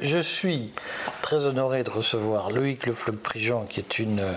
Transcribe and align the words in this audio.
je, 0.00 0.18
suis 0.18 0.72
très 1.22 1.44
honoré 1.44 1.82
de 1.82 1.90
recevoir 1.90 2.50
Loïc 2.50 2.86
Le 2.86 2.92
Prigent, 2.92 3.64
qui 3.68 3.80
est 3.80 3.98
une 3.98 4.20
euh, 4.20 4.32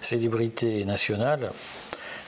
célébrité 0.00 0.84
nationale, 0.84 1.52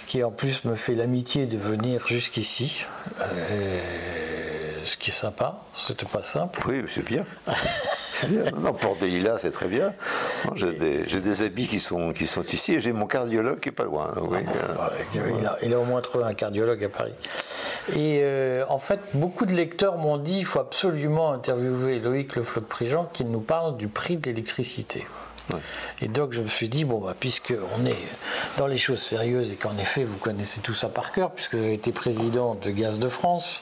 qui 0.07 0.23
en 0.23 0.31
plus 0.31 0.65
me 0.65 0.75
fait 0.75 0.95
l'amitié 0.95 1.47
de 1.47 1.57
venir 1.57 2.07
jusqu'ici. 2.07 2.85
Euh, 3.21 3.81
ce 4.85 4.97
qui 4.97 5.11
est 5.11 5.15
sympa, 5.15 5.63
c'était 5.77 6.07
pas 6.07 6.25
simple. 6.25 6.61
Oui, 6.67 6.83
c'est 6.89 7.05
bien. 7.05 7.25
c'est 8.13 8.29
bien. 8.29 8.51
Non, 8.51 8.73
pour 8.73 8.97
des 8.97 9.09
lilas, 9.09 9.39
c'est 9.39 9.53
très 9.53 9.69
bien. 9.69 9.95
J'ai 10.57 10.73
des, 10.73 11.05
des, 11.05 11.43
habits 11.43 11.69
qui 11.69 11.81
sont, 11.81 12.13
qui 12.13 12.27
sont 12.27 12.43
ici 12.43 12.75
et 12.75 12.81
j'ai 12.81 12.93
mon 12.93 13.07
cardiologue 13.07 13.61
qui 13.61 13.69
est 13.69 13.73
pas 13.73 13.85
loin. 13.85 14.13
Oui. 14.23 14.39
Ah, 14.79 14.91
il, 15.15 15.47
a, 15.47 15.59
il, 15.63 15.75
a, 15.75 15.79
au 15.79 15.85
moins 15.85 16.01
trouvé 16.01 16.25
un 16.25 16.35
cardiologue 16.35 16.83
à 16.83 16.89
Paris. 16.89 17.15
Et 17.91 18.21
euh, 18.23 18.65
en 18.69 18.79
fait, 18.79 19.01
beaucoup 19.15 19.45
de 19.45 19.53
lecteurs 19.53 19.97
m'ont 19.99 20.17
dit 20.17 20.37
qu'il 20.37 20.47
faut 20.47 20.61
absolument 20.61 21.33
interviewer 21.33 21.99
Loïc 21.99 22.37
Le 22.37 22.43
Flotte-Prigent 22.43 23.11
qui 23.13 23.25
nous 23.25 23.41
parle 23.41 23.77
du 23.77 23.89
prix 23.89 24.17
de 24.17 24.27
l'électricité. 24.27 25.07
Et 26.01 26.09
donc 26.09 26.33
je 26.33 26.41
me 26.41 26.47
suis 26.47 26.69
dit, 26.69 26.85
bon, 26.85 27.01
bah, 27.01 27.15
puisqu'on 27.19 27.85
est 27.85 27.97
dans 28.57 28.67
les 28.67 28.79
choses 28.79 29.03
sérieuses 29.03 29.53
et 29.53 29.57
qu'en 29.57 29.77
effet 29.79 30.05
vous 30.05 30.19
connaissez 30.19 30.61
tout 30.61 30.73
ça 30.73 30.89
par 30.89 31.13
cœur, 31.13 31.33
puisque 31.33 31.55
vous 31.55 31.63
avez 31.63 31.75
été 31.75 31.93
président 31.93 32.55
de 32.55 32.71
Gaz 32.71 32.99
de 32.99 33.09
France, 33.09 33.61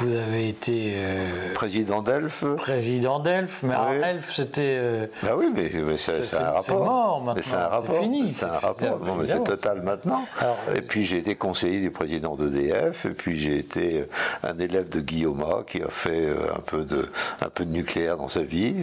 vous 0.00 0.14
avez 0.14 0.48
été. 0.48 0.94
Euh, 0.96 1.52
président 1.54 2.02
d'Elf 2.02 2.44
Président 2.56 3.20
d'Elf, 3.20 3.62
mais 3.62 3.74
oui. 3.74 3.96
Elf 4.02 4.32
c'était. 4.32 4.76
Euh, 4.78 5.06
bah 5.22 5.32
oui, 5.36 5.46
mais, 5.54 5.70
c'est 5.96 6.34
un 6.36 6.50
rapport. 6.50 6.64
C'est 6.64 6.72
mort 6.72 7.22
maintenant. 7.22 7.42
C'est 7.44 7.56
un 7.56 7.68
rapport. 7.68 8.02
fini. 8.02 8.32
C'est 8.32 8.44
un 8.46 8.58
rapport. 8.58 9.00
Non, 9.00 9.16
mais 9.16 9.26
c'est 9.26 9.44
total 9.44 9.82
maintenant. 9.82 10.24
et 10.40 10.78
euh, 10.78 10.80
puis 10.86 11.04
j'ai 11.04 11.18
été 11.18 11.34
conseiller 11.34 11.80
du 11.80 11.90
président 11.90 12.34
d'EDF, 12.34 13.06
et 13.06 13.10
puis 13.10 13.36
j'ai 13.36 13.58
été 13.58 14.06
un 14.42 14.58
élève 14.58 14.88
de 14.88 15.00
Guillaume 15.00 15.44
qui 15.66 15.82
a 15.82 15.88
fait 15.88 16.28
un 16.54 16.60
peu 16.60 16.84
de, 16.84 17.08
un 17.40 17.48
peu 17.48 17.64
de 17.64 17.70
nucléaire 17.70 18.16
dans 18.16 18.28
sa 18.28 18.42
vie. 18.42 18.74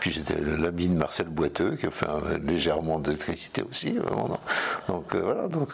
puis 0.00 0.10
j'étais 0.10 0.36
l'ami 0.40 0.88
de 0.88 0.96
Marcel 0.96 1.26
Boiteux, 1.26 1.76
qui 1.76 1.86
a 1.86 1.90
fait 1.90 2.06
légèrement 2.44 2.98
d'électricité 2.98 3.62
aussi. 3.68 3.98
Donc 4.88 5.14
voilà, 5.14 5.48
donc 5.48 5.70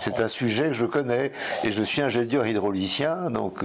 c'est 0.00 0.20
un 0.20 0.28
sujet 0.28 0.68
que 0.68 0.74
je 0.74 0.86
connais, 0.86 1.32
et 1.64 1.72
je 1.72 1.82
suis 1.82 2.02
ingénieur 2.02 2.46
hydraulicien, 2.46 3.30
donc 3.30 3.64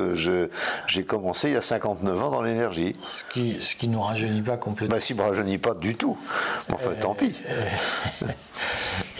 j'ai 0.87 1.03
commencé 1.03 1.49
il 1.49 1.53
y 1.53 1.57
a 1.57 1.61
59 1.61 2.23
ans 2.23 2.31
dans 2.31 2.41
l'énergie. 2.41 2.95
Ce 3.01 3.23
qui, 3.25 3.57
ce 3.59 3.75
qui 3.75 3.87
nous 3.87 4.01
rajeunit 4.01 4.41
pas 4.41 4.57
complètement. 4.57 4.95
Bah, 4.95 4.99
si 4.99 5.13
ne 5.13 5.19
me 5.19 5.27
rajeunit 5.27 5.57
pas 5.57 5.73
du 5.73 5.95
tout. 5.95 6.17
Enfin, 6.71 6.89
euh, 6.89 6.95
tant 6.99 7.13
pis. 7.13 7.35
Euh, 7.49 8.27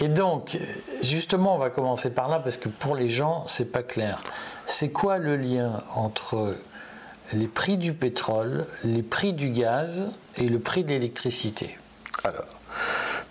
et 0.00 0.08
donc, 0.08 0.58
justement, 1.02 1.54
on 1.54 1.58
va 1.58 1.70
commencer 1.70 2.10
par 2.10 2.28
là 2.28 2.40
parce 2.40 2.56
que 2.56 2.68
pour 2.68 2.94
les 2.94 3.08
gens, 3.08 3.44
c'est 3.48 3.70
pas 3.70 3.82
clair. 3.82 4.18
C'est 4.66 4.90
quoi 4.90 5.18
le 5.18 5.36
lien 5.36 5.82
entre 5.94 6.56
les 7.32 7.48
prix 7.48 7.76
du 7.78 7.92
pétrole, 7.92 8.66
les 8.82 9.02
prix 9.02 9.32
du 9.32 9.50
gaz 9.50 10.04
et 10.36 10.48
le 10.48 10.58
prix 10.58 10.84
de 10.84 10.90
l'électricité? 10.90 11.76
Alors, 12.22 12.44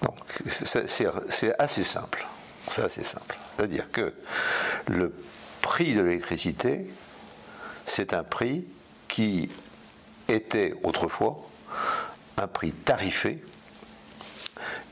donc, 0.02 0.16
c'est 0.48 1.60
assez 1.60 1.84
simple. 1.84 2.26
C'est 2.70 2.84
assez 2.84 3.04
simple. 3.04 3.36
C'est-à-dire 3.56 3.90
que 3.92 4.14
le 4.88 5.14
prix 5.62 5.94
de 5.94 6.02
l'électricité 6.02 6.88
c'est 7.86 8.14
un 8.14 8.24
prix 8.24 8.66
qui 9.08 9.50
était 10.28 10.74
autrefois 10.84 11.38
un 12.38 12.48
prix 12.48 12.72
tarifé 12.72 13.44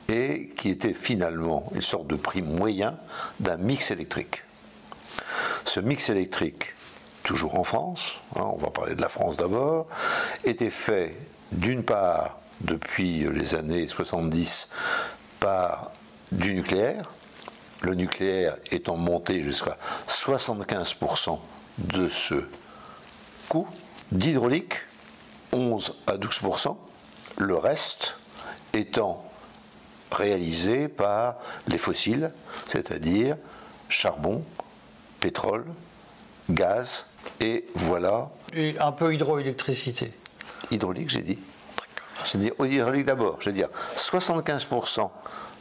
et 0.10 0.52
qui 0.58 0.70
était 0.70 0.94
finalement 0.94 1.70
une 1.74 1.82
sorte 1.82 2.08
de 2.08 2.16
prix 2.16 2.42
moyen 2.42 2.98
d'un 3.40 3.58
mix 3.58 3.92
électrique. 3.92 4.44
Ce 5.66 5.80
mix 5.80 6.10
électrique, 6.10 6.74
toujours 7.24 7.58
en 7.58 7.64
France, 7.64 8.20
hein, 8.36 8.44
on 8.54 8.58
va 8.58 8.70
parler 8.70 8.96
de 8.96 9.02
la 9.02 9.10
France 9.10 9.38
d'abord, 9.38 9.88
était 10.44 10.70
fait 10.70 11.16
d'une 11.52 11.84
part 11.84 12.40
depuis 12.62 13.26
les 13.32 13.56
années 13.56 13.88
70 13.88 14.70
par 15.40 15.92
du 16.32 16.54
nucléaire, 16.54 17.12
le 17.82 17.96
nucléaire 17.96 18.58
étant 18.72 18.98
monté 18.98 19.44
jusqu'à 19.44 19.78
75% 20.08 21.40
de 21.78 22.10
ce 22.10 22.44
d'hydraulique, 24.12 24.76
11 25.52 25.96
à 26.08 26.18
12% 26.18 26.76
le 27.38 27.56
reste 27.56 28.16
étant 28.74 29.24
réalisé 30.12 30.88
par 30.88 31.36
les 31.68 31.78
fossiles, 31.78 32.32
c'est-à-dire 32.68 33.38
charbon, 33.90 34.44
pétrole, 35.20 35.66
gaz, 36.50 37.06
et 37.40 37.66
voilà. 37.76 38.30
Et 38.54 38.78
un 38.80 38.92
peu 38.92 39.14
hydroélectricité. 39.14 40.14
Hydraulique, 40.70 41.10
j'ai 41.10 41.22
dit. 41.22 41.40
Dit 42.36 42.52
hydraulique 42.60 43.06
d'abord, 43.06 43.38
je 43.40 43.50
veux 43.50 43.56
dire 43.56 43.70
75% 43.98 45.10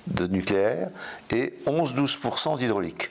de 0.07 0.27
nucléaire 0.27 0.91
et 1.31 1.55
11-12% 1.67 2.59
d'hydraulique. 2.59 3.11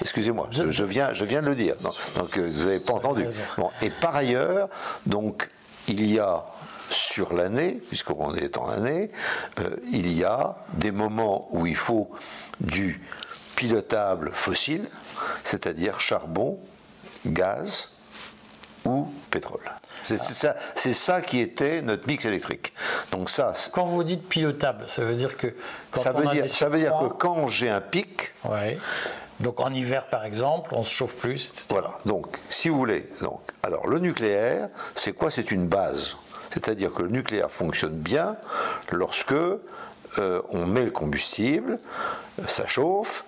Excusez-moi, 0.00 0.48
je, 0.50 0.84
viens, 0.84 1.12
je 1.12 1.24
viens 1.24 1.42
de 1.42 1.46
le 1.46 1.54
dire. 1.54 1.74
donc 2.16 2.38
euh, 2.38 2.50
vous 2.52 2.64
n'avez 2.64 2.80
pas 2.80 2.94
entendu. 2.94 3.26
et 3.82 3.90
par 3.90 4.16
ailleurs, 4.16 4.68
donc 5.06 5.48
il 5.86 6.10
y 6.10 6.18
a 6.18 6.44
sur 6.90 7.34
l'année, 7.34 7.80
puisqu'on 7.88 8.34
est 8.34 8.56
en 8.56 8.68
année, 8.68 9.10
euh, 9.60 9.76
il 9.90 10.12
y 10.12 10.24
a 10.24 10.56
des 10.74 10.90
moments 10.90 11.48
où 11.52 11.66
il 11.66 11.76
faut 11.76 12.10
du 12.60 13.00
pilotable 13.56 14.30
fossile, 14.32 14.88
c'est-à-dire 15.44 16.00
charbon, 16.00 16.58
gaz 17.26 17.88
ou 18.84 19.08
pétrole. 19.30 19.60
C'est 20.02 20.18
ça, 20.18 20.56
ça, 20.74 21.20
qui 21.20 21.40
était 21.40 21.82
notre 21.82 22.06
mix 22.06 22.24
électrique. 22.24 22.72
Donc 23.10 23.30
ça. 23.30 23.52
Quand 23.72 23.84
vous 23.84 24.04
dites 24.04 24.28
pilotable, 24.28 24.84
ça 24.88 25.04
veut 25.04 25.16
dire 25.16 25.36
que 25.36 25.54
ça 25.92 26.12
veut 26.12 26.26
dire, 26.28 26.48
ça 26.48 26.68
veut 26.68 26.78
dire 26.78 26.96
que 26.98 27.06
quand 27.06 27.48
j'ai 27.48 27.68
un 27.68 27.80
pic, 27.80 28.32
ouais. 28.44 28.78
Donc 29.40 29.60
en 29.60 29.72
hiver, 29.72 30.06
par 30.06 30.24
exemple, 30.24 30.70
on 30.74 30.82
se 30.82 30.90
chauffe 30.90 31.16
plus. 31.16 31.66
Voilà. 31.70 31.94
Donc, 32.04 32.38
si 32.48 32.68
vous 32.68 32.78
voulez, 32.78 33.06
donc, 33.20 33.40
alors 33.62 33.86
le 33.86 33.98
nucléaire, 33.98 34.68
c'est 34.94 35.12
quoi? 35.12 35.30
C'est 35.30 35.50
une 35.50 35.68
base. 35.68 36.16
C'est-à-dire 36.52 36.92
que 36.92 37.02
le 37.02 37.08
nucléaire 37.08 37.50
fonctionne 37.50 37.96
bien 37.96 38.36
lorsque 38.90 39.32
euh, 39.32 40.42
on 40.50 40.66
met 40.66 40.84
le 40.84 40.90
combustible, 40.90 41.78
ça 42.48 42.66
chauffe, 42.66 43.24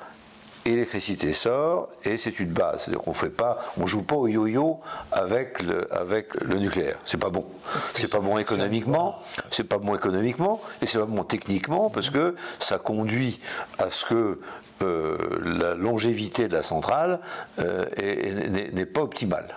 l'électricité 0.65 1.33
sort 1.33 1.89
et 2.05 2.19
c'est 2.19 2.39
une 2.41 2.51
base. 2.51 2.83
C'est-à-dire 2.83 3.03
qu'on 3.03 3.15
fait 3.15 3.31
pas, 3.31 3.59
on 3.79 3.87
joue 3.87 4.03
pas 4.03 4.17
au 4.17 4.29
yo-yo 4.29 4.81
avec 5.13 5.63
le, 5.63 5.93
avec 5.93 6.35
le 6.35 6.59
nucléaire. 6.59 6.97
C'est 7.07 7.19
pas 7.19 7.31
bon. 7.31 7.45
C'est 7.95 8.11
pas 8.11 8.21
bon 8.21 8.39
économiquement. 8.39 9.19
C'est 9.51 9.65
pas 9.65 9.79
bon 9.79 9.95
économiquement 9.95 10.61
et 10.83 10.87
c'est 10.87 10.99
pas 10.99 11.07
bon 11.07 11.25
techniquement 11.25 11.91
parce 11.91 12.11
que 12.11 12.35
ça 12.59 12.79
conduit 12.79 13.41
à 13.79 13.91
ce 13.91 14.05
que 14.05 14.41
euh, 14.83 15.17
la 15.43 15.75
longévité 15.75 16.49
de 16.49 16.55
la 16.55 16.63
centrale 16.63 17.21
euh, 17.59 17.85
n'est 18.73 18.87
pas 18.87 19.03
optimale. 19.03 19.57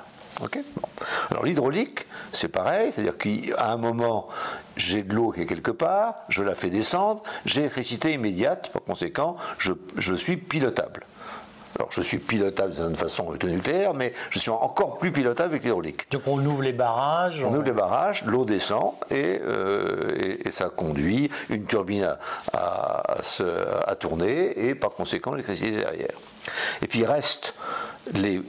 Alors 1.30 1.46
l'hydraulique, 1.46 2.06
c'est 2.32 2.48
pareil, 2.48 2.92
c'est-à-dire 2.94 3.18
qu'à 3.18 3.72
un 3.72 3.78
moment, 3.78 4.28
j'ai 4.76 5.04
de 5.04 5.14
l'eau 5.14 5.32
qui 5.32 5.42
est 5.42 5.46
quelque 5.46 5.72
part, 5.72 6.16
je 6.30 6.44
la 6.44 6.56
fais 6.56 6.70
descendre, 6.70 7.22
j'ai 7.46 7.62
l'électricité 7.62 8.14
immédiate, 8.14 8.72
par 8.72 8.84
conséquent, 8.84 9.36
je, 9.58 9.74
je 9.98 10.14
suis 10.14 10.38
pilotable. 10.38 11.06
Alors 11.78 11.92
je 11.92 12.02
suis 12.02 12.20
pilotable 12.20 12.74
d'une 12.74 12.96
façon 12.96 13.30
avec 13.30 13.44
le 13.44 13.50
nucléaire, 13.50 13.94
mais 13.94 14.14
je 14.30 14.38
suis 14.38 14.52
encore 14.52 15.00
plus 15.00 15.12
pilotable 15.12 15.52
avec 15.52 15.64
l'hydraulique. 15.64 16.10
Donc 16.12 16.22
on 16.28 16.44
ouvre 16.46 16.62
les 16.62 16.74
barrages 16.74 17.42
On, 17.44 17.54
ouvre 17.54 17.64
les 17.64 17.72
barrages, 17.72 18.24
l'eau 18.26 18.46
descend 18.46 18.94
euh, 19.12 20.38
et, 20.46 20.52
ça 20.52 20.70
conduit 20.70 21.32
une 21.50 21.66
turbine 21.66 22.16
à, 22.54 23.04
à, 23.88 23.96
tourner 23.96 24.68
et 24.68 24.76
par 24.76 24.92
conséquent 24.92 25.32
l'électricité 25.32 25.72
derrière. 25.72 26.16
Et 26.84 26.88
puis 26.88 27.00
il 27.00 27.06
reste 27.06 27.56
les, 28.14 28.40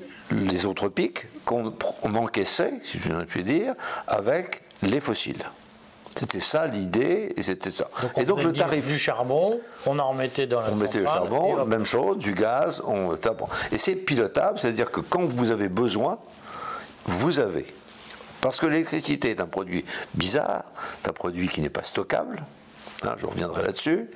les 0.40 0.66
autres 0.66 0.88
pics 0.88 1.26
qu'on 1.44 1.72
encaissait, 2.14 2.74
si 2.82 2.98
je 2.98 3.08
puis 3.24 3.44
dire, 3.44 3.74
avec 4.06 4.62
les 4.82 5.00
fossiles. 5.00 5.44
C'était 6.16 6.40
ça 6.40 6.66
l'idée, 6.66 7.32
et 7.36 7.42
c'était 7.42 7.72
ça. 7.72 7.88
et 8.16 8.24
donc 8.24 8.42
le 8.42 8.52
tarif 8.52 8.86
du 8.86 8.98
charbon, 8.98 9.60
on 9.86 9.98
en 9.98 10.10
remettait 10.10 10.46
dans 10.46 10.60
la 10.60 10.70
On 10.70 10.76
mettait 10.76 11.00
le 11.00 11.06
charbon, 11.06 11.64
même 11.64 11.84
chose, 11.84 12.18
du 12.18 12.34
gaz, 12.34 12.82
on 12.86 13.16
Et 13.72 13.78
c'est 13.78 13.96
pilotable, 13.96 14.58
c'est-à-dire 14.60 14.90
que 14.90 15.00
quand 15.00 15.24
vous 15.24 15.50
avez 15.50 15.68
besoin, 15.68 16.18
vous 17.06 17.40
avez. 17.40 17.66
Parce 18.40 18.60
que 18.60 18.66
l'électricité 18.66 19.30
est 19.30 19.40
un 19.40 19.46
produit 19.46 19.84
bizarre, 20.14 20.64
c'est 21.02 21.10
un 21.10 21.14
produit 21.14 21.48
qui 21.48 21.60
n'est 21.62 21.70
pas 21.70 21.82
stockable, 21.82 22.44
Hein, 23.02 23.14
je 23.18 23.26
reviendrai 23.26 23.62
là-dessus. 23.62 24.08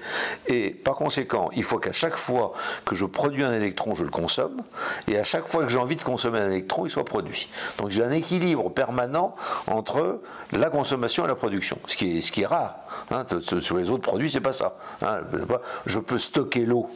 Et 0.46 0.70
par 0.70 0.94
conséquent, 0.94 1.50
il 1.54 1.64
faut 1.64 1.78
qu'à 1.78 1.92
chaque 1.92 2.16
fois 2.16 2.52
que 2.84 2.94
je 2.94 3.04
produis 3.04 3.44
un 3.44 3.52
électron, 3.52 3.94
je 3.94 4.04
le 4.04 4.10
consomme, 4.10 4.62
et 5.06 5.18
à 5.18 5.24
chaque 5.24 5.48
fois 5.48 5.64
que 5.64 5.68
j'ai 5.68 5.78
envie 5.78 5.96
de 5.96 6.02
consommer 6.02 6.38
un 6.38 6.50
électron, 6.50 6.86
il 6.86 6.90
soit 6.90 7.04
produit. 7.04 7.48
Donc 7.78 7.90
j'ai 7.90 8.02
un 8.02 8.10
équilibre 8.10 8.70
permanent 8.70 9.34
entre 9.66 10.20
la 10.52 10.70
consommation 10.70 11.24
et 11.24 11.28
la 11.28 11.34
production, 11.34 11.78
ce 11.86 11.96
qui 11.96 12.42
est, 12.42 12.46
rare. 12.46 12.76
Hein. 13.10 13.24
sur 13.60 13.76
les 13.76 13.90
autres 13.90 14.02
produits, 14.02 14.30
c'est 14.30 14.40
pas 14.40 14.52
ça. 14.52 14.76
Hein. 15.02 15.20
Je 15.86 15.98
peux 15.98 16.18
stocker 16.18 16.64
l'eau 16.64 16.88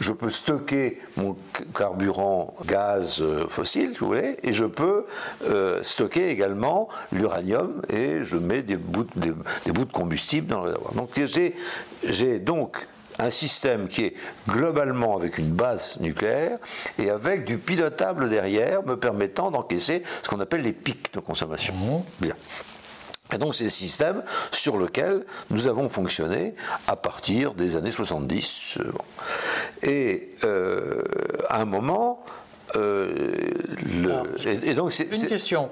je 0.00 0.12
peux 0.12 0.30
stocker 0.30 0.98
mon 1.16 1.36
carburant 1.76 2.54
gaz 2.66 3.20
euh, 3.20 3.46
fossile, 3.48 3.94
vous 3.98 4.06
voulez, 4.06 4.36
et 4.42 4.52
je 4.52 4.64
peux 4.64 5.06
euh, 5.48 5.82
stocker 5.82 6.28
également 6.28 6.88
l'uranium 7.12 7.82
et 7.92 8.24
je 8.24 8.36
mets 8.36 8.62
des 8.62 8.76
bouts, 8.76 9.06
des, 9.16 9.72
bouts 9.72 9.84
de 9.84 9.92
combustible 9.92 10.48
dans 10.48 10.60
le 10.60 10.66
réservoir. 10.66 10.94
Donc 10.94 11.10
j'ai 12.04 12.38
donc 12.38 12.86
un 13.18 13.30
système 13.30 13.88
qui 13.88 14.04
est 14.04 14.14
globalement 14.48 15.16
avec 15.16 15.38
une 15.38 15.50
base 15.50 15.98
nucléaire 16.00 16.58
et 16.98 17.10
avec 17.10 17.44
du 17.44 17.58
pilotable 17.58 18.28
derrière 18.28 18.82
me 18.84 18.96
permettant 18.96 19.50
d'encaisser 19.50 20.02
ce 20.22 20.28
qu'on 20.28 20.40
appelle 20.40 20.62
les 20.62 20.72
pics 20.72 21.12
de 21.12 21.20
consommation. 21.20 21.74
Mmh. 21.74 22.24
Bien. 22.24 22.34
Et 23.32 23.38
donc 23.38 23.54
c'est 23.54 23.64
le 23.64 23.70
système 23.70 24.22
sur 24.50 24.76
lequel 24.76 25.24
nous 25.50 25.66
avons 25.66 25.88
fonctionné 25.88 26.54
à 26.86 26.96
partir 26.96 27.54
des 27.54 27.76
années 27.76 27.90
70. 27.90 28.78
Euh, 28.78 28.92
et 29.82 30.34
euh, 30.44 31.02
à 31.48 31.60
un 31.60 31.64
moment, 31.64 32.24
euh, 32.76 33.32
et, 34.44 34.74
donc 34.74 34.92
c'est 34.92 35.04
une 35.04 35.26
question. 35.26 35.70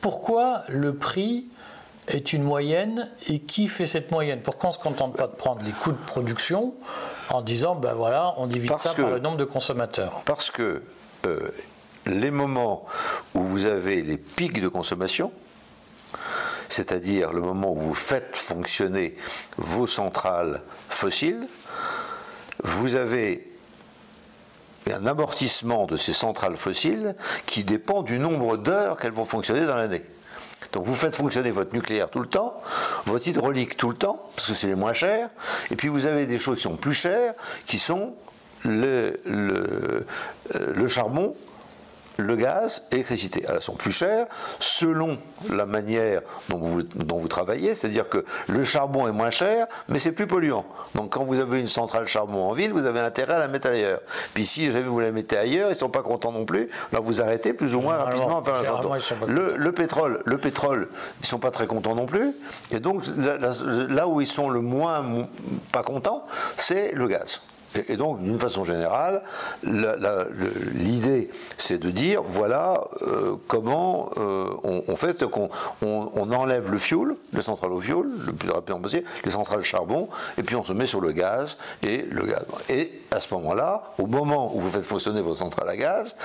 Pourquoi 0.00 0.62
le 0.68 0.94
prix 0.94 1.46
est 2.08 2.32
une 2.32 2.42
moyenne 2.42 3.10
et 3.28 3.40
qui 3.40 3.68
fait 3.68 3.86
cette 3.86 4.10
moyenne? 4.10 4.40
Pourquoi 4.42 4.70
on 4.70 4.72
ne 4.72 4.78
se 4.78 4.82
contente 4.82 5.16
pas 5.16 5.28
de 5.28 5.36
prendre 5.36 5.62
les 5.62 5.70
coûts 5.72 5.92
de 5.92 6.04
production 6.06 6.74
en 7.28 7.42
disant 7.42 7.76
ben 7.76 7.94
voilà, 7.94 8.34
on 8.38 8.46
divise 8.46 8.72
ça 8.80 8.94
par 8.94 9.10
le 9.10 9.20
nombre 9.20 9.36
de 9.36 9.44
consommateurs 9.44 10.22
Parce 10.24 10.50
que 10.50 10.82
les 12.06 12.30
moments 12.30 12.84
où 13.34 13.42
vous 13.42 13.66
avez 13.66 14.02
les 14.02 14.16
pics 14.16 14.60
de 14.60 14.68
consommation, 14.68 15.32
c'est-à-dire 16.72 17.32
le 17.32 17.40
moment 17.40 17.72
où 17.72 17.78
vous 17.78 17.94
faites 17.94 18.36
fonctionner 18.36 19.14
vos 19.58 19.86
centrales 19.86 20.62
fossiles, 20.88 21.46
vous 22.64 22.94
avez 22.94 23.52
un 24.90 25.06
amortissement 25.06 25.86
de 25.86 25.96
ces 25.96 26.12
centrales 26.12 26.56
fossiles 26.56 27.14
qui 27.46 27.62
dépend 27.62 28.02
du 28.02 28.18
nombre 28.18 28.56
d'heures 28.56 28.96
qu'elles 28.96 29.12
vont 29.12 29.24
fonctionner 29.24 29.66
dans 29.66 29.76
l'année. 29.76 30.02
Donc 30.72 30.86
vous 30.86 30.94
faites 30.94 31.14
fonctionner 31.14 31.50
votre 31.50 31.74
nucléaire 31.74 32.08
tout 32.08 32.20
le 32.20 32.28
temps, 32.28 32.60
votre 33.04 33.28
hydraulique 33.28 33.76
tout 33.76 33.90
le 33.90 33.96
temps, 33.96 34.24
parce 34.34 34.48
que 34.48 34.54
c'est 34.54 34.68
les 34.68 34.74
moins 34.74 34.94
chers, 34.94 35.28
et 35.70 35.76
puis 35.76 35.88
vous 35.88 36.06
avez 36.06 36.24
des 36.24 36.38
choses 36.38 36.56
qui 36.56 36.62
sont 36.62 36.76
plus 36.76 36.94
chères, 36.94 37.34
qui 37.66 37.78
sont 37.78 38.14
le, 38.64 39.16
euh, 39.26 40.88
charbon 40.88 41.34
le 42.16 42.36
gaz 42.36 42.82
et 42.90 42.96
l'électricité. 42.96 43.44
Elles 43.48 43.62
sont 43.62 43.74
plus 43.74 43.92
chères 43.92 44.26
selon 44.60 45.18
la 45.50 45.66
manière 45.66 46.22
dont 46.48 46.58
vous, 46.58 46.82
dont 46.82 47.18
vous 47.18 47.28
travaillez, 47.28 47.74
c'est-à-dire 47.74 48.08
que 48.08 48.24
le 48.48 48.64
charbon 48.64 49.08
est 49.08 49.12
moins 49.12 49.30
cher, 49.30 49.66
mais 49.88 49.98
c'est 49.98 50.12
plus 50.12 50.26
polluant. 50.26 50.64
Donc 50.94 51.12
quand 51.12 51.24
vous 51.24 51.40
avez 51.40 51.60
une 51.60 51.68
centrale 51.68 52.06
charbon 52.06 52.42
en 52.44 52.52
ville, 52.52 52.72
vous 52.72 52.86
avez 52.86 53.00
intérêt 53.00 53.34
à 53.34 53.38
la 53.38 53.48
mettre 53.48 53.68
ailleurs. 53.68 54.00
Puis 54.34 54.44
si 54.44 54.70
jamais 54.70 54.82
vous 54.82 55.00
la 55.00 55.12
mettez 55.12 55.36
ailleurs, 55.36 55.68
ils 55.68 55.74
ne 55.74 55.78
sont 55.78 55.90
pas 55.90 56.02
contents 56.02 56.32
non 56.32 56.44
plus, 56.44 56.68
là 56.92 57.00
vous 57.00 57.22
arrêtez 57.22 57.52
plus 57.52 57.74
ou 57.74 57.80
moins 57.80 57.96
rapidement. 57.96 58.42
le, 59.28 59.56
le, 59.56 59.72
pétrole, 59.72 60.22
le 60.24 60.38
pétrole, 60.38 60.88
ils 61.18 61.22
ne 61.22 61.26
sont 61.26 61.38
pas 61.38 61.50
très 61.50 61.66
contents 61.66 61.94
non 61.94 62.06
plus. 62.06 62.32
Et 62.70 62.80
donc 62.80 63.04
là 63.16 64.06
où 64.06 64.20
ils 64.20 64.26
sont 64.26 64.48
le 64.48 64.60
moins 64.60 65.04
pas 65.72 65.82
contents, 65.82 66.24
c'est 66.56 66.92
le 66.92 67.06
gaz. 67.06 67.40
Et, 67.88 67.96
donc, 67.96 68.22
d'une 68.22 68.38
façon 68.38 68.64
générale, 68.64 69.22
l'idée, 69.62 71.30
c'est 71.56 71.78
de 71.78 71.90
dire, 71.90 72.22
voilà 72.22 72.84
euh, 73.02 73.36
comment 73.48 74.10
euh, 74.16 74.46
on, 74.64 74.96
fait 74.96 75.24
qu'on 75.28 75.50
on, 75.82 76.32
enlève 76.32 76.70
le 76.70 76.78
fioul, 76.78 77.16
les 77.32 77.42
centrales 77.42 77.72
au 77.72 77.80
fioul, 77.80 78.10
le 78.26 78.32
plus 78.32 78.50
rapidement 78.50 78.80
possible, 78.80 79.04
les 79.24 79.30
centrales 79.30 79.62
charbon, 79.62 80.08
et 80.38 80.42
puis 80.42 80.56
on 80.56 80.64
se 80.64 80.72
met 80.72 80.86
sur 80.86 81.00
le 81.00 81.12
gaz 81.12 81.58
et 81.82 82.06
le 82.10 82.26
gaz. 82.26 82.44
Et 82.68 82.92
à 83.10 83.20
ce 83.20 83.32
moment-là, 83.34 83.94
au 83.98 84.06
moment 84.06 84.54
où 84.54 84.60
vous 84.60 84.70
faites 84.70 84.86
fonctionner 84.86 85.20
vos 85.20 85.34
centrales 85.34 85.68
à 85.68 85.76
gaz, 85.76 86.16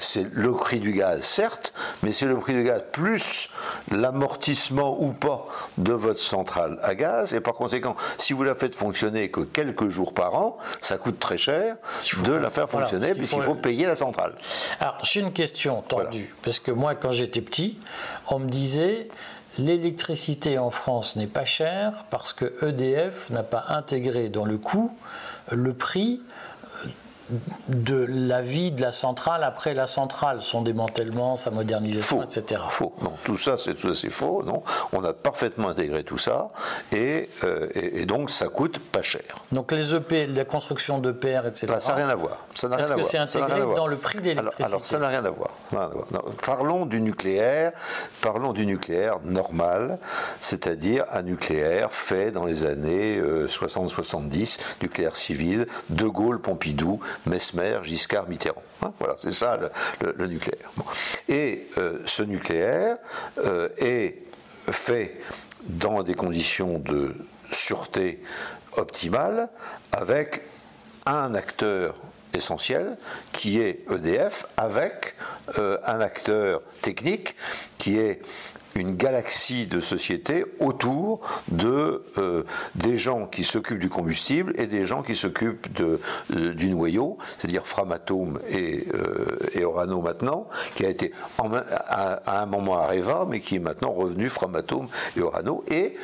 c'est 0.00 0.26
le 0.32 0.52
prix 0.52 0.80
du 0.80 0.92
gaz, 0.92 1.22
certes, 1.22 1.72
mais 2.02 2.12
c'est 2.12 2.26
le 2.26 2.38
prix 2.38 2.54
du 2.54 2.64
gaz 2.64 2.82
plus 2.92 3.48
l'amortissement 3.90 5.00
ou 5.00 5.12
pas 5.12 5.46
de 5.78 5.92
votre 5.92 6.20
centrale 6.20 6.78
à 6.82 6.94
gaz. 6.94 7.32
Et 7.32 7.40
par 7.40 7.54
conséquent, 7.54 7.96
si 8.18 8.32
vous 8.32 8.44
la 8.44 8.54
faites 8.54 8.74
fonctionner 8.74 9.30
que 9.30 9.40
quelques 9.40 9.88
jours 9.88 10.14
par 10.14 10.34
an, 10.34 10.58
ça 10.80 10.98
coûte 10.98 11.18
très 11.18 11.38
cher 11.38 11.76
de 12.22 12.32
la 12.32 12.50
faire 12.50 12.68
fonctionner 12.68 13.14
puisqu'il 13.14 13.42
faut, 13.42 13.54
payer 13.54 13.86
la 13.86 13.96
centrale. 13.96 14.34
Alors, 14.80 14.98
j'ai 15.04 15.20
une 15.20 15.32
question 15.32 15.82
tendue, 15.82 16.34
parce 16.42 16.58
que 16.58 16.70
moi, 16.70 16.94
quand 16.94 17.12
j'étais 17.12 17.40
petit, 17.40 17.78
on 18.28 18.38
me 18.38 18.48
disait 18.48 19.08
l'électricité 19.58 20.58
en 20.58 20.70
France 20.70 21.16
n'est 21.16 21.28
pas 21.28 21.44
chère 21.44 22.04
parce 22.10 22.32
que 22.32 22.52
EDF 22.66 23.30
n'a 23.30 23.44
pas 23.44 23.64
intégré 23.68 24.28
dans 24.28 24.44
le 24.44 24.58
coût 24.58 24.90
le 25.50 25.74
prix 25.74 26.22
de 27.68 28.06
la 28.08 28.42
vie 28.42 28.72
de 28.72 28.80
la 28.80 28.92
centrale 28.92 29.44
après 29.44 29.74
la 29.74 29.86
centrale, 29.86 30.42
son 30.42 30.62
démantèlement, 30.62 31.36
sa 31.36 31.50
modernisation, 31.50 32.22
etc. 32.22 32.60
Faux. 32.68 32.94
Non, 33.02 33.12
tout 33.24 33.38
ça, 33.38 33.56
c'est 33.58 33.74
tout 33.74 33.94
c'est 33.94 34.10
faux. 34.10 34.42
Non, 34.44 34.62
on 34.92 35.02
a 35.04 35.12
parfaitement 35.12 35.68
intégré 35.68 36.04
tout 36.04 36.18
ça, 36.18 36.48
et, 36.92 37.28
euh, 37.44 37.68
et, 37.74 38.04
donc 38.04 38.30
ça 38.30 38.48
coûte 38.48 38.78
pas 38.78 39.02
cher. 39.02 39.22
Donc 39.52 39.72
les 39.72 39.94
EP, 39.94 40.26
la 40.26 40.44
construction 40.44 40.98
d'EPR, 40.98 41.46
etc. 41.46 41.74
ça 41.80 41.92
n'a 41.92 41.94
rien 41.94 42.08
à 42.08 42.14
voir. 42.14 42.38
Ça 42.54 42.68
n'a 42.68 42.76
rien 42.76 42.90
à 42.90 42.94
voir. 42.94 43.06
c'est 43.06 43.18
intégré 43.18 43.60
dans 43.60 43.86
le 43.86 43.96
prix 43.96 44.18
de 44.18 44.24
l'électricité 44.24 44.64
alors, 44.64 44.84
ça 44.84 44.98
n'a 44.98 45.08
rien 45.08 45.24
à 45.24 45.30
voir. 45.30 45.50
parlons 46.44 46.86
du 46.86 47.00
nucléaire. 47.00 47.72
Parlons 48.20 48.52
du 48.52 48.66
nucléaire 48.66 49.18
normal, 49.24 49.98
c'est-à-dire 50.40 51.04
un 51.12 51.22
nucléaire 51.22 51.92
fait 51.92 52.30
dans 52.30 52.44
les 52.44 52.64
années 52.64 53.20
60-70, 53.20 54.58
euh, 54.58 54.74
nucléaire 54.82 55.16
civil, 55.16 55.66
De 55.90 56.06
Gaulle, 56.06 56.40
Pompidou, 56.40 57.00
Mesmer, 57.26 57.78
Giscard, 57.82 58.28
Mitterrand. 58.28 58.62
Hein, 58.82 58.92
voilà, 58.98 59.14
c'est 59.18 59.32
ça 59.32 59.58
le, 60.00 60.26
nucléaire. 60.26 60.70
Et 61.28 61.66
euh, 61.78 62.00
ce 62.06 62.22
nucléaire 62.22 62.96
euh, 63.38 63.68
est 63.78 64.22
fait 64.70 65.20
dans 65.62 66.02
des 66.02 66.14
conditions 66.14 66.78
de 66.78 67.14
sûreté 67.52 68.22
optimales 68.76 69.48
avec 69.92 70.42
un 71.06 71.34
acteur 71.34 71.94
essentiel 72.32 72.96
qui 73.32 73.60
est 73.60 73.84
EDF 73.90 74.46
avec 74.56 75.14
euh, 75.58 75.78
un 75.86 76.00
acteur 76.00 76.62
technique 76.82 77.36
qui 77.78 77.98
est 77.98 78.20
une 78.74 78.96
galaxie 78.96 79.66
de 79.66 79.80
sociétés 79.80 80.44
autour 80.58 81.20
de, 81.48 82.02
euh, 82.18 82.42
des 82.74 82.98
gens 82.98 83.26
qui 83.26 83.44
s'occupent 83.44 83.78
du 83.78 83.88
combustible 83.88 84.52
et 84.56 84.66
des 84.66 84.84
gens 84.86 85.02
qui 85.02 85.14
s'occupent 85.14 85.72
de, 85.72 86.00
euh, 86.34 86.54
du 86.54 86.68
noyau, 86.68 87.18
c'est-à-dire 87.38 87.66
Framatome 87.66 88.40
et, 88.48 88.86
euh, 88.94 89.38
et, 89.52 89.64
Orano 89.64 90.00
maintenant, 90.00 90.46
qui 90.74 90.84
a 90.84 90.88
été 90.88 91.12
à, 91.38 92.42
un 92.42 92.46
moment 92.46 92.78
Areva, 92.78 93.26
mais 93.28 93.40
qui 93.40 93.56
est 93.56 93.60
maintenant 93.60 93.92
revenu 93.92 94.28
Framatome 94.28 94.88
et 95.16 95.20
Orano, 95.20 95.64
et 95.70 95.94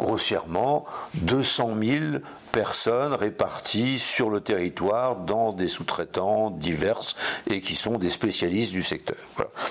grossièrement 0.00 0.86
200 1.14 1.74
000 1.82 2.04
personnes 2.52 3.12
réparties 3.12 3.98
sur 3.98 4.30
le 4.30 4.40
territoire 4.40 5.16
dans 5.16 5.52
des 5.52 5.68
sous-traitants 5.68 6.50
divers 6.50 7.00
et 7.48 7.60
qui 7.60 7.76
sont 7.76 7.98
des 7.98 8.08
spécialistes 8.08 8.72
du 8.72 8.82
secteur. 8.82 9.18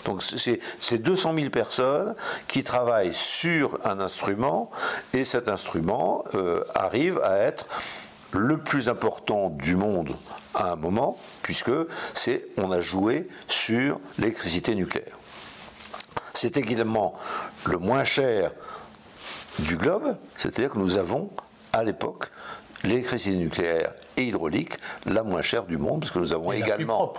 Donc 0.05 0.21
c'est 0.21 0.98
200 0.98 1.33
000 1.33 1.50
personnes 1.50 2.13
qui 2.48 2.63
travaillent 2.63 3.13
sur 3.13 3.79
un 3.83 4.00
instrument 4.00 4.69
et 5.13 5.25
cet 5.25 5.48
instrument 5.48 6.24
euh, 6.36 6.63
arrive 6.75 7.19
à 7.24 7.38
être 7.39 7.65
le 8.31 8.59
plus 8.59 8.88
important 8.88 9.50
du 9.50 9.75
monde 9.75 10.15
à 10.53 10.74
un 10.74 10.75
moment, 10.75 11.17
puisque 11.41 11.71
c'est 12.13 12.45
on 12.57 12.71
a 12.71 12.81
joué 12.81 13.27
sur 13.48 14.00
l'électricité 14.19 14.75
nucléaire. 14.75 15.17
C'est 16.36 16.55
également 16.55 17.15
le 17.65 17.79
moins 17.79 18.03
cher 18.03 18.51
du 19.62 19.78
globe, 19.78 20.16
c'est-à-dire 20.38 20.72
que 20.72 20.78
nous 20.78 20.98
avons 20.98 21.30
à 21.74 21.84
l'époque 21.84 22.32
l'électricité 22.84 23.36
nucléaire 23.36 23.94
et 24.18 24.24
hydraulique 24.24 24.78
la 25.06 25.24
moins 25.24 25.42
chère 25.42 25.63
du 25.63 25.78
monde, 25.78 26.01
parce 26.01 26.12
que 26.12 26.20
nous 26.20 26.34
avons 26.34 26.51
également. 26.51 27.13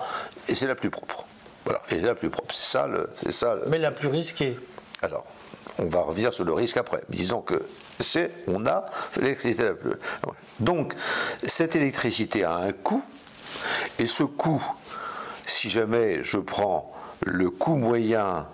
Et 0.49 0.55
c'est 0.55 0.67
la 0.67 0.75
plus 0.75 0.91
propre. 0.91 1.25
Voilà, 1.65 1.83
et 1.91 1.97
c'est 1.97 2.07
la 2.07 2.15
plus 2.15 2.31
propre. 2.31 2.55
C'est 2.55 2.71
ça 2.73 2.87
le. 2.87 3.11
Ça 3.31 3.57
Mais 3.67 3.79
la 3.79 3.91
plus 3.91 4.09
risquée. 4.09 4.59
Alors, 5.03 5.25
on 5.79 5.87
va 5.87 6.01
revenir 6.01 6.33
sur 6.33 6.45
le 6.45 6.53
risque 6.53 6.77
après. 6.77 7.03
Disons 7.09 7.41
que 7.41 7.63
c'est, 8.01 8.31
on 8.47 8.67
a 8.67 8.87
l'électricité 9.17 9.65
la 9.65 9.75
plus. 9.75 9.93
Donc, 10.59 10.95
cette 11.45 11.77
électricité 11.77 12.45
a 12.45 12.57
un 12.57 12.73
coût, 12.73 13.03
et 13.99 14.07
ce 14.07 14.23
coût, 14.23 14.63
si 15.47 15.71
jamais 15.71 16.23
je 16.23 16.39
prends 16.39 16.93
le 17.25 17.51
coût 17.51 17.77
moyen 17.77 18.47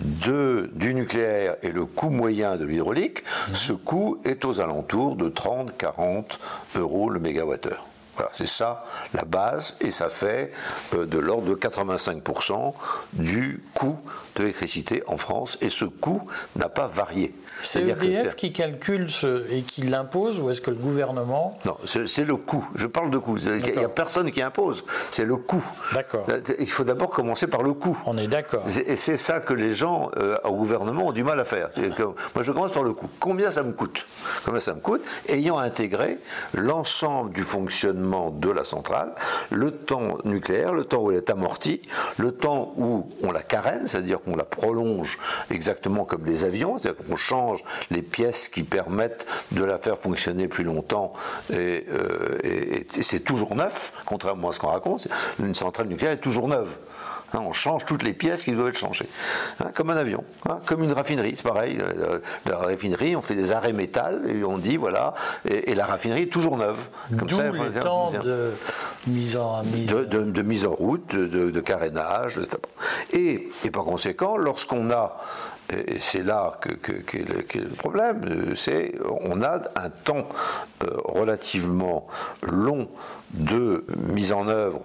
de, 0.00 0.70
du 0.74 0.94
nucléaire 0.94 1.56
et 1.62 1.72
le 1.72 1.84
coût 1.84 2.10
moyen 2.10 2.56
de 2.56 2.64
l'hydraulique, 2.64 3.22
mhm. 3.48 3.54
ce 3.54 3.72
coût 3.72 4.20
est 4.24 4.44
aux 4.44 4.60
alentours 4.60 5.16
de 5.16 5.28
30-40 5.28 6.38
euros 6.76 7.10
le 7.10 7.20
mégawattheure. 7.20 7.86
Voilà, 8.16 8.30
c'est 8.34 8.46
ça 8.46 8.84
la 9.14 9.24
base, 9.24 9.74
et 9.80 9.90
ça 9.90 10.10
fait 10.10 10.52
euh, 10.94 11.06
de 11.06 11.18
l'ordre 11.18 11.48
de 11.48 11.54
85% 11.54 12.74
du 13.14 13.62
coût 13.74 13.96
de 14.36 14.42
l'électricité 14.42 15.02
en 15.06 15.16
France, 15.16 15.56
et 15.62 15.70
ce 15.70 15.86
coût 15.86 16.22
n'a 16.56 16.68
pas 16.68 16.86
varié. 16.86 17.34
C'est 17.62 17.82
EDF 17.82 18.34
qui 18.34 18.52
calcule 18.52 19.10
ce, 19.10 19.50
et 19.50 19.62
qui 19.62 19.82
l'impose, 19.82 20.40
ou 20.40 20.50
est-ce 20.50 20.60
que 20.60 20.70
le 20.70 20.76
gouvernement 20.76 21.58
Non, 21.64 21.76
c'est 21.84 22.24
le 22.24 22.36
coût. 22.36 22.66
Je 22.74 22.86
parle 22.86 23.10
de 23.10 23.18
coût. 23.18 23.36
Il 23.38 23.76
n'y 23.76 23.84
a 23.84 23.88
personne 23.88 24.30
qui 24.30 24.42
impose, 24.42 24.84
c'est 25.10 25.24
le 25.24 25.36
coût. 25.36 25.64
D'accord. 25.92 26.26
Il 26.58 26.70
faut 26.70 26.84
d'abord 26.84 27.10
commencer 27.10 27.46
par 27.46 27.62
le 27.62 27.72
coût. 27.72 27.96
On 28.06 28.16
est 28.18 28.26
d'accord. 28.26 28.64
Et 28.86 28.96
c'est 28.96 29.16
ça 29.16 29.40
que 29.40 29.54
les 29.54 29.72
gens 29.72 30.10
euh, 30.16 30.36
au 30.44 30.56
gouvernement 30.56 31.06
ont 31.06 31.12
du 31.12 31.22
mal 31.22 31.38
à 31.40 31.44
faire. 31.44 31.70
Que, 31.70 32.02
moi, 32.02 32.42
je 32.42 32.52
commence 32.52 32.72
par 32.72 32.82
le 32.82 32.92
coût. 32.92 33.08
Combien 33.20 33.50
ça 33.50 33.62
me 33.62 33.72
coûte? 33.72 34.06
Combien 34.44 34.60
ça 34.60 34.74
me 34.74 34.80
coûte? 34.80 35.04
Ayant 35.28 35.58
intégré 35.58 36.18
l'ensemble 36.54 37.32
du 37.32 37.42
fonctionnement 37.42 38.30
de 38.30 38.50
la 38.50 38.64
centrale, 38.64 39.12
le 39.50 39.70
temps 39.72 40.18
nucléaire, 40.24 40.72
le 40.72 40.84
temps 40.84 41.02
où 41.02 41.10
elle 41.10 41.18
est 41.18 41.30
amortie, 41.30 41.82
le 42.18 42.32
temps 42.32 42.74
où 42.76 43.08
on 43.22 43.30
la 43.30 43.42
carène, 43.42 43.86
c'est-à-dire 43.86 44.20
qu'on 44.22 44.36
la 44.36 44.44
prolonge 44.44 45.18
exactement 45.50 46.04
comme 46.04 46.26
les 46.26 46.44
avions, 46.44 46.78
c'est-à-dire 46.78 47.04
qu'on 47.06 47.16
change 47.16 47.41
les 47.90 48.02
pièces 48.02 48.48
qui 48.48 48.62
permettent 48.62 49.26
de 49.52 49.64
la 49.64 49.78
faire 49.78 49.98
fonctionner 49.98 50.48
plus 50.48 50.64
longtemps 50.64 51.12
et, 51.52 51.84
euh, 51.90 52.38
et 52.42 53.02
c'est 53.02 53.20
toujours 53.20 53.54
neuf, 53.54 53.92
contrairement 54.06 54.50
à 54.50 54.52
ce 54.52 54.58
qu'on 54.58 54.68
raconte, 54.68 55.08
une 55.42 55.54
centrale 55.54 55.88
nucléaire 55.88 56.12
est 56.12 56.18
toujours 56.18 56.48
neuve. 56.48 56.68
Hein, 57.34 57.40
on 57.46 57.52
change 57.52 57.86
toutes 57.86 58.02
les 58.02 58.12
pièces 58.12 58.44
qui 58.44 58.52
doivent 58.52 58.68
être 58.68 58.78
changées. 58.78 59.08
Hein, 59.60 59.70
comme 59.74 59.90
un 59.90 59.96
avion, 59.96 60.24
hein, 60.48 60.58
comme 60.66 60.82
une 60.82 60.92
raffinerie, 60.92 61.34
c'est 61.36 61.42
pareil. 61.42 61.78
Euh, 61.80 62.18
la, 62.46 62.58
raffinerie, 62.58 63.16
on 63.16 63.22
fait 63.22 63.34
des 63.34 63.52
arrêts 63.52 63.72
métal 63.72 64.22
et 64.28 64.44
on 64.44 64.58
dit 64.58 64.76
voilà, 64.76 65.14
et, 65.48 65.74
la 65.74 65.86
raffinerie 65.86 66.22
est 66.22 66.32
toujours 66.32 66.58
neuve. 66.58 66.78
Comme 67.18 67.30
ça, 67.30 67.50
temps 67.80 68.10
de 68.10 68.52
mise 69.06 69.36
en, 69.36 69.62
de, 69.62 70.42
mise 70.42 70.66
en 70.66 70.72
route, 70.72 71.14
de, 71.14 71.60
carénage. 71.60 72.40
Et, 73.12 73.48
et 73.64 73.70
par 73.70 73.84
conséquent, 73.84 74.36
lorsqu'on 74.36 74.90
a 74.90 75.16
et 75.72 75.98
c'est 75.98 76.22
là 76.22 76.58
que, 76.60 76.70
que, 76.72 77.16
le, 77.18 77.68
problème, 77.76 78.20
euh, 78.28 78.54
c'est 78.54 78.94
on 79.20 79.42
a 79.42 79.60
un 79.76 79.90
temps 79.90 80.28
euh, 80.82 80.88
relativement 81.04 82.06
long 82.42 82.88
de 83.30 83.84
mise 83.96 84.32
en 84.32 84.48
œuvre 84.48 84.80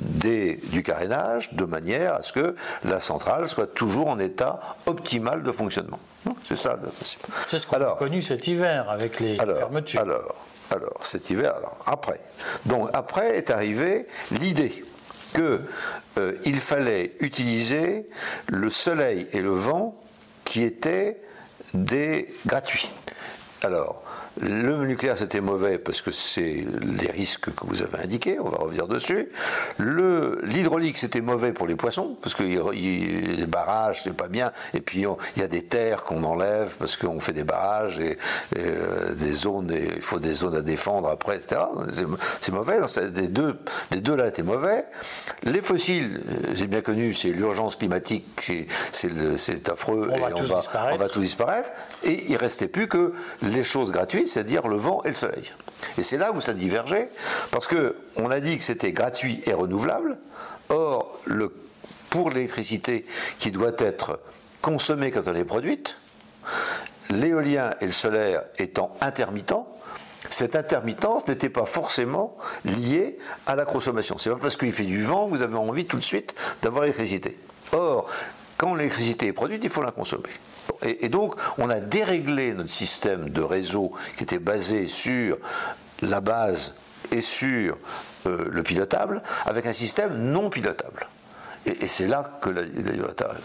des, 0.00 0.56
du 0.70 0.82
carénage 0.82 1.52
de 1.52 1.64
manière 1.64 2.14
à 2.14 2.22
ce 2.22 2.32
que 2.32 2.54
la 2.84 3.00
centrale 3.00 3.48
soit 3.48 3.66
toujours 3.66 4.08
en 4.08 4.18
état 4.18 4.60
optimal 4.86 5.42
de 5.42 5.52
fonctionnement. 5.52 5.98
C'est 6.44 6.56
ça 6.56 6.78
le 6.82 6.88
principe. 6.88 7.20
C'est 7.48 7.58
ce 7.58 7.66
qu'on 7.66 7.76
a 7.76 7.96
connu 7.96 8.22
cet 8.22 8.46
hiver 8.46 8.88
avec 8.90 9.20
les 9.20 9.36
fermetures. 9.36 10.00
Alors, 10.00 10.34
alors, 10.70 11.00
cet 11.02 11.30
hiver, 11.30 11.54
alors, 11.56 11.76
après. 11.86 12.20
Donc 12.66 12.90
après 12.92 13.36
est 13.36 13.50
arrivée 13.50 14.06
l'idée 14.30 14.84
qu'il 15.34 15.60
euh, 16.18 16.58
fallait 16.58 17.12
utiliser 17.20 18.08
le 18.48 18.70
soleil 18.70 19.26
et 19.32 19.40
le 19.40 19.50
vent 19.50 19.98
qui 20.50 20.64
étaient 20.64 21.16
des 21.74 22.34
gratuits. 22.44 22.90
Alors, 23.62 24.02
le 24.40 24.86
nucléaire, 24.86 25.18
c'était 25.18 25.40
mauvais 25.40 25.78
parce 25.78 26.00
que 26.02 26.10
c'est 26.12 26.64
les 26.80 27.10
risques 27.10 27.52
que 27.54 27.66
vous 27.66 27.82
avez 27.82 28.04
indiqués, 28.04 28.38
on 28.38 28.48
va 28.48 28.58
revenir 28.58 28.86
dessus. 28.86 29.28
L'hydraulique, 29.78 30.98
c'était 30.98 31.20
mauvais 31.20 31.52
pour 31.52 31.66
les 31.66 31.74
poissons 31.74 32.16
parce 32.22 32.34
que 32.34 32.44
les 32.44 33.46
barrages, 33.46 34.02
c'est 34.04 34.14
pas 34.14 34.28
bien. 34.28 34.52
Et 34.72 34.80
puis, 34.80 35.04
il 35.36 35.40
y 35.40 35.44
a 35.44 35.48
des 35.48 35.64
terres 35.64 36.04
qu'on 36.04 36.22
enlève 36.22 36.74
parce 36.78 36.96
qu'on 36.96 37.18
fait 37.20 37.32
des 37.32 37.44
barrages 37.44 37.98
et, 37.98 38.18
euh, 38.56 39.14
des 39.14 39.32
zones, 39.32 39.70
et 39.72 39.94
il 39.96 40.02
faut 40.02 40.20
des 40.20 40.34
zones 40.34 40.56
à 40.56 40.62
défendre 40.62 41.08
après, 41.08 41.36
etc. 41.36 41.62
C'est 42.40 42.52
mauvais. 42.52 42.78
Les 43.14 43.28
deux, 43.28 43.58
les 43.90 44.00
deux 44.00 44.14
là 44.14 44.28
étaient 44.28 44.42
mauvais. 44.42 44.84
Les 45.42 45.60
fossiles, 45.60 46.22
j'ai 46.54 46.66
bien 46.66 46.82
connu, 46.82 47.14
c'est 47.14 47.30
l'urgence 47.30 47.76
climatique, 47.76 48.52
c'est 48.92 49.68
affreux 49.68 50.08
on 50.10 50.14
et 50.14 50.20
va 50.20 50.28
on, 50.36 50.42
va, 50.42 50.62
on 50.92 50.96
va 50.96 51.08
tout 51.08 51.20
disparaître. 51.20 51.70
Et 52.04 52.30
il 52.30 52.36
restait 52.36 52.68
plus 52.68 52.86
que 52.86 53.12
les 53.42 53.64
choses 53.64 53.90
gratuites 53.90 54.19
c'est-à-dire 54.26 54.68
le 54.68 54.76
vent 54.76 55.02
et 55.04 55.08
le 55.08 55.14
soleil. 55.14 55.52
Et 55.98 56.02
c'est 56.02 56.18
là 56.18 56.32
où 56.32 56.40
ça 56.40 56.54
divergeait, 56.54 57.08
parce 57.50 57.68
qu'on 57.68 58.30
a 58.30 58.40
dit 58.40 58.58
que 58.58 58.64
c'était 58.64 58.92
gratuit 58.92 59.42
et 59.46 59.52
renouvelable. 59.52 60.18
Or, 60.68 61.20
pour 62.10 62.30
l'électricité 62.30 63.04
qui 63.38 63.50
doit 63.50 63.72
être 63.78 64.20
consommée 64.62 65.10
quand 65.10 65.26
elle 65.26 65.36
est 65.36 65.44
produite, 65.44 65.96
l'éolien 67.08 67.74
et 67.80 67.86
le 67.86 67.92
solaire 67.92 68.42
étant 68.58 68.92
intermittents, 69.00 69.72
cette 70.28 70.54
intermittence 70.54 71.26
n'était 71.26 71.48
pas 71.48 71.64
forcément 71.64 72.36
liée 72.64 73.18
à 73.46 73.56
la 73.56 73.64
consommation. 73.64 74.18
C'est 74.18 74.30
pas 74.30 74.36
parce 74.36 74.56
qu'il 74.56 74.72
fait 74.72 74.84
du 74.84 75.02
vent, 75.02 75.26
vous 75.26 75.42
avez 75.42 75.56
envie 75.56 75.86
tout 75.86 75.96
de 75.96 76.04
suite 76.04 76.34
d'avoir 76.62 76.82
l'électricité. 76.82 77.38
Or, 77.72 78.06
quand 78.56 78.74
l'électricité 78.74 79.28
est 79.28 79.32
produite, 79.32 79.64
il 79.64 79.70
faut 79.70 79.82
la 79.82 79.90
consommer. 79.90 80.28
Et, 80.82 81.08
donc, 81.08 81.34
on 81.58 81.70
a 81.70 81.80
déréglé 81.80 82.52
notre 82.52 82.70
système 82.70 83.30
de 83.30 83.42
réseau 83.42 83.92
qui 84.16 84.24
était 84.24 84.38
basé 84.38 84.86
sur 84.86 85.38
la 86.02 86.20
base 86.20 86.74
et 87.12 87.20
sur 87.20 87.76
euh, 88.26 88.48
le 88.50 88.62
pilotable, 88.62 89.22
avec 89.46 89.66
un 89.66 89.72
système 89.72 90.16
non 90.16 90.50
pilotable. 90.50 91.06
Et, 91.66 91.88
c'est 91.88 92.06
là 92.06 92.38
que 92.40 92.50
la, 92.50 92.62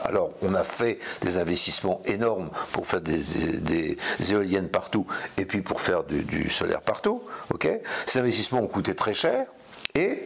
Alors, 0.05 0.32
on 0.41 0.53
a 0.55 0.63
fait 0.63 1.00
des 1.22 1.38
investissements 1.38 2.01
énormes 2.05 2.50
pour 2.72 2.88
faire 2.88 3.01
des, 3.01 3.98
éoliennes 4.29 4.70
partout 4.70 5.05
et 5.38 5.46
puis 5.46 5.62
pour 5.62 5.82
faire 5.82 6.03
du, 6.03 6.50
solaire 6.50 6.82
partout. 6.82 7.24
Ces 8.05 8.20
investissements 8.20 8.62
ont 8.62 8.67
coûté 8.67 8.96
très 8.96 9.13
cher 9.13 9.48
et 9.96 10.22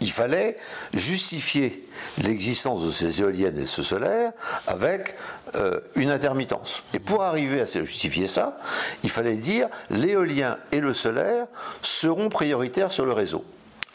il 0.00 0.10
fallait 0.10 0.56
justifier 0.92 1.84
l'existence 2.22 2.84
de 2.84 2.90
ces 2.90 3.20
éoliennes 3.20 3.58
et 3.58 3.62
de 3.62 3.66
ce 3.66 3.82
solaire 3.82 4.32
avec 4.66 5.16
euh, 5.54 5.80
une 5.94 6.10
intermittence. 6.10 6.84
Et 6.92 6.98
pour 6.98 7.22
arriver 7.22 7.60
à 7.60 7.64
justifier 7.64 8.26
ça, 8.26 8.58
il 9.02 9.10
fallait 9.10 9.36
dire 9.36 9.68
l'éolien 9.90 10.58
et 10.72 10.80
le 10.80 10.94
solaire 10.94 11.46
seront 11.82 12.28
prioritaires 12.28 12.92
sur 12.92 13.06
le 13.06 13.12
réseau. 13.12 13.44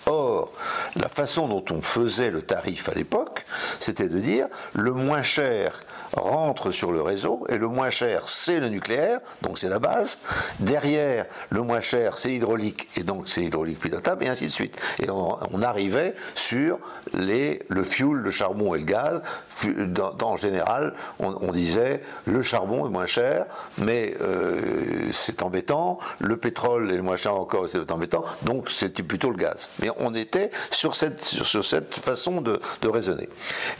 Or, 0.06 0.52
la 0.96 1.10
façon 1.10 1.48
dont 1.48 1.66
on 1.70 1.82
faisait 1.82 2.32
le 2.32 2.42
tarif 2.42 2.90
à 2.90 2.94
l'époque, 2.94 3.46
c'était 3.80 4.10
de 4.10 4.20
dire 4.20 4.48
le 4.74 4.94
moins 4.94 5.24
cher 5.24 5.80
rentre 6.14 6.72
sur 6.72 6.92
le 6.92 7.02
réseau 7.02 7.46
et 7.50 7.58
le 7.58 7.68
moins 7.68 7.90
cher 7.90 8.28
c'est 8.28 8.60
le 8.60 8.70
nucléaire, 8.70 9.20
donc 9.42 9.60
c'est 9.60 9.70
la 9.70 9.80
base. 9.80 10.18
Derrière, 10.60 11.26
le 11.50 11.62
moins 11.62 11.82
cher 11.82 12.18
c'est 12.18 12.34
hydraulique 12.34 12.88
et 12.98 13.04
donc 13.04 13.28
c'est 13.28 13.44
hydraulique 13.44 13.80
pilotable 13.80 14.24
et 14.24 14.28
ainsi 14.28 14.46
de 14.46 14.52
suite. 14.52 14.80
Et 15.00 15.10
on, 15.10 15.62
arrivait 15.62 16.16
sur 16.36 16.80
le 17.14 17.84
fuel, 17.84 18.18
le 18.18 18.32
charbon 18.32 18.74
et 18.74 18.80
le 18.80 18.86
gaz. 18.86 19.22
En 20.22 20.38
général, 20.38 20.94
on, 21.20 21.52
disait 21.52 22.02
le 22.26 22.42
charbon 22.42 22.86
est 22.86 22.90
moins 22.90 23.06
cher, 23.06 23.46
mais 23.78 24.16
euh, 24.22 25.10
c'est 25.12 25.42
embêtant. 25.42 26.00
Le 26.20 26.38
pétrole 26.38 26.92
est 26.92 27.02
moins 27.02 27.16
cher 27.16 27.36
encore, 27.36 27.68
c'est 27.68 27.92
embêtant. 27.92 28.24
Donc 28.44 28.70
c'était 28.70 29.04
plutôt 29.04 29.32
le 29.32 29.38
gaz. 29.38 29.70
Mais 29.82 29.90
on 29.98 30.14
était 30.16 30.52
sur 30.72 30.96
cette, 30.96 31.24
façon 31.24 32.42
de, 32.42 32.60
de 32.82 32.88
raisonner. 32.88 33.30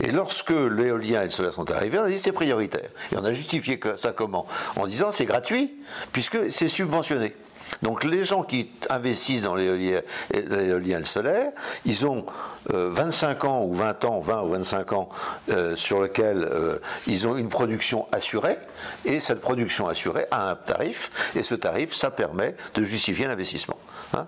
Et 0.02 0.10
lorsque 0.10 0.50
l'éolien 0.50 1.22
et 1.22 1.24
le 1.26 1.30
solaire 1.30 1.54
sont 1.54 1.70
arrivés, 1.70 1.98
on 1.98 2.04
a 2.04 2.08
dit 2.08 2.18
c'est 2.18 2.32
prioritaire. 2.32 2.88
Et 3.12 3.16
on 3.16 3.24
a 3.24 3.32
justifié 3.32 3.80
ça 3.96 4.12
comment? 4.12 4.46
En 4.76 4.86
disant 4.86 5.12
c'est 5.12 5.26
gratuit, 5.26 5.72
puisque 6.12 6.50
c'est 6.50 6.68
subventionné. 6.68 7.34
Donc 7.82 8.04
les 8.04 8.24
gens 8.24 8.42
qui 8.42 8.70
investissent 8.88 9.42
dans 9.42 9.54
l'éolien 9.54 10.00
et 10.32 10.42
le 10.42 11.04
solaire, 11.04 11.52
ils 11.84 12.06
ont 12.06 12.26
25 12.68 13.44
euh, 13.44 13.48
ans 13.48 13.64
ou 13.64 13.74
20 13.74 14.04
ans, 14.04 14.20
20 14.20 14.42
ou 14.42 14.48
25 14.50 14.92
ans 14.92 15.08
euh, 15.50 15.76
sur 15.76 16.00
lequel 16.00 16.44
euh, 16.44 16.78
ils 17.06 17.26
ont 17.26 17.36
une 17.36 17.48
production 17.48 18.06
assurée, 18.12 18.58
et 19.04 19.20
cette 19.20 19.40
production 19.40 19.88
assurée 19.88 20.26
a 20.30 20.50
un 20.50 20.56
tarif, 20.56 21.10
et 21.36 21.42
ce 21.42 21.54
tarif, 21.54 21.94
ça 21.94 22.10
permet 22.10 22.54
de 22.74 22.84
justifier 22.84 23.26
l'investissement. 23.26 23.78
Hein. 24.14 24.26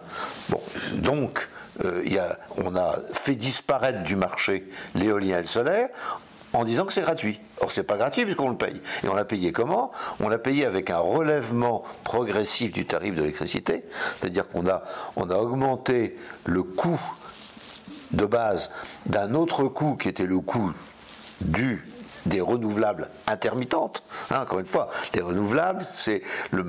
bon, 0.49 0.61
donc 0.95 1.49
on 2.59 2.77
a 2.77 2.97
fait 3.15 3.35
disparaître 3.35 4.03
du 4.03 4.15
marché 4.15 4.69
l'éolien 4.95 5.39
et 5.39 5.41
le 5.41 5.47
solaire 5.47 5.89
en 6.53 6.65
disant 6.65 6.85
que 6.85 6.93
c'est 6.93 7.03
gratuit. 7.03 7.41
Or, 7.61 7.71
c'est 7.71 7.83
pas 7.83 7.97
gratuit 7.97 8.25
puisqu'on 8.25 8.51
le 8.51 8.57
paye. 8.57 8.81
Et 9.05 9.09
on 9.09 9.15
l'a 9.15 9.25
payé 9.25 9.53
comment? 9.53 9.91
On 10.21 10.29
l'a 10.29 10.39
payé 10.39 10.67
avec 10.67 10.91
un 10.91 10.99
relèvement 10.99 11.85
progressif 12.05 12.73
du 12.73 12.87
tarif 12.87 13.15
de 13.15 13.21
l'électricité, 13.21 13.85
c'est-à-dire 14.19 14.49
qu'on 14.49 14.67
a, 14.67 14.83
on 15.17 15.31
a 15.31 15.37
augmenté 15.37 16.17
le 16.45 16.63
coût 16.63 17.01
de 18.13 18.25
base 18.25 18.71
d'un 19.07 19.35
autre 19.35 19.65
coût 19.65 19.97
qui 19.97 20.09
était 20.09 20.27
le 20.27 20.41
coût 20.41 20.73
du 21.41 21.87
des 22.27 22.41
renouvelables 22.41 23.09
intermittentes. 23.27 24.05
Hein, 24.31 24.43
encore 24.43 24.61
une 24.61 24.67
fois, 24.67 24.91
les 25.13 25.21
renouvelables, 25.21 25.85
c'est 25.93 26.23
le 26.53 26.63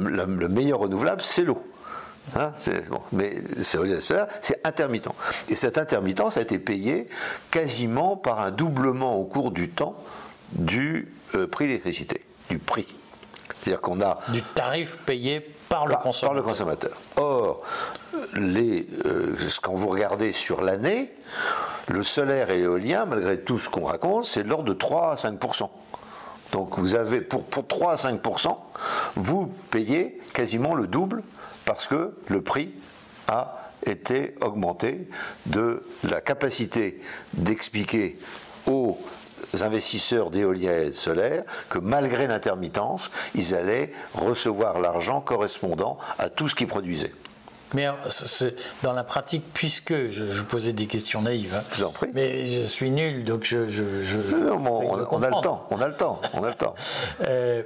meilleur 0.48 0.80
renouvelable, 0.80 1.22
c'est 1.22 1.44
l'eau. 1.44 1.62
Hein, 2.36 2.54
bon, 2.90 3.02
mais 3.12 3.36
c'est 3.62 4.60
intermittent. 4.64 5.10
Et 5.50 5.56
cette 5.56 5.78
intermittence 5.78 6.38
a 6.38 6.42
été 6.42 6.58
payée 6.58 7.08
quasiment 7.52 8.18
par 8.18 8.40
un 8.40 8.52
doublement 8.52 9.18
au 9.18 9.26
cours 9.26 9.52
du 9.52 9.70
temps 9.70 9.96
du 10.52 11.14
euh, 11.36 11.48
prix 11.48 11.66
de 11.66 11.70
l'électricité, 11.70 12.22
du 12.50 12.60
prix. 12.60 12.96
C'est-à-dire 13.56 13.82
qu'on 13.82 14.02
a 14.02 14.20
du 14.30 14.42
tarif 14.42 14.98
payé 15.06 15.42
par 15.70 15.86
le 15.86 15.96
consommateur. 15.96 16.30
Par 16.30 16.34
le 16.36 16.42
consommateur. 16.42 16.98
Or, 17.18 17.62
les, 18.34 18.88
euh, 19.06 19.36
quand 19.62 19.74
vous 19.74 19.88
regardez 19.88 20.32
sur 20.32 20.62
l'année, 20.62 21.12
le 21.88 22.04
solaire 22.04 22.50
et 22.52 22.60
l'éolien, 22.60 23.06
malgré 23.06 23.40
tout 23.40 23.60
ce 23.60 23.70
qu'on 23.70 23.86
raconte, 23.86 24.26
c'est 24.26 24.44
de 24.44 24.50
l'ordre 24.50 24.66
de 24.66 24.74
3 24.74 25.12
à 25.12 25.16
5% 25.16 25.70
donc 26.54 26.78
vous 26.78 26.94
avez 26.94 27.20
pour, 27.20 27.44
pour 27.44 27.68
3 27.68 27.94
à 27.94 27.96
5% 27.96 28.56
vous 29.16 29.48
payez 29.72 30.20
quasiment 30.34 30.76
le 30.76 30.88
double 30.88 31.24
parce 31.66 31.88
que 31.88 32.14
le 32.28 32.42
prix 32.42 32.74
a 33.28 33.70
été 33.86 34.36
augmenté 34.42 35.08
de 35.46 35.84
la 36.04 36.22
capacité 36.22 37.00
d'expliquer 37.34 38.18
aux 38.68 38.98
investisseurs 39.62 40.32
d'éolien 40.32 40.78
et 40.78 40.86
de 40.88 40.92
solaire 40.92 41.44
que 41.70 41.80
malgré 41.80 42.28
l'intermittence, 42.28 43.12
ils 43.36 43.54
allaient 43.54 43.92
recevoir 44.14 44.80
l'argent 44.80 45.22
correspondant 45.22 45.98
à 46.18 46.30
tout 46.30 46.50
ce 46.50 46.56
qu'ils 46.56 46.68
produisaient. 46.68 47.14
Mais 47.74 47.88
dans 48.84 48.94
la 48.94 49.04
pratique, 49.04 49.44
puisque 49.54 50.10
je, 50.12 50.42
posais 50.44 50.74
des 50.74 50.86
questions 50.86 51.24
naïves, 51.24 51.56
hein, 51.56 51.64
je 51.72 51.78
vous 51.78 51.84
en 51.86 51.92
prie. 51.92 52.10
mais 52.14 52.46
je 52.46 52.62
suis 52.62 52.92
nul, 52.92 53.26
donc 53.26 53.46
je. 53.46 53.58
on, 54.52 55.24
a 55.24 55.30
le 55.30 55.42
temps, 55.42 55.66
on 55.72 55.82
a 55.82 55.88
le 55.88 55.96
temps, 55.96 56.22
on 56.34 56.44
a 56.44 56.50
le 56.50 56.56
temps. 56.56 56.76
Euh, 57.22 57.64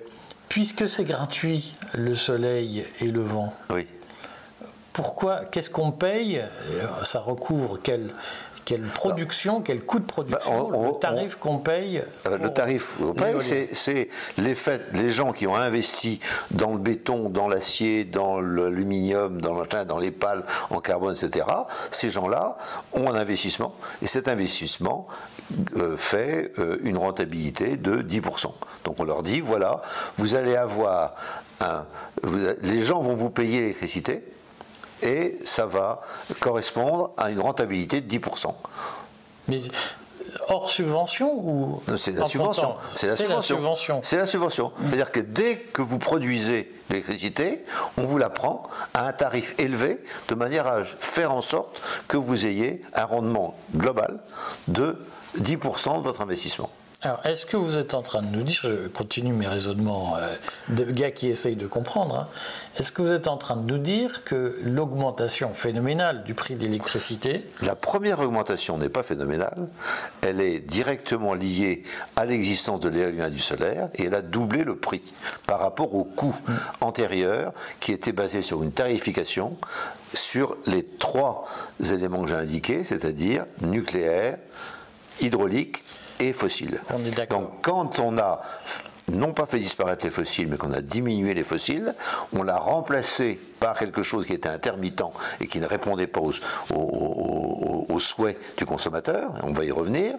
puisque 0.49 0.87
c'est 0.87 1.05
gratuit, 1.05 1.75
le 1.93 2.15
soleil 2.15 2.85
et 3.01 3.07
le 3.07 3.21
vent. 3.21 3.53
Oui. 3.69 3.87
Pourquoi 4.93 5.45
Qu'est-ce 5.45 5.69
qu'on 5.69 5.91
paye? 5.91 6.41
Ça 7.03 7.19
recouvre 7.19 7.79
quel? 7.81 8.13
Quelle 8.67 8.81
production, 8.81 9.61
quel 9.61 9.79
coût 9.79 9.99
de 9.99 10.05
production, 10.05 10.69
bah, 10.69 10.77
le 10.91 10.99
tarif 10.99 11.37
qu'on 11.37 11.57
paye 11.57 12.03
euh, 12.25 12.37
Le 12.37 12.51
tarif 12.51 12.97
qu'on 12.97 13.13
paye, 13.13 13.35
c'est 13.39 14.09
les, 14.37 14.55
les 14.93 15.09
gens 15.09 15.31
qui 15.31 15.47
ont 15.47 15.55
investi 15.55 16.19
dans 16.51 16.73
le 16.73 16.77
béton, 16.77 17.29
dans 17.29 17.47
l'acier, 17.47 18.03
dans 18.03 18.41
l'aluminium, 18.41 19.39
dans, 19.39 19.63
dans 19.85 19.97
les 19.99 20.11
pales 20.11 20.43
en 20.69 20.81
carbone, 20.81 21.15
etc. 21.15 21.45
Ces 21.91 22.09
gens-là 22.09 22.57
ont 22.91 23.09
un 23.09 23.15
investissement 23.15 23.73
et 24.01 24.07
cet 24.07 24.27
investissement 24.27 25.07
euh, 25.77 25.95
fait 25.95 26.51
euh, 26.59 26.77
une 26.83 26.97
rentabilité 26.97 27.77
de 27.77 28.01
10%. 28.01 28.51
Donc 28.83 28.95
on 28.99 29.05
leur 29.05 29.23
dit, 29.23 29.39
voilà, 29.39 29.81
vous 30.17 30.35
allez 30.35 30.57
avoir 30.57 31.15
un... 31.61 31.85
les 32.63 32.81
gens 32.81 32.99
vont 32.99 33.15
vous 33.15 33.29
payer 33.29 33.61
l'électricité, 33.61 34.25
et 35.01 35.37
ça 35.45 35.65
va 35.65 36.01
correspondre 36.39 37.11
à 37.17 37.31
une 37.31 37.39
rentabilité 37.39 38.01
de 38.01 38.17
10%. 38.17 38.53
Mais 39.47 39.59
hors 40.49 40.69
subvention 40.69 41.33
ou 41.33 41.81
C'est 41.97 42.11
la, 42.11 42.25
subvention. 42.25 42.75
C'est 42.95 43.07
la, 43.07 43.15
subvention. 43.41 44.01
C'est 44.03 44.17
la 44.17 44.25
subvention. 44.25 44.71
C'est-à-dire 44.81 45.11
que 45.11 45.19
dès 45.19 45.57
que 45.57 45.81
vous 45.81 45.99
produisez 45.99 46.71
l'électricité, 46.89 47.63
on 47.97 48.03
vous 48.03 48.17
la 48.17 48.29
prend 48.29 48.63
à 48.93 49.07
un 49.07 49.13
tarif 49.13 49.55
élevé 49.57 49.99
de 50.27 50.35
manière 50.35 50.67
à 50.67 50.83
faire 50.83 51.31
en 51.31 51.41
sorte 51.41 51.81
que 52.07 52.17
vous 52.17 52.45
ayez 52.45 52.81
un 52.93 53.05
rendement 53.05 53.55
global 53.75 54.19
de 54.67 54.97
10% 55.39 55.97
de 55.97 56.03
votre 56.03 56.21
investissement. 56.21 56.69
Alors, 57.03 57.23
est-ce 57.27 57.45
que 57.45 57.57
vous 57.57 57.77
êtes 57.77 57.93
en 57.93 58.01
train 58.01 58.23
de 58.23 58.35
nous 58.35 58.41
dire, 58.41 58.59
je 58.63 58.87
continue 58.87 59.31
mes 59.31 59.45
raisonnements 59.45 60.15
euh, 60.17 60.33
de 60.69 60.83
gars 60.83 61.11
qui 61.11 61.27
essayent 61.27 61.55
de 61.55 61.67
comprendre, 61.67 62.15
hein, 62.15 62.27
est-ce 62.79 62.91
que 62.91 63.03
vous 63.03 63.11
êtes 63.11 63.27
en 63.27 63.37
train 63.37 63.55
de 63.55 63.71
nous 63.71 63.77
dire 63.77 64.23
que 64.23 64.59
l'augmentation 64.63 65.53
phénoménale 65.53 66.23
du 66.23 66.33
prix 66.33 66.55
de 66.55 66.61
l'électricité... 66.61 67.43
La 67.61 67.75
première 67.75 68.19
augmentation 68.19 68.79
n'est 68.79 68.89
pas 68.89 69.03
phénoménale, 69.03 69.67
elle 70.21 70.41
est 70.41 70.57
directement 70.57 71.35
liée 71.35 71.83
à 72.15 72.25
l'existence 72.25 72.79
de 72.79 72.89
l'éolien 72.89 73.27
et 73.27 73.31
du 73.31 73.37
solaire, 73.39 73.89
et 73.93 74.05
elle 74.05 74.15
a 74.15 74.23
doublé 74.23 74.63
le 74.63 74.75
prix 74.75 75.03
par 75.45 75.59
rapport 75.59 75.93
au 75.93 76.03
coût 76.03 76.35
antérieur 76.81 77.53
qui 77.79 77.91
était 77.91 78.11
basé 78.11 78.41
sur 78.41 78.63
une 78.63 78.71
tarification 78.71 79.55
sur 80.15 80.57
les 80.65 80.83
trois 80.83 81.47
éléments 81.91 82.23
que 82.23 82.29
j'ai 82.29 82.35
indiqués, 82.35 82.83
c'est-à-dire 82.83 83.45
nucléaire, 83.61 84.39
hydraulique 85.21 85.83
et 86.19 86.33
fossiles. 86.33 86.81
Donc 87.29 87.61
quand 87.61 87.99
on 87.99 88.17
a 88.17 88.41
non 89.11 89.33
pas 89.33 89.45
fait 89.45 89.59
disparaître 89.59 90.05
les 90.05 90.11
fossiles, 90.11 90.47
mais 90.47 90.57
qu'on 90.57 90.73
a 90.73 90.81
diminué 90.81 91.33
les 91.33 91.43
fossiles, 91.43 91.93
on 92.33 92.43
l'a 92.43 92.57
remplacé 92.57 93.39
par 93.59 93.77
quelque 93.77 94.03
chose 94.03 94.25
qui 94.25 94.33
était 94.33 94.49
intermittent 94.49 95.01
et 95.39 95.47
qui 95.47 95.59
ne 95.59 95.65
répondait 95.65 96.07
pas 96.07 96.21
aux, 96.21 97.99
souhaits 97.99 98.37
du 98.57 98.65
consommateur, 98.65 99.31
on 99.41 99.53
va 99.53 99.65
y 99.65 99.71
revenir, 99.71 100.15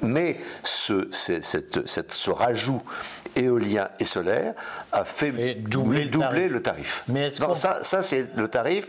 mais 0.00 0.40
ce, 0.62 1.08
ce 1.12 2.30
rajout 2.30 2.82
éolien 3.36 3.88
et 4.00 4.04
solaire 4.04 4.54
a 4.92 5.04
fait, 5.04 5.56
doubler, 5.56 6.04
le 6.48 6.62
tarif. 6.62 7.04
Mais 7.08 7.30
ça, 7.30 7.80
ça 7.82 8.02
c'est 8.02 8.34
le 8.34 8.48
tarif 8.48 8.88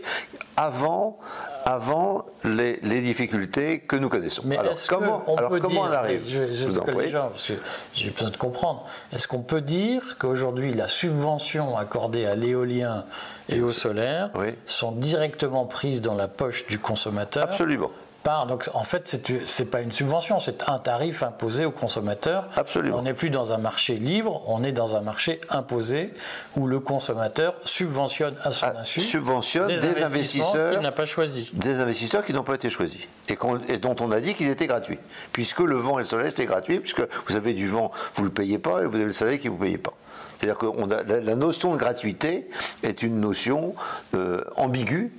avant, 0.60 1.18
avant 1.64 2.26
les, 2.44 3.00
difficultés 3.00 3.78
que 3.80 3.96
nous 3.96 4.10
connaissons. 4.10 4.42
Mais 4.44 4.58
alors, 4.58 4.74
comment, 4.88 5.22
on, 5.26 5.36
alors 5.36 5.58
comment 5.58 5.80
on 5.80 5.84
arrive 5.84 6.22
je, 6.26 6.52
je, 6.52 6.66
vous 6.66 6.78
en 6.78 6.82
prie. 6.82 7.10
parce 7.12 7.46
que 7.46 7.54
j'ai 7.94 8.10
besoin 8.10 8.28
de 8.28 8.36
comprendre. 8.36 8.86
Est-ce 9.14 9.26
qu'on 9.26 9.40
peut 9.40 9.62
dire 9.62 10.16
qu'aujourd'hui 10.18 10.74
la 10.74 10.86
subvention 10.86 11.78
accordée 11.78 12.26
à 12.26 12.34
l'éolien 12.34 13.06
et 13.48 13.62
au 13.62 13.72
solaire 13.72 14.30
sont 14.66 14.92
directement 14.92 15.64
prises 15.64 16.02
dans 16.02 16.14
la 16.14 16.28
poche 16.28 16.66
du 16.66 16.78
consommateur 16.78 17.44
Absolument. 17.44 17.90
Donc 18.24 18.68
en 18.74 18.84
fait, 18.84 19.08
ce 19.08 19.62
n'est 19.62 19.68
pas 19.68 19.80
une 19.80 19.92
subvention, 19.92 20.38
c'est 20.40 20.68
un 20.68 20.78
tarif 20.78 21.22
imposé 21.22 21.64
aux 21.64 21.70
consommateurs. 21.70 22.48
Absolument. 22.54 22.98
On 22.98 23.02
n'est 23.02 23.14
plus 23.14 23.30
dans 23.30 23.52
un 23.52 23.58
marché 23.58 23.94
libre, 23.94 24.42
on 24.46 24.62
est 24.62 24.72
dans 24.72 24.94
un 24.94 25.00
marché 25.00 25.40
imposé 25.48 26.12
où 26.56 26.66
le 26.66 26.80
consommateur 26.80 27.54
subventionne 27.64 28.36
à 28.42 28.50
son 28.50 28.66
ah, 28.66 28.80
insu 28.80 29.00
subventionne 29.00 29.68
des, 29.68 30.02
investisseurs 30.02 30.72
qu'il 30.72 30.80
n'a 30.80 30.92
pas 30.92 31.06
choisi. 31.06 31.50
Des 31.54 31.80
investisseurs 31.80 32.24
qui 32.24 32.32
n'ont 32.32 32.44
pas 32.44 32.54
été 32.54 32.70
choisis 32.70 33.08
et, 33.28 33.38
et, 33.68 33.78
dont 33.78 33.96
on 34.00 34.12
a 34.12 34.20
dit 34.20 34.34
qu'ils 34.34 34.48
étaient 34.48 34.66
gratuits. 34.66 34.98
Puisque 35.32 35.60
le 35.60 35.76
vent 35.76 35.98
et 35.98 36.02
le 36.02 36.08
soleil 36.08 36.30
c'était 36.30 36.46
gratuit, 36.46 36.80
puisque 36.80 37.02
vous 37.26 37.36
avez 37.36 37.54
du 37.54 37.66
vent, 37.66 37.90
vous 38.14 38.22
ne 38.22 38.28
le 38.28 38.34
payez 38.34 38.58
pas, 38.58 38.82
et 38.82 38.86
vous 38.86 38.96
avez 38.96 39.04
le 39.04 39.12
soleil 39.12 39.38
qui 39.38 39.48
ne 39.48 39.52
vous 39.52 39.58
payez 39.58 39.78
pas. 39.78 39.94
C'est-à-dire 40.40 40.58
que 40.58 40.66
la, 41.06 41.34
notion 41.34 41.72
de 41.72 41.78
gratuité 41.78 42.48
est 42.82 43.02
une 43.02 43.20
notion 43.20 43.74
euh, 44.14 44.42
ambiguë 44.56 45.12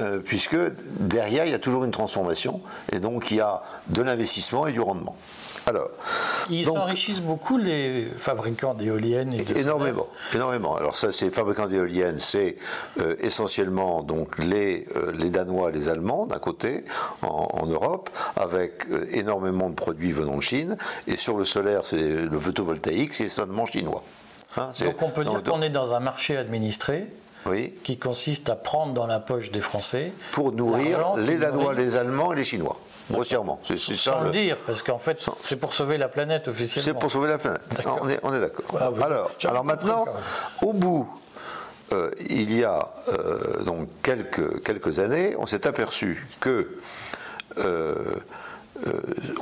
euh, 0.00 0.18
puisque 0.18 0.56
derrière, 0.98 1.46
il 1.46 1.52
y 1.52 1.54
a 1.54 1.60
toujours 1.60 1.84
une 1.84 1.92
transformation, 1.92 2.60
et 2.90 2.98
donc 2.98 3.30
il 3.30 3.36
y 3.36 3.40
a 3.40 3.62
de 3.88 4.02
l'investissement 4.02 4.66
et 4.66 4.72
du 4.72 4.80
rendement. 4.80 5.16
Alors, 5.64 5.90
Ils 6.50 6.64
s'enrichissent 6.64 7.20
beaucoup, 7.20 7.56
les 7.56 8.08
fabricants 8.18 8.74
d'éoliennes 8.74 9.32
et 9.32 9.58
Énormément, 9.58 10.08
énormément. 10.34 10.76
Alors 10.76 10.96
ça, 10.96 11.12
c'est 11.12 11.30
fabricants 11.30 11.68
d'éoliennes, 11.68 12.18
c'est 12.18 12.56
euh, 13.00 13.14
essentiellement 13.20 14.02
donc 14.02 14.38
les, 14.38 14.86
euh, 14.96 15.12
les 15.12 15.30
Danois, 15.30 15.70
les 15.70 15.88
Allemands 15.88 16.26
d'un 16.26 16.38
côté, 16.38 16.84
en, 17.22 17.66
Europe, 17.66 18.10
avec 18.36 18.86
énormément 19.12 19.70
de 19.70 19.74
produits 19.74 20.12
venant 20.12 20.36
de 20.36 20.42
Chine, 20.42 20.76
et 21.06 21.16
sur 21.16 21.36
le 21.36 21.44
solaire, 21.44 21.82
c'est 21.84 21.96
le 21.96 22.40
photovoltaïque, 22.40 23.14
c'est 23.14 23.28
seulement 23.28 23.66
chinois. 23.66 24.02
Hein, 24.56 24.72
donc 24.80 25.02
on 25.02 25.10
peut 25.10 25.24
dire 25.24 25.42
qu'on 25.42 25.62
est 25.62 25.70
dans 25.70 25.94
un 25.94 26.00
marché 26.00 26.36
administré 26.36 27.06
qui 27.84 27.96
consiste 27.96 28.48
à 28.48 28.56
prendre 28.56 28.92
dans 28.92 29.06
la 29.06 29.20
poche 29.20 29.50
des 29.50 29.60
Français 29.60 30.12
pour 30.32 30.52
nourrir 30.52 31.14
les 31.16 31.38
Danois, 31.38 31.74
les 31.74 31.96
Allemands 31.96 32.32
et 32.32 32.36
les 32.36 32.44
Chinois. 32.44 32.76
Grossièrement, 33.10 33.60
c'est. 33.64 33.78
Sans 33.78 34.22
le 34.22 34.30
dire, 34.30 34.56
parce 34.66 34.82
qu'en 34.82 34.98
fait, 34.98 35.24
c'est 35.40 35.56
pour 35.56 35.74
sauver 35.74 35.96
la 35.96 36.08
planète 36.08 36.48
officiellement. 36.48 36.92
C'est 36.92 36.98
pour 36.98 37.10
sauver 37.10 37.28
la 37.28 37.38
planète. 37.38 37.60
On 38.00 38.08
est, 38.08 38.18
on 38.24 38.34
est 38.34 38.40
d'accord. 38.40 38.64
Ah 38.80 38.90
alors, 39.04 39.30
alors 39.44 39.64
maintenant, 39.64 40.06
au 40.62 40.72
bout, 40.72 41.08
euh, 41.92 42.10
il 42.28 42.52
y 42.52 42.64
a 42.64 42.92
euh, 43.08 43.62
donc 43.62 43.88
quelques, 44.02 44.62
quelques 44.64 44.98
années, 44.98 45.36
on 45.38 45.46
s'est 45.46 45.68
aperçu 45.68 46.26
que 46.40 46.78
euh, 47.58 47.94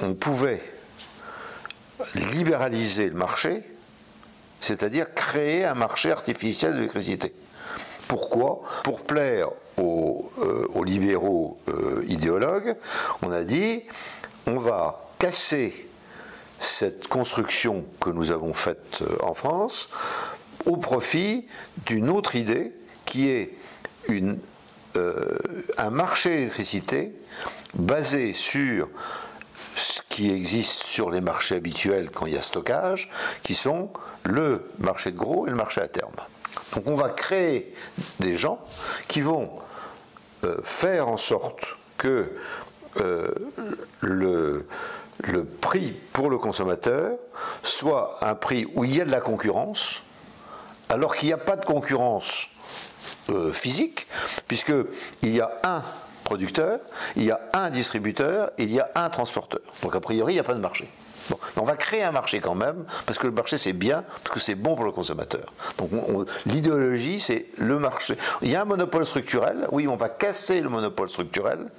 on 0.02 0.12
pouvait 0.12 0.62
libéraliser 2.14 3.08
le 3.08 3.14
marché, 3.14 3.62
c'est-à-dire 4.64 5.12
créer 5.14 5.64
un 5.64 5.74
marché 5.74 6.10
artificiel 6.10 6.72
de 6.72 6.76
l'électricité. 6.78 7.34
Pourquoi? 8.08 8.62
Pour 8.82 9.02
plaire 9.02 9.50
aux, 9.76 10.30
euh, 10.38 10.84
libéraux 10.84 11.58
euh, 11.68 12.02
idéologues, 12.08 12.76
on 13.22 13.30
a 13.30 13.44
dit 13.44 13.82
on 14.46 14.58
va 14.58 15.10
casser 15.18 15.86
cette 16.60 17.08
construction 17.08 17.84
que 18.00 18.08
nous 18.10 18.30
avons 18.30 18.54
faite 18.54 19.00
euh, 19.02 19.16
en 19.22 19.34
France 19.34 19.90
au 20.64 20.78
profit 20.78 21.46
d'une 21.84 22.08
autre 22.08 22.34
idée 22.34 22.72
qui 23.04 23.28
est 23.28 23.52
une, 24.08 24.38
un 25.76 25.90
marché 25.90 26.30
d'électricité 26.30 27.12
basé 27.74 28.32
sur 28.32 28.88
ce 29.76 30.00
qui 30.08 30.30
existe 30.30 30.82
sur 30.82 31.10
les 31.10 31.20
marchés 31.20 31.56
habituels 31.56 32.10
quand 32.10 32.26
il 32.26 32.34
y 32.34 32.38
a 32.38 32.42
stockage, 32.42 33.10
qui 33.42 33.54
sont 33.54 33.90
le 34.24 34.70
marché 34.78 35.10
de 35.10 35.16
gros 35.16 35.46
et 35.46 35.50
le 35.50 35.56
marché 35.56 35.80
à 35.80 35.88
terme. 35.88 36.14
Donc 36.74 36.86
on 36.86 36.94
va 36.94 37.08
créer 37.10 37.72
des 38.20 38.36
gens 38.36 38.58
qui 39.08 39.20
vont 39.20 39.50
euh, 40.44 40.58
faire 40.64 41.08
en 41.08 41.16
sorte 41.16 41.64
que 41.98 42.32
euh, 42.98 43.32
le, 44.00 44.66
prix 45.60 45.94
pour 46.12 46.28
le 46.28 46.38
consommateur 46.38 47.16
soit 47.62 48.18
un 48.20 48.34
prix 48.34 48.66
où 48.74 48.84
il 48.84 48.94
y 48.94 49.00
a 49.00 49.04
de 49.04 49.10
la 49.10 49.20
concurrence 49.20 50.02
alors 50.88 51.16
qu'il 51.16 51.28
n'y 51.28 51.32
a 51.32 51.38
pas 51.38 51.56
de 51.56 51.64
concurrence 51.64 52.46
euh, 53.30 53.52
physique, 53.52 54.06
puisqu'il 54.46 55.34
y 55.34 55.40
a 55.40 55.50
un 55.64 55.82
producteur, 56.24 56.80
il 57.16 57.24
y 57.24 57.30
a 57.30 57.40
un 57.52 57.70
distributeur, 57.70 58.50
il 58.58 58.72
y 58.72 58.80
a 58.80 58.90
un 58.94 59.10
transporteur. 59.10 59.60
Donc 59.82 59.94
a 59.94 60.00
priori, 60.00 60.32
il 60.32 60.36
n'y 60.36 60.40
a 60.40 60.44
pas 60.44 60.54
de 60.54 60.60
marché. 60.60 60.88
On 61.56 61.62
va 61.62 61.76
créer 61.76 62.02
un 62.02 62.10
marché 62.10 62.40
quand 62.40 62.54
même, 62.54 62.84
parce 63.06 63.18
que 63.18 63.26
le 63.26 63.32
marché 63.32 63.56
c'est 63.56 63.72
bien, 63.72 64.04
parce 64.22 64.34
que 64.34 64.40
c'est 64.40 64.54
bon 64.54 64.74
pour 64.74 64.84
le 64.84 64.92
consommateur. 64.92 65.52
Donc 65.78 65.90
l'idéologie 66.46 67.20
c'est 67.20 67.46
le 67.58 67.78
marché. 67.78 68.16
Il 68.42 68.50
y 68.50 68.56
a 68.56 68.62
un 68.62 68.66
monopole 68.66 69.06
structurel, 69.06 69.66
oui, 69.72 69.88
on 69.88 69.96
va 69.96 70.08
casser 70.08 70.60
le 70.60 70.68
monopole 70.68 71.08
structurel, 71.08 71.70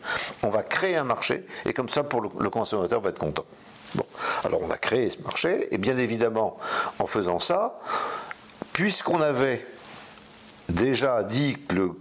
on 0.44 0.50
va 0.50 0.64
créer 0.64 0.98
un 0.98 1.04
marché, 1.04 1.46
et 1.66 1.74
comme 1.74 1.90
ça 1.90 2.04
pour 2.04 2.22
le, 2.22 2.50
consommateur 2.50 3.02
va 3.02 3.10
être 3.10 3.20
content. 3.20 3.46
Bon, 3.94 4.06
alors 4.44 4.62
on 4.64 4.72
a 4.72 4.78
créé 4.78 5.10
ce 5.10 5.22
marché, 5.22 5.74
et 5.74 5.78
bien 5.78 5.98
évidemment, 5.98 6.58
en 7.00 7.08
faisant 7.08 7.40
ça, 7.40 7.80
puisqu'on 8.74 9.22
avait 9.22 9.66
déjà 10.70 11.24
dit 11.24 11.58
que 11.68 11.92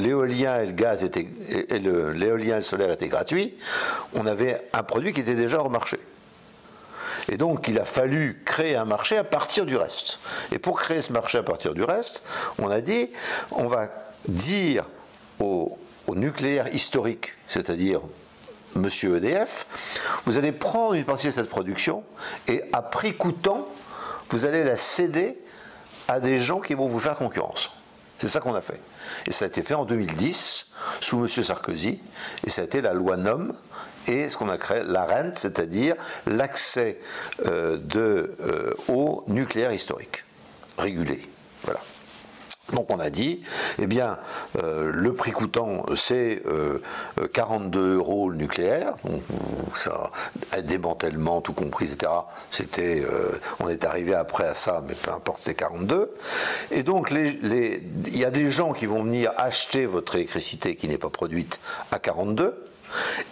l'éolien 0.00 0.60
et 0.60 0.66
le 0.66 0.72
gaz 0.72 1.04
étaient, 1.04 1.28
le 1.70 2.60
solaire 2.62 2.90
étaient 2.90 3.08
gratuits, 3.08 3.54
on 4.14 4.26
avait 4.26 4.68
un 4.72 4.82
produit 4.82 5.12
qui 5.12 5.20
était 5.20 5.34
déjà 5.34 5.60
au 5.60 5.68
marché. 5.68 5.98
Et 7.30 7.36
donc, 7.36 7.68
il 7.68 7.78
a 7.78 7.84
fallu 7.84 8.42
créer 8.44 8.76
un 8.76 8.84
marché 8.84 9.16
à 9.16 9.24
partir 9.24 9.66
du 9.66 9.76
reste. 9.76 10.18
Et 10.52 10.58
pour 10.58 10.80
créer 10.80 11.02
ce 11.02 11.12
marché 11.12 11.38
à 11.38 11.42
partir 11.42 11.74
du 11.74 11.82
reste, 11.82 12.22
on 12.58 12.70
a 12.70 12.80
dit, 12.80 13.10
on 13.50 13.68
va 13.68 13.88
dire 14.26 14.84
au, 15.38 15.76
nucléaire 16.08 16.74
historique, 16.74 17.34
c'est-à-dire 17.48 18.00
Monsieur 18.74 19.16
EDF, 19.16 19.66
vous 20.24 20.38
allez 20.38 20.52
prendre 20.52 20.94
une 20.94 21.04
partie 21.04 21.26
de 21.26 21.32
cette 21.32 21.50
production 21.50 22.02
et 22.46 22.62
à 22.72 22.80
prix 22.80 23.14
coûtant, 23.14 23.68
vous 24.30 24.46
allez 24.46 24.64
la 24.64 24.78
céder 24.78 25.38
à 26.06 26.18
des 26.20 26.38
gens 26.38 26.60
qui 26.60 26.72
vont 26.74 26.86
vous 26.86 26.98
faire 26.98 27.16
concurrence. 27.16 27.70
C'est 28.18 28.28
ça 28.28 28.40
qu'on 28.40 28.54
a 28.54 28.62
fait. 28.62 28.80
Et 29.26 29.32
ça 29.32 29.44
a 29.44 29.48
été 29.48 29.62
fait 29.62 29.74
en 29.74 29.84
2010 29.84 30.70
sous 31.00 31.18
M. 31.18 31.28
Sarkozy, 31.28 32.00
et 32.46 32.50
ça 32.50 32.62
a 32.62 32.64
été 32.64 32.80
la 32.80 32.92
loi 32.92 33.16
NOM, 33.16 33.54
et 34.06 34.28
ce 34.28 34.36
qu'on 34.36 34.48
a 34.48 34.56
créé 34.56 34.82
la 34.84 35.04
rente, 35.04 35.38
c'est-à-dire 35.38 35.94
l'accès 36.26 36.98
euh, 37.46 37.78
euh, 37.96 38.74
au 38.88 39.24
nucléaire 39.28 39.72
historique, 39.72 40.24
régulé. 40.78 41.20
Voilà. 41.62 41.80
Donc 42.72 42.90
on 42.90 43.00
a 43.00 43.10
dit, 43.10 43.40
eh 43.78 43.86
bien, 43.86 44.18
euh, 44.62 44.90
le 44.92 45.14
prix 45.14 45.32
coûtant, 45.32 45.84
c'est 45.96 46.42
42 47.32 47.96
euros 47.96 48.30
le 48.30 48.36
nucléaire, 48.36 48.94
donc 49.04 49.22
ça, 49.74 50.10
démantèlement, 50.62 51.40
tout 51.40 51.52
compris, 51.52 51.86
etc. 51.86 52.12
C'était, 52.50 53.04
on 53.60 53.68
est 53.68 53.84
arrivé 53.84 54.14
après 54.14 54.46
à 54.46 54.54
ça, 54.54 54.82
mais 54.86 54.94
peu 54.94 55.10
importe, 55.10 55.38
c'est 55.40 55.54
42. 55.54 56.14
Et 56.70 56.82
donc, 56.82 57.10
il 57.10 58.16
y 58.16 58.24
a 58.24 58.30
des 58.30 58.50
gens 58.50 58.72
qui 58.72 58.86
vont 58.86 59.02
venir 59.02 59.32
acheter 59.36 59.86
votre 59.86 60.14
électricité 60.16 60.76
qui 60.76 60.88
n'est 60.88 60.98
pas 60.98 61.10
produite 61.10 61.60
à 61.90 61.98
42 61.98 62.67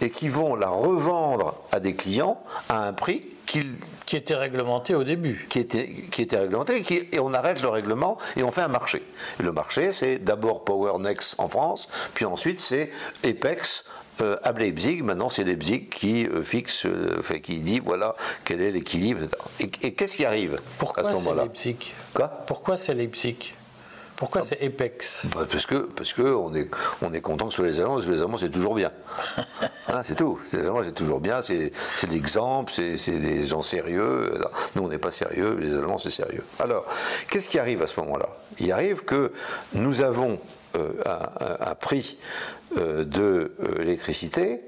et 0.01 0.09
qui 0.09 0.29
vont 0.29 0.55
la 0.55 0.69
revendre 0.69 1.55
à 1.71 1.79
des 1.79 1.95
clients 1.95 2.41
à 2.69 2.83
un 2.83 2.93
prix 2.93 3.23
qui 4.05 4.15
était 4.15 4.35
réglementé 4.35 4.93
au 4.93 5.03
début. 5.03 5.47
Qui 5.49 5.59
était, 5.59 5.89
qui 6.11 6.21
était 6.21 6.37
réglementé, 6.37 6.83
et, 7.11 7.19
on 7.19 7.33
arrête 7.33 7.61
le 7.61 7.69
règlement 7.69 8.17
et 8.35 8.43
on 8.43 8.51
fait 8.51 8.61
un 8.61 8.67
marché. 8.67 9.03
le 9.39 9.51
marché, 9.51 9.91
c'est 9.91 10.19
d'abord 10.19 10.63
PowerNext 10.63 11.35
en 11.37 11.47
France, 11.47 11.87
puis 12.13 12.25
ensuite 12.25 12.59
c'est 12.59 12.91
Apex 13.23 13.85
euh, 14.21 14.37
à 14.43 14.51
Leipzig. 14.51 15.01
Maintenant, 15.03 15.29
c'est 15.29 15.43
Leipzig 15.43 15.89
qui 15.89 16.27
euh, 16.27 16.41
fixe, 16.43 16.85
euh, 16.85 17.21
qui 17.43 17.59
dit 17.59 17.79
voilà 17.79 18.15
quel 18.43 18.61
est 18.61 18.71
l'équilibre. 18.71 19.21
Et, 19.59 19.69
et 19.81 19.93
qu'est-ce 19.93 20.15
qui 20.17 20.25
arrive 20.25 20.59
Pourquoi 20.79 21.03
à 21.03 21.07
ce 21.07 21.13
moment-là? 21.13 21.47
Quoi? 22.13 22.27
Pourquoi 22.27 22.77
c'est 22.77 22.95
Leipzig? 22.95 23.53
Pourquoi 24.17 24.41
c'est 24.41 24.61
Apex 24.65 25.27
bah, 25.27 25.45
Parce 25.49 25.65
que 25.67 25.75
parce 25.75 26.11
que 26.11 26.23
on 26.23 26.53
est 26.55 26.69
on 27.01 27.13
est 27.13 27.21
content 27.21 27.45
que 27.45 27.51
ce 27.51 27.57
soit 27.57 27.67
les 27.67 27.79
Allemands, 27.79 27.95
parce 27.95 28.07
que 28.07 28.11
les 28.11 28.21
Allemands 28.21 28.37
c'est 28.37 28.49
toujours 28.49 28.75
bien. 28.75 28.91
Hein, 29.89 30.01
c'est 30.03 30.15
tout. 30.15 30.37
Les 30.51 30.59
Allemands 30.59 30.81
c'est 30.83 30.91
toujours 30.91 31.21
bien. 31.21 31.41
C'est 31.41 31.71
l'exemple. 32.09 32.73
C'est 32.73 33.19
des 33.19 33.45
gens 33.45 33.61
sérieux. 33.61 34.33
Nous 34.75 34.83
on 34.83 34.89
n'est 34.89 34.97
pas 34.97 35.11
sérieux. 35.11 35.55
Les 35.61 35.77
Allemands 35.77 35.97
c'est 35.97 36.09
sérieux. 36.09 36.43
Alors 36.59 36.85
qu'est-ce 37.29 37.47
qui 37.47 37.57
arrive 37.57 37.81
à 37.81 37.87
ce 37.87 37.97
moment-là? 38.01 38.27
Il 38.59 38.69
arrive 38.73 39.05
que 39.05 39.31
nous 39.73 40.01
avons 40.01 40.39
euh, 40.75 40.91
un, 41.05 41.75
prix 41.75 42.17
euh, 42.77 43.05
de 43.05 43.55
euh, 43.61 43.77
l'électricité 43.77 44.61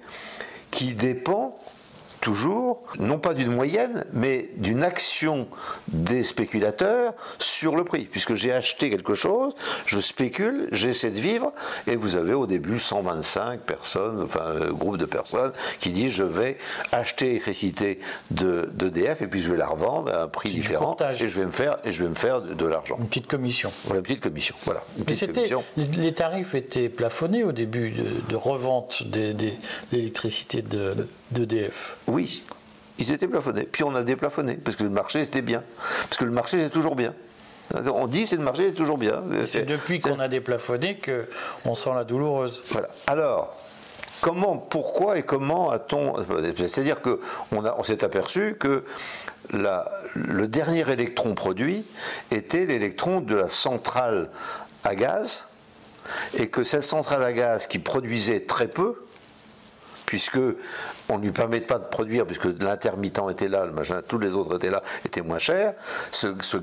qui 0.72 0.94
dépend 0.94 1.60
toujours, 2.22 2.84
non 3.00 3.20
pas 3.20 3.34
d'une 3.34 3.52
moyenne, 3.52 4.06
mais 4.14 4.50
d'une 4.58 4.84
action 4.84 5.48
des 5.88 6.24
spéculateurs 6.24 7.14
sur 7.38 7.76
le 7.76 7.84
prix. 7.84 8.06
Puisque 8.06 8.36
j'ai 8.36 8.52
acheté 8.52 8.90
quelque 8.90 9.14
chose, 9.14 9.54
je 9.86 10.00
spécule, 10.00 10.68
j'essaie 10.72 11.12
de 11.12 11.20
vivre, 11.20 11.54
et 11.88 11.96
vous 11.96 12.16
avez 12.16 12.34
au 12.34 12.48
début 12.48 12.80
125 12.80 13.62
personnes, 13.62 14.22
enfin 14.24 14.42
un 14.62 14.72
groupe 14.72 14.98
de 14.98 15.06
personnes, 15.06 15.52
qui 15.80 15.92
disent 15.92 16.12
je 16.12 16.24
vais 16.24 16.58
acheter 16.92 17.28
l'électricité 17.28 18.00
d'EDF 18.32 19.22
et 19.22 19.28
puis 19.28 19.40
je 19.40 19.52
vais 19.52 19.58
la 19.58 19.68
revendre 19.68 20.12
à 20.12 20.24
un 20.24 20.28
prix 20.28 20.52
différent 20.52 20.96
et 21.00 21.14
je 21.14 21.40
vais 21.40 21.46
me 21.46 21.52
faire 21.52 21.78
et 21.84 21.92
je 21.92 22.04
vais 22.04 22.10
me 22.10 22.16
faire 22.16 22.42
de, 22.42 22.66
l'argent. 22.66 22.98
Une 23.00 23.08
petite 23.08 23.28
commission. 23.28 23.72
Voilà, 23.86 24.00
une 24.00 24.04
petite 24.04 24.22
commission. 24.22 24.56
Voilà. 24.64 24.82
les 25.78 26.14
tarifs 26.14 26.56
étaient 26.56 26.90
plafonnés 26.90 27.44
au 27.44 27.52
début 27.52 27.92
de, 27.92 28.36
revente 28.36 29.04
des, 29.04 29.34
d'électricité 29.92 30.64
d'EDF. 31.32 31.98
Oui, 32.10 32.44
ils 32.98 33.12
étaient 33.12 33.28
plafonnés. 33.28 33.64
Puis 33.64 33.84
on 33.84 33.96
a 33.96 34.04
déplafonné, 34.04 34.56
parce 34.56 34.76
que 34.76 34.84
le 34.84 34.90
marché 34.90 35.24
c'était 35.24 35.42
bien. 35.42 35.64
Parce 36.04 36.18
que 36.18 36.26
le 36.26 36.32
marché 36.32 36.58
c'est 36.60 36.70
toujours 36.70 36.96
bien. 36.96 37.14
On 37.74 38.08
dit 38.08 38.26
c'est 38.26 38.36
le 38.36 38.44
marché 38.44 38.70
c'est 38.70 38.76
toujours 38.76 38.98
bien. 38.98 39.22
C'est 39.46 39.66
depuis 39.66 40.00
qu'on 40.00 40.20
a 40.20 40.28
déplafonné 40.28 41.00
qu'on 41.00 41.76
sent 41.76 41.92
la 41.94 42.04
douloureuse. 42.04 42.62
Voilà. 42.70 42.88
Alors, 43.08 43.56
comment, 44.22 44.58
pourquoi 44.58 45.18
et 45.18 45.24
comment 45.24 45.70
a-t-on. 45.70 46.16
C'est-à-dire 46.56 47.02
qu'on 47.02 47.20
on, 47.52 47.84
s'est 47.84 48.04
aperçu 48.04 48.56
que 48.60 48.84
le 49.54 50.48
dernier 50.48 50.90
électron 50.90 51.36
produit 51.36 51.86
était 52.32 52.66
l'électron 52.66 53.22
de 53.22 53.36
la 53.36 53.48
centrale 53.48 54.30
à 54.84 54.96
gaz, 54.96 55.44
et 56.38 56.48
que 56.48 56.64
cette 56.64 56.84
centrale 56.84 57.24
à 57.24 57.34
gaz 57.34 57.68
qui 57.68 57.80
produisait 57.80 58.42
très 58.42 58.68
peu, 58.68 59.06
puisque 60.10 60.40
on 61.08 61.20
ne 61.20 61.24
lui 61.24 61.32
permet 61.32 61.62
pas 61.62 61.78
de 61.78 61.84
produire, 61.84 62.26
puisque 62.26 62.46
l'intermittent 62.46 63.22
était 63.30 63.48
là, 63.48 63.68
le 63.68 63.72
machin, 63.72 64.02
tous 64.08 64.18
les 64.18 64.34
autres 64.34 64.56
étaient 64.56 64.72
là, 64.72 64.82
était 65.06 65.22
moins 65.22 65.38
cher. 65.38 65.76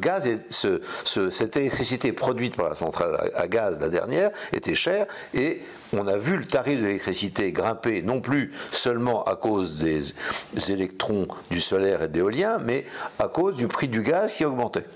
Gaz, 0.01 0.29
cette 0.51 1.57
électricité 1.57 2.11
produite 2.11 2.57
par 2.57 2.71
la 2.71 2.75
centrale 2.75 3.31
à, 3.37 3.47
gaz, 3.47 3.79
la 3.79 3.89
dernière, 3.89 4.33
était 4.53 4.75
chère, 4.75 5.07
et 5.33 5.63
on 5.93 6.09
a 6.09 6.17
vu 6.17 6.39
le 6.39 6.45
tarif 6.45 6.81
de 6.81 6.87
l'électricité 6.87 7.53
grimper, 7.53 8.03
non 8.03 8.21
plus 8.21 8.53
seulement 8.73 9.23
à 9.23 9.37
cause 9.37 9.79
des 9.79 10.73
électrons 10.73 11.29
du 11.49 11.61
solaire 11.61 12.03
et 12.03 12.09
de 12.09 12.27
mais 12.65 12.85
à 13.21 13.29
cause 13.29 13.55
du 13.55 13.69
prix 13.69 13.87
du 13.87 14.03
gaz 14.03 14.35
qui 14.35 14.45
augmentait. 14.45 14.87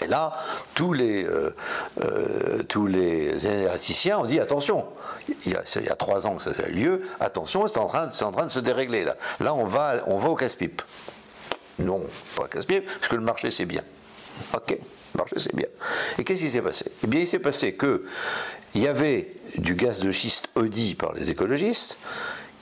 Et 0.00 0.06
là, 0.06 0.32
tous 0.74 0.92
les, 0.92 1.24
euh, 1.24 1.54
euh, 2.00 2.62
tous 2.64 2.86
les 2.86 3.46
énergéticiens 3.46 4.18
ont 4.20 4.24
dit 4.24 4.40
attention, 4.40 4.84
il 5.46 5.52
y, 5.52 5.56
a, 5.56 5.96
trois 5.96 6.26
ans 6.26 6.36
que 6.36 6.42
ça 6.42 6.50
a 6.50 6.68
eu 6.68 6.72
lieu, 6.72 7.02
attention, 7.20 7.66
c'est 7.68 7.78
en, 7.78 7.86
train, 7.86 8.08
en 8.08 8.32
train 8.32 8.46
de 8.46 8.50
se 8.50 8.58
dérégler 8.58 9.04
là. 9.04 9.16
Là, 9.40 9.54
on 9.54 9.66
va, 9.66 10.02
on 10.06 10.18
va 10.18 10.30
au 10.30 10.34
casse-pipe. 10.34 10.82
Non, 11.78 12.02
pas 12.36 12.48
casse-pipe, 12.48 12.86
parce 12.86 13.08
que 13.08 13.16
le 13.16 13.22
marché 13.22 13.50
c'est 13.50 13.66
bien. 13.66 13.82
Ok, 14.54 14.70
le 14.70 15.18
marché 15.18 15.36
c'est 15.38 15.54
bien. 15.54 15.68
Et 16.18 16.24
qu'est-ce 16.24 16.40
qui 16.40 16.50
s'est 16.50 16.62
passé? 16.62 16.86
Eh 17.04 17.06
bien, 17.06 17.20
il 17.20 17.28
s'est 17.28 17.38
passé 17.38 17.74
que 17.74 18.04
il 18.74 18.80
y 18.80 18.88
avait 18.88 19.34
du 19.56 19.74
gaz 19.74 20.00
de 20.00 20.10
schiste 20.10 20.48
Audi 20.54 20.94
par 20.94 21.12
les 21.12 21.28
écologistes, 21.30 21.98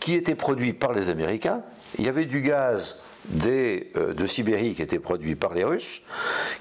qui 0.01 0.15
était 0.15 0.35
produit 0.35 0.73
par 0.73 0.93
les 0.93 1.09
Américains. 1.11 1.63
Il 1.99 2.05
y 2.05 2.09
avait 2.09 2.25
du 2.25 2.41
gaz 2.41 2.97
des, 3.27 3.93
euh, 3.97 4.15
de 4.15 4.27
Sibérie 4.27 4.75
qui 4.75 4.83
étaient 4.83 4.99
produits 4.99 5.37
par 5.37 5.55
les 5.55 5.65
Russes, 5.65 6.03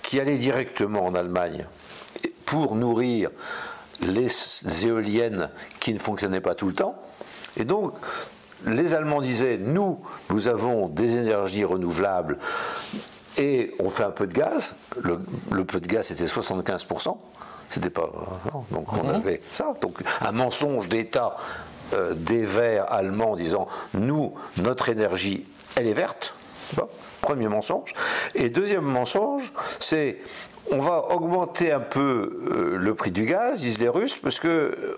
qui 0.02 0.19
allaient 0.19 0.38
directement 0.38 1.06
en 1.06 1.15
Allemagne 1.15 1.65
pour 2.45 2.76
nourrir 2.76 3.30
les 4.02 4.28
éoliennes 4.84 5.50
qui 5.80 5.93
ne 5.93 6.00
fonctionnaient 6.00 6.41
pas 6.41 6.56
tout 6.56 6.67
le 6.67 6.74
temps. 6.74 7.02
Et 7.58 7.65
donc, 7.65 7.93
les 8.65 8.93
Allemands 8.93 9.22
disaient, 9.22 9.58
nous, 9.58 10.00
nous 10.30 10.48
avons 10.48 10.88
des 10.88 11.15
énergies 11.15 11.63
renouvelables 11.63 12.38
et 13.38 13.74
on 13.80 13.89
fait 13.89 14.04
un 14.04 14.12
peu 14.12 14.28
de 14.28 14.34
gaz. 14.34 14.76
Le, 15.02 15.63
peu 15.63 15.80
de 15.80 15.88
gaz, 15.88 16.08
c'était 16.08 16.26
75%. 16.26 17.17
C'était 17.69 17.91
pas. 17.91 18.10
Donc 18.72 18.91
on 18.93 19.08
avait 19.08 19.41
ça. 19.52 19.76
Donc 19.80 20.00
un 20.22 20.32
mensonge 20.32 20.89
d'État 20.89 21.36
euh, 21.93 22.13
des 22.15 22.43
Verts 22.43 22.91
allemands 22.91 23.36
disant, 23.36 23.67
nous, 23.93 24.34
notre 24.58 24.89
énergie, 24.89 25.45
elle 25.76 25.88
est 25.88 25.93
verte. 25.93 26.34
Premier 27.21 27.47
mensonge. 27.47 27.93
Et 28.36 28.49
deuxième 28.49 28.84
mensonge, 28.84 29.51
c'est 29.79 30.17
on 30.71 30.79
va 30.79 31.05
augmenter 31.10 31.71
un 31.71 31.79
peu 31.79 32.43
euh, 32.51 32.77
le 32.77 32.93
prix 32.93 33.12
du 33.12 33.25
gaz, 33.25 33.62
disent 33.62 33.79
les 33.79 33.89
Russes, 33.89 34.17
parce 34.17 34.39
que, 34.39 34.97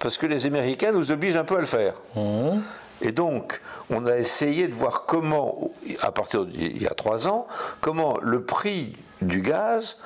parce 0.00 0.18
que 0.18 0.26
les 0.26 0.46
Américains 0.46 0.92
nous 0.92 1.12
obligent 1.12 1.36
un 1.36 1.44
peu 1.44 1.56
à 1.56 1.60
le 1.60 1.66
faire. 1.66 1.94
Mmh. 2.16 2.58
Et 3.00 3.12
donc, 3.12 3.60
on 3.90 4.06
a 4.06 4.16
essayé 4.16 4.66
de 4.66 4.74
voir 4.74 5.04
comment, 5.06 5.70
à 6.00 6.10
partir 6.10 6.44
d'il 6.44 6.82
y 6.82 6.86
a 6.86 6.94
trois 6.94 7.28
ans, 7.28 7.46
comment 7.80 8.18
le 8.20 8.42
prix 8.42 8.96
du 9.22 9.40
gaz 9.40 9.98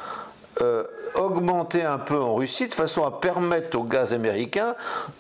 euh, 0.61 0.85
augmenter 1.15 1.83
un 1.83 1.99
peu 1.99 2.19
en 2.19 2.35
Russie 2.35 2.69
de 2.69 2.75
façon 2.75 3.05
à 3.05 3.21
permettre 3.21 3.79
au 3.79 3.85
gaz 3.85 4.13
américain 4.13 4.75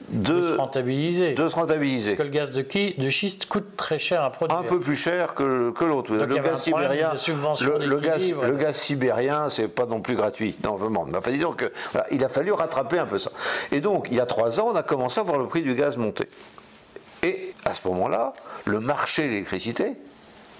de, 0.08 0.32
de 0.32 0.52
se 0.52 0.58
rentabiliser. 0.58 1.34
De 1.34 1.48
se 1.48 1.54
rentabiliser. 1.54 2.16
Parce 2.16 2.28
que 2.28 2.34
le 2.34 2.38
gaz 2.38 2.50
de, 2.50 3.02
de, 3.02 3.10
schiste 3.10 3.46
coûte 3.46 3.76
très 3.76 3.98
cher 3.98 4.22
à 4.24 4.30
produire. 4.30 4.58
Un 4.58 4.62
peu 4.62 4.80
plus 4.80 4.96
cher 4.96 5.34
que, 5.34 5.70
que 5.70 5.84
l'autre. 5.84 6.14
Le 6.14 6.26
gaz 6.26 6.62
sibérien, 6.62 7.12
le, 7.60 7.86
le, 7.86 7.98
gaz, 7.98 8.30
le 8.30 8.56
gaz 8.56 8.76
sibérien, 8.76 9.48
c'est 9.48 9.68
pas 9.68 9.86
non 9.86 10.00
plus 10.00 10.16
gratuit. 10.16 10.56
Non, 10.64 10.76
vraiment. 10.76 11.06
Enfin, 11.16 11.30
disons 11.30 11.52
que 11.52 11.72
voilà, 11.92 12.06
il 12.10 12.22
a 12.24 12.28
fallu 12.28 12.52
rattraper 12.52 12.98
un 12.98 13.06
peu 13.06 13.18
ça. 13.18 13.30
Et 13.70 13.80
donc, 13.80 14.08
il 14.10 14.16
y 14.16 14.20
a 14.20 14.26
trois 14.26 14.60
ans, 14.60 14.70
on 14.72 14.76
a 14.76 14.82
commencé 14.82 15.20
à 15.20 15.22
voir 15.22 15.38
le 15.38 15.46
prix 15.46 15.62
du 15.62 15.74
gaz 15.74 15.96
monter. 15.96 16.28
Et 17.22 17.54
à 17.64 17.74
ce 17.74 17.86
moment-là, 17.88 18.32
le 18.64 18.80
marché 18.80 19.22
de 19.22 19.28
l'électricité, 19.28 19.96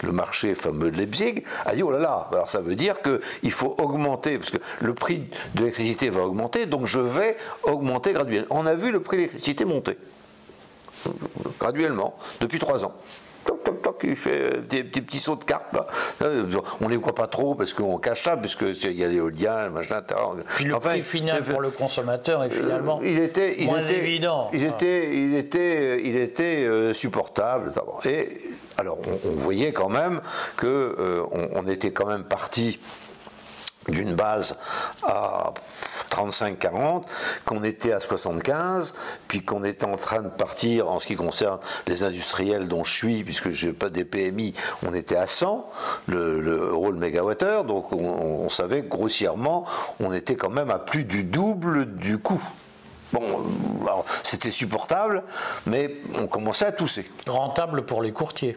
le 0.03 0.13
marché 0.13 0.55
fameux 0.55 0.91
de 0.91 0.97
Leipzig, 0.97 1.43
a 1.65 1.75
dit 1.75 1.83
oh 1.83 1.91
là 1.91 1.99
là, 1.99 2.29
alors 2.31 2.49
ça 2.49 2.61
veut 2.61 2.75
dire 2.75 2.97
qu'il 3.03 3.53
faut 3.53 3.75
augmenter, 3.79 4.39
parce 4.39 4.51
que 4.51 4.59
le 4.81 4.95
prix 4.95 5.29
de 5.55 5.61
l'électricité 5.61 6.11
va 6.11 6.23
augmenter, 6.23 6.67
donc 6.67 6.87
je 6.87 7.01
vais 7.01 7.37
augmenter 7.63 8.13
graduellement. 8.13 8.47
On 8.51 8.67
a 8.67 8.75
vu 8.75 8.93
le 8.93 9.01
prix 9.01 9.17
de 9.17 9.23
l'électricité 9.23 9.65
monter, 9.65 9.97
graduellement, 11.59 12.17
depuis 12.41 12.59
trois 12.59 12.85
ans 12.85 12.95
toc, 13.45 13.65
toc, 13.65 13.83
toc, 13.83 14.01
il 14.05 14.17
fait 14.17 14.67
des, 14.69 14.83
des, 14.83 15.01
petits 15.01 15.19
sauts 15.19 15.37
de 15.37 15.45
carpe. 15.45 15.73
Là. 15.75 15.87
On 16.81 16.87
ne 16.87 16.91
les 16.91 16.97
voit 16.97 17.15
pas 17.15 17.27
trop 17.27 17.55
parce 17.55 17.73
qu'on 17.73 17.99
cache 17.99 18.23
ça, 18.25 18.37
parce 18.37 18.57
qu'il 18.57 18.93
y 18.93 19.05
a 19.05 19.09
l'éolien, 19.09 19.69
machin, 19.71 20.01
etc. 20.01 20.21
Puis 20.57 20.65
le 20.65 20.77
enfin, 20.77 20.91
prix 20.91 21.03
final 21.03 21.43
pour 21.43 21.61
le 21.61 21.71
consommateur 21.71 22.45
est 22.45 22.51
finalement 22.51 23.01
il 23.03 23.19
était, 23.19 23.57
il 23.59 23.67
moins 23.67 23.83
était, 23.83 23.99
évident. 23.99 24.51
Il 24.53 24.65
était, 24.65 25.17
il 25.17 25.35
était, 25.35 26.01
il 26.05 26.17
était 26.17 26.65
euh, 26.65 26.93
supportable. 26.93 27.73
Et 28.05 28.41
alors, 28.79 28.99
on, 29.07 29.29
on, 29.29 29.33
voyait 29.35 29.73
quand 29.73 29.89
même 29.89 30.21
que 30.57 30.67
euh, 30.67 31.25
on, 31.31 31.49
on, 31.55 31.69
était 31.69 31.91
quand 31.91 32.07
même 32.07 32.25
parti 32.25 32.79
d'une 33.89 34.15
base 34.15 34.57
à 35.03 35.53
35-40, 36.11 37.05
qu'on 37.45 37.65
était 37.65 37.93
à 37.93 38.01
75, 38.01 38.95
puis 39.29 39.43
qu'on 39.43 39.65
était 39.65 39.87
en 39.87 39.97
train 39.97 40.23
de 40.23 40.29
partir 40.29 40.89
en 40.89 41.01
ce 41.01 41.07
qui 41.07 41.17
concerne 41.17 41.59
les 41.87 42.03
industriels 42.03 42.69
dont 42.69 42.85
je 42.85 42.93
suis, 42.93 43.25
puisque 43.25 43.51
je 43.51 43.69
n'ai 43.69 43.73
pas 43.73 43.89
des 43.89 44.05
PMI, 44.05 44.55
on 44.87 44.95
était 44.95 45.17
à 45.17 45.27
100, 45.27 45.69
le, 46.07 46.41
le 46.41 46.73
rôle 46.73 46.97
mégawattheure, 46.97 47.65
donc 47.65 47.93
on, 47.93 47.99
on, 47.99 48.49
savait 48.49 48.83
grossièrement, 48.83 49.65
on 50.01 50.13
était 50.13 50.37
quand 50.37 50.51
même 50.51 50.71
à 50.71 50.79
plus 50.79 51.05
du 51.05 51.25
double 51.25 51.95
du 51.95 52.19
coût. 52.19 52.43
Bon, 53.13 53.45
c'était 54.23 54.51
supportable, 54.51 55.23
mais 55.67 55.97
on 56.19 56.27
commençait 56.27 56.65
à 56.65 56.73
tousser. 56.73 57.11
Rentable 57.27 57.85
pour 57.85 58.03
les 58.03 58.13
courtiers 58.13 58.57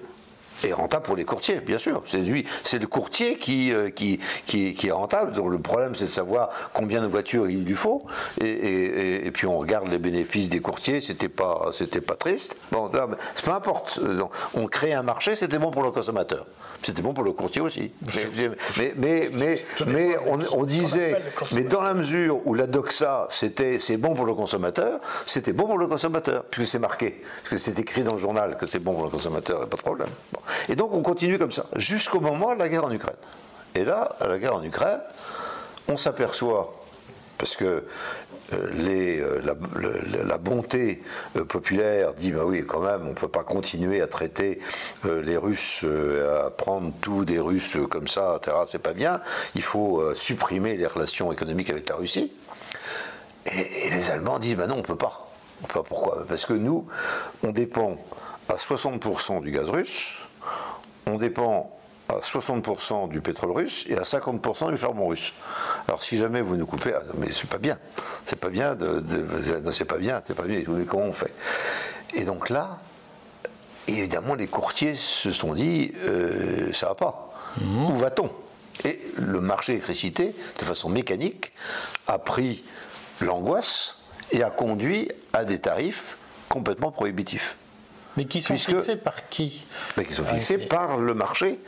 et 0.64 0.74
rentable 0.74 1.06
pour 1.06 1.16
les 1.16 1.26
courtiers, 1.26 1.60
bien 1.60 1.78
sûr. 1.78 2.04
C'est 2.06 2.20
lui, 2.20 2.46
c'est 2.64 2.80
le 2.80 2.88
courtier 2.88 3.38
qui, 3.38 3.74
euh, 3.74 3.90
qui, 3.90 4.20
qui, 4.46 4.74
qui, 4.74 4.88
est 4.88 4.92
rentable. 4.92 5.34
Donc 5.34 5.50
le 5.50 5.60
problème, 5.60 5.96
c'est 5.96 6.06
de 6.06 6.10
savoir 6.10 6.50
combien 6.74 7.02
de 7.02 7.08
voitures 7.08 7.50
il 7.50 7.64
lui 7.64 7.76
faut. 7.76 8.06
Et, 8.42 8.48
et, 8.48 9.28
et, 9.28 9.32
puis 9.32 9.48
on 9.48 9.58
regarde 9.58 9.88
les 9.90 9.98
bénéfices 9.98 10.50
des 10.50 10.60
courtiers. 10.60 11.02
C'était 11.02 11.30
pas, 11.30 11.70
c'était 11.74 12.02
pas 12.02 12.16
triste. 12.16 12.56
Bon, 12.72 12.90
peu 12.90 13.52
importe. 13.52 14.00
On 14.54 14.68
crée 14.68 14.94
un 14.94 15.04
marché, 15.04 15.36
c'était 15.36 15.60
bon 15.60 15.72
pour 15.72 15.84
le 15.84 15.92
consommateur. 15.92 16.46
C'était 16.84 17.02
bon 17.02 17.14
pour 17.14 17.24
le 17.24 17.32
courtier 17.32 17.62
aussi. 17.62 17.92
Mais, 18.16 18.52
mais, 18.96 19.30
mais, 19.34 19.64
mais, 19.88 20.18
on, 20.28 20.40
on, 20.52 20.64
disait, 20.66 21.20
mais 21.54 21.64
dans 21.64 21.82
la 21.82 21.94
mesure 21.94 22.46
où 22.46 22.54
la 22.54 22.68
doxa, 22.68 23.28
c'était, 23.30 23.80
c'est 23.80 23.98
bon 23.98 24.14
pour 24.14 24.26
le 24.26 24.34
consommateur, 24.34 25.00
c'était 25.26 25.54
bon 25.54 25.66
pour 25.66 25.78
le 25.78 25.88
consommateur, 25.88 26.44
puisque 26.44 26.72
c'est 26.72 26.80
marqué, 26.80 27.22
puisque 27.44 27.64
c'est 27.64 27.80
écrit 27.80 28.04
dans 28.04 28.14
le 28.14 28.20
journal 28.20 28.58
que 28.58 28.68
c'est 28.68 28.80
bon 28.80 28.94
pour 28.94 29.04
le 29.04 29.10
consommateur, 29.10 29.68
pas 29.68 29.78
de 29.78 29.82
problème. 29.82 30.10
Bon. 30.32 30.40
Et 30.70 30.76
donc 30.76 30.94
on 30.94 31.02
continue 31.02 31.38
comme 31.38 31.52
ça, 31.52 31.66
jusqu'au 31.76 32.20
moment 32.20 32.54
de 32.54 32.60
la 32.60 32.70
guerre 32.70 32.86
en 32.86 32.92
Ukraine. 32.92 33.16
Et 33.76 33.84
là, 33.84 34.16
à 34.20 34.28
la 34.28 34.40
guerre 34.40 34.56
en 34.56 34.64
Ukraine, 34.64 35.02
on 35.88 35.98
s'aperçoit, 35.98 36.74
parce 37.38 37.56
que 37.56 37.86
euh, 38.54 39.42
euh, 39.44 40.24
la, 40.24 40.38
bonté 40.38 41.02
euh, 41.36 41.46
populaire 41.46 42.14
dit 42.14 42.32
bah 42.32 42.44
oui 42.46 42.64
quand 42.66 42.82
même 42.82 43.02
on 43.06 43.10
ne 43.10 43.14
peut 43.14 43.28
pas 43.28 43.44
continuer 43.44 44.02
à 44.02 44.08
traiter 44.08 44.60
les 45.04 45.36
Russes 45.36 45.84
à 45.84 46.52
prendre 46.52 46.92
tout 47.02 47.26
des 47.26 47.40
Russes 47.40 47.78
comme 47.90 48.08
ça 48.08 48.40
etc 48.40 48.58
c'est 48.68 48.82
pas 48.82 48.94
bien. 48.94 49.22
Il 49.56 49.64
faut 49.64 50.04
supprimer 50.14 50.78
les 50.78 50.86
relations 50.86 51.32
économiques 51.32 51.70
avec 51.70 51.90
la 51.90 51.96
Russie. 51.96 52.32
Et, 53.48 53.90
les 53.90 54.12
Allemands 54.12 54.40
disent 54.40 54.56
bah 54.56 54.68
non 54.68 54.76
on 54.76 54.80
on 54.80 54.84
peut 54.84 54.96
pas. 54.96 55.32
Pourquoi? 55.70 56.26
Parce 56.28 56.46
que 56.46 56.54
nous 56.54 56.88
on 57.44 57.52
dépend 57.52 57.98
à 58.50 58.56
60% 58.56 59.42
du 59.42 59.52
gaz 59.52 59.70
russe 59.70 60.14
on 61.08 61.18
dépend 61.18 61.72
à 62.10 62.20
60% 62.20 63.10
du 63.10 63.22
pétrole 63.22 63.52
russe 63.52 63.86
et 63.88 63.98
à 63.98 64.04
50% 64.04 64.72
du 64.72 64.78
charbon 64.78 65.08
russe. 65.08 65.34
Alors 65.88 66.04
si 66.04 66.18
jamais 66.18 66.42
vous 66.42 66.56
nous 66.56 66.66
coupez, 66.66 66.94
ah, 66.94 67.04
non, 67.08 67.14
mais 67.18 67.32
c'est 67.32 67.50
pas 67.50 67.58
bien, 67.58 67.78
c'est 68.26 68.36
pas 68.36 68.50
bien, 68.50 68.76
de, 68.76 69.00
de 69.00 69.60
non, 69.64 69.72
c'est 69.72 69.86
pas 69.86 69.98
bien, 69.98 70.22
c'est 70.28 70.36
pas 70.36 70.44
bien, 70.44 70.62
mais 70.68 70.86
comment 70.86 71.06
on 71.06 71.14
fait? 71.14 71.34
Et 72.14 72.26
donc 72.26 72.50
là, 72.50 72.80
évidemment, 73.88 74.36
les 74.36 74.48
courtiers 74.48 74.96
se 74.96 75.32
sont 75.32 75.54
dit, 75.54 75.94
euh, 76.06 76.72
ça 76.74 76.88
va 76.88 76.96
pas. 76.96 77.34
Mmh. 77.60 77.86
Où 77.92 77.98
va-t-on? 77.98 78.30
Et 78.84 79.02
le 79.18 79.40
marché 79.40 79.74
électricité, 79.74 80.36
de 80.60 80.66
façon 80.66 80.90
mécanique, 80.90 81.54
a 82.08 82.20
pris 82.20 82.64
l'angoisse 83.22 83.96
et 84.32 84.44
a 84.44 84.50
conduit 84.50 85.10
à 85.34 85.46
des 85.46 85.60
tarifs 85.60 86.18
complètement 86.50 86.92
prohibitifs. 86.92 87.56
Mais 88.18 88.26
qui 88.26 88.42
sont 88.42 88.54
Puisque, 88.54 88.72
fixés 88.72 88.96
par 88.96 89.30
qui 89.30 89.66
mais 89.98 90.06
Qui 90.06 90.14
sont 90.14 90.24
fixés 90.24 90.60
ah, 90.64 90.68
par 90.70 90.98
le 90.98 91.14
marché, 91.14 91.60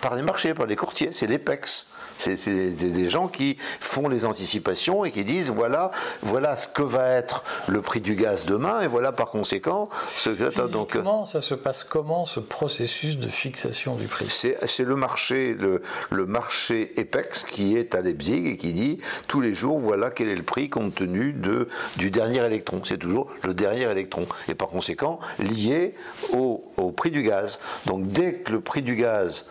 par 0.00 0.14
les 0.14 0.22
marchés, 0.22 0.54
par 0.54 0.66
les 0.66 0.76
courtiers, 0.76 1.10
c'est 1.12 1.26
l'EPEX. 1.26 1.86
C'est 2.18 2.36
des 2.36 3.08
gens 3.08 3.28
qui 3.28 3.56
font 3.80 4.08
les 4.08 4.24
anticipations 4.24 5.04
et 5.04 5.10
qui 5.10 5.24
disent 5.24 5.50
voilà, 5.50 5.90
voilà 6.22 6.56
ce 6.56 6.68
que 6.68 6.82
va 6.82 7.08
être 7.08 7.44
le 7.68 7.82
prix 7.82 8.00
du 8.00 8.14
gaz 8.14 8.46
demain 8.46 8.80
et 8.80 8.86
voilà 8.86 9.12
par 9.12 9.30
conséquent 9.30 9.88
ce 10.14 10.30
que 10.30 10.46
donc 10.72 10.96
ça 11.26 11.40
se 11.40 11.54
passe 11.54 11.84
comment 11.84 12.26
ce 12.26 12.40
processus 12.40 13.18
de 13.18 13.28
fixation 13.28 13.94
du 13.94 14.06
prix? 14.06 14.26
C'est 14.28 14.84
le 14.84 14.96
marché 14.96 15.54
le, 15.54 15.82
le, 16.10 16.26
marché 16.26 16.98
Epex 16.98 17.44
qui 17.44 17.76
est 17.76 17.94
à 17.94 18.00
Leipzig 18.00 18.46
et 18.46 18.56
qui 18.56 18.72
dit 18.72 18.98
tous 19.26 19.40
les 19.40 19.54
jours 19.54 19.78
voilà 19.78 20.10
quel 20.10 20.28
est 20.28 20.36
le 20.36 20.42
prix 20.42 20.68
compte 20.68 20.94
tenu 20.94 21.32
de 21.32 21.68
du 21.96 22.10
dernier 22.10 22.44
électron. 22.44 22.80
C'est 22.84 22.98
toujours 22.98 23.28
le 23.42 23.54
dernier 23.54 23.90
électron 23.90 24.26
et 24.48 24.54
par 24.54 24.68
conséquent 24.68 25.18
lié 25.38 25.94
au, 26.32 26.64
au 26.76 26.90
prix 26.92 27.10
du 27.10 27.22
gaz. 27.22 27.58
Donc 27.86 28.08
dès 28.08 28.34
que 28.34 28.52
le 28.52 28.60
prix 28.60 28.82
du 28.82 28.96
gaz 28.96 29.46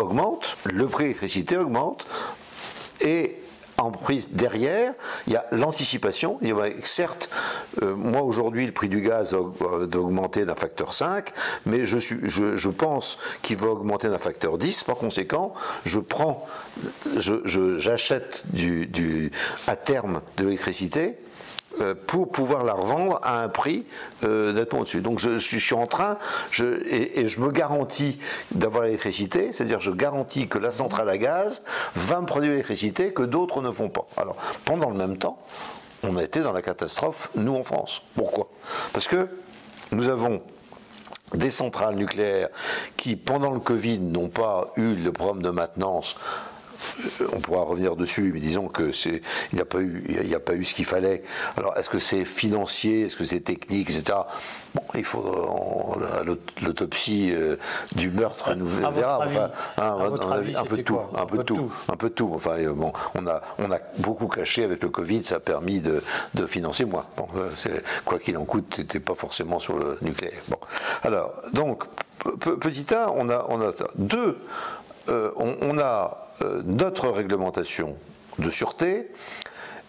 augmente, 0.00 0.56
le 0.64 0.86
prix 0.86 1.04
de 1.04 1.08
l'électricité 1.08 1.56
augmente, 1.56 2.06
et 3.00 3.36
en 3.76 3.90
prise 3.90 4.28
derrière, 4.30 4.94
il 5.26 5.32
y 5.32 5.36
a 5.36 5.46
l'anticipation. 5.50 6.38
Certes, 6.84 7.28
euh, 7.82 7.94
moi 7.94 8.22
aujourd'hui, 8.22 8.66
le 8.66 8.72
prix 8.72 8.88
du 8.88 9.00
gaz 9.00 9.34
a 9.34 9.38
augmenté 9.40 10.44
d'un 10.44 10.54
facteur 10.54 10.94
5, 10.94 11.32
mais 11.66 11.84
je, 11.86 12.68
pense 12.68 13.18
qu'il 13.42 13.56
va 13.56 13.68
augmenter 13.68 14.08
d'un 14.08 14.18
facteur 14.18 14.58
10. 14.58 14.84
Par 14.84 14.96
conséquent, 14.96 15.54
je 15.84 15.98
prends, 15.98 16.46
j'achète 17.16 18.44
du, 18.52 18.86
du, 18.86 19.32
à 19.66 19.76
terme 19.76 20.20
de 20.36 20.44
l'électricité 20.44 21.08
euh, 21.08 21.33
pour 22.06 22.30
pouvoir 22.30 22.64
la 22.64 22.72
revendre 22.72 23.20
à 23.22 23.42
un 23.42 23.48
prix 23.48 23.84
euh, 24.24 24.52
nettement 24.52 24.80
au-dessus. 24.80 25.00
Donc 25.00 25.18
je, 25.18 25.38
suis 25.38 25.74
en 25.74 25.86
train, 25.86 26.18
et, 26.58 27.20
et 27.20 27.28
je 27.28 27.40
me 27.40 27.50
garantis 27.50 28.18
d'avoir 28.52 28.84
l'électricité, 28.84 29.52
c'est-à-dire 29.52 29.80
je 29.80 29.90
garantis 29.90 30.48
que 30.48 30.58
la 30.58 30.70
centrale 30.70 31.08
à 31.08 31.18
gaz 31.18 31.62
va 31.96 32.20
me 32.20 32.26
produire 32.26 32.52
l'électricité 32.52 33.12
que 33.12 33.22
d'autres 33.22 33.62
ne 33.62 33.70
font 33.70 33.88
pas. 33.88 34.06
Alors 34.16 34.36
pendant 34.64 34.90
le 34.90 34.96
même 34.96 35.18
temps, 35.18 35.38
on 36.02 36.16
a 36.16 36.22
été 36.22 36.40
dans 36.40 36.52
la 36.52 36.62
catastrophe, 36.62 37.30
nous 37.34 37.54
en 37.54 37.64
France. 37.64 38.02
Pourquoi? 38.14 38.48
Parce 38.92 39.08
que 39.08 39.28
nous 39.92 40.08
avons 40.08 40.42
des 41.32 41.50
centrales 41.50 41.96
nucléaires 41.96 42.48
qui, 42.96 43.16
pendant 43.16 43.50
le 43.50 43.60
Covid, 43.60 43.98
n'ont 43.98 44.28
pas 44.28 44.72
eu 44.76 44.94
le 44.94 45.12
problème 45.12 45.42
de 45.42 45.50
maintenance 45.50 46.16
on 47.32 47.40
pourra 47.40 47.62
revenir 47.62 47.96
dessus, 47.96 48.30
mais 48.32 48.40
disons 48.40 48.68
que 48.68 48.92
c'est, 48.92 49.22
il 49.52 49.56
n'y 49.56 49.60
a 49.60 49.64
pas 49.64 49.80
eu, 49.80 50.04
il 50.08 50.26
n'y 50.26 50.34
a 50.34 50.40
pas 50.40 50.54
eu 50.54 50.64
ce 50.64 50.74
qu'il 50.74 50.84
fallait. 50.84 51.22
Alors, 51.56 51.76
est-ce 51.76 51.90
que 51.90 51.98
c'est 51.98 52.24
financier, 52.24 53.02
est-ce 53.02 53.16
que 53.16 53.24
c'est 53.24 53.40
technique, 53.40 53.90
etc. 53.90 54.18
Bon, 54.74 54.82
il 54.94 55.04
faut 55.04 55.96
l'autopsie 56.62 57.32
euh, 57.32 57.56
du 57.94 58.10
meurtre 58.10 58.54
nous 58.54 58.66
verra. 58.66 59.20
Enfin, 59.26 59.50
hein, 59.78 59.96
avis, 60.32 60.56
un 60.56 60.64
peu 60.64 60.76
de 60.76 60.82
tout, 60.82 60.98
un 61.16 61.26
peu 61.26 61.38
de 61.38 61.42
tout, 61.42 61.72
un 61.88 61.96
peu 61.96 62.08
de 62.08 62.14
tout. 62.14 62.30
Enfin, 62.34 62.58
euh, 62.58 62.72
bon, 62.72 62.92
on 63.14 63.26
a, 63.26 63.40
on 63.58 63.70
a 63.70 63.78
beaucoup 63.98 64.28
caché 64.28 64.64
avec 64.64 64.82
le 64.82 64.88
Covid, 64.88 65.24
ça 65.24 65.36
a 65.36 65.40
permis 65.40 65.80
de, 65.80 66.02
de 66.34 66.46
financer 66.46 66.84
moins. 66.84 67.06
Bon, 67.16 67.26
euh, 67.36 67.48
quoi 68.04 68.18
qu'il 68.18 68.36
en 68.36 68.44
coûte, 68.44 68.74
c'était 68.76 69.00
pas 69.00 69.14
forcément 69.14 69.58
sur 69.58 69.78
le 69.78 69.98
nucléaire. 70.02 70.40
Bon, 70.48 70.58
alors, 71.02 71.32
donc, 71.52 71.84
petit 72.40 72.92
A, 72.94 73.12
on 73.14 73.28
a, 73.28 73.46
on 73.48 73.60
a 73.60 73.72
deux. 73.96 74.38
Euh, 75.08 75.30
on, 75.36 75.54
on, 75.60 75.78
a 75.78 76.23
notre 76.64 77.08
réglementation 77.08 77.96
de 78.38 78.50
sûreté 78.50 79.10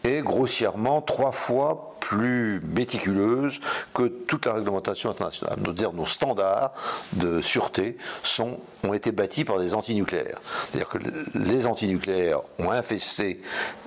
est 0.06 0.22
grossièrement 0.22 1.02
trois 1.02 1.32
fois 1.32 1.96
plus 2.06 2.62
méticuleuse 2.62 3.60
que 3.96 4.04
toute 4.04 4.46
la 4.46 4.54
réglementation 4.54 5.10
internationale. 5.10 5.58
Nos, 5.60 5.92
nos 5.92 6.06
standards 6.06 6.72
de 7.14 7.42
sûreté 7.42 7.98
sont, 8.22 8.60
ont 8.84 8.94
été 8.94 9.12
bâtis 9.12 9.44
par 9.44 9.58
des 9.58 9.74
antinucléaires. 9.74 10.40
C'est-à-dire 10.44 10.88
que 10.88 11.00
les 11.34 11.66
antinucléaires 11.66 12.42
ont 12.60 12.70
infesté 12.70 13.42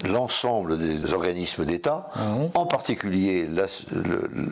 l'ensemble 0.04 0.78
des 0.78 1.14
organismes 1.14 1.64
d'État, 1.64 2.10
mmh. 2.16 2.46
en 2.54 2.66
particulier 2.66 3.48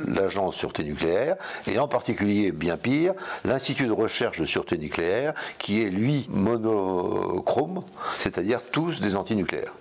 l'Agence 0.07 0.55
de 0.55 0.59
sûreté 0.61 0.85
nucléaire, 0.85 1.35
et 1.66 1.81
en 1.81 1.88
particulier, 1.88 2.52
bien 2.52 2.76
pire, 2.76 3.14
l'Institut 3.44 3.88
de 3.88 3.92
recherche 3.92 4.40
de 4.40 4.46
sûreté 4.46 4.79
nucléaire, 4.79 5.35
qui 5.59 5.83
est 5.83 5.90
lui 5.90 6.29
monochrome, 6.31 7.83
c'est-à-dire 8.12 8.61
tous 8.70 9.00
des 9.00 9.16
antinucléaires. 9.16 9.72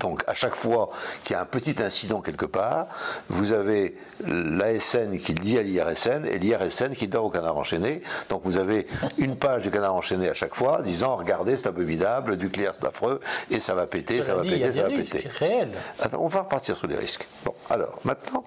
Donc, 0.00 0.22
à 0.26 0.34
chaque 0.34 0.54
fois 0.54 0.90
qu'il 1.24 1.34
y 1.34 1.36
a 1.36 1.42
un 1.42 1.46
petit 1.46 1.76
incident 1.82 2.20
quelque 2.20 2.46
part, 2.46 2.86
vous 3.28 3.52
avez 3.52 3.96
l'ASN 4.26 5.18
qui 5.18 5.32
le 5.34 5.40
dit 5.40 5.58
à 5.58 5.62
l'IRSN 5.62 6.24
et 6.26 6.38
l'IRSN 6.38 6.92
qui 6.92 7.08
dort 7.08 7.26
au 7.26 7.30
canard 7.30 7.56
enchaîné. 7.56 8.02
Donc 8.28 8.42
vous 8.44 8.56
avez 8.56 8.86
une 9.18 9.36
page 9.36 9.62
du 9.62 9.70
canard 9.70 9.94
enchaîné 9.94 10.28
à 10.28 10.34
chaque 10.34 10.54
fois 10.54 10.82
disant 10.82 11.16
regardez 11.16 11.56
c'est 11.56 11.68
abominable, 11.68 12.32
le 12.32 12.36
nucléaire 12.36 12.72
c'est 12.78 12.86
affreux 12.86 13.20
et 13.50 13.60
ça 13.60 13.74
va 13.74 13.86
péter, 13.86 14.22
ça 14.22 14.34
va 14.34 14.42
péter, 14.42 14.72
ça 14.72 14.82
va 14.82 14.88
péter. 14.88 15.28
on 16.18 16.28
va 16.28 16.40
repartir 16.40 16.76
sur 16.76 16.86
les 16.86 16.96
risques. 16.96 17.26
Bon, 17.44 17.54
alors 17.70 17.98
maintenant, 18.04 18.44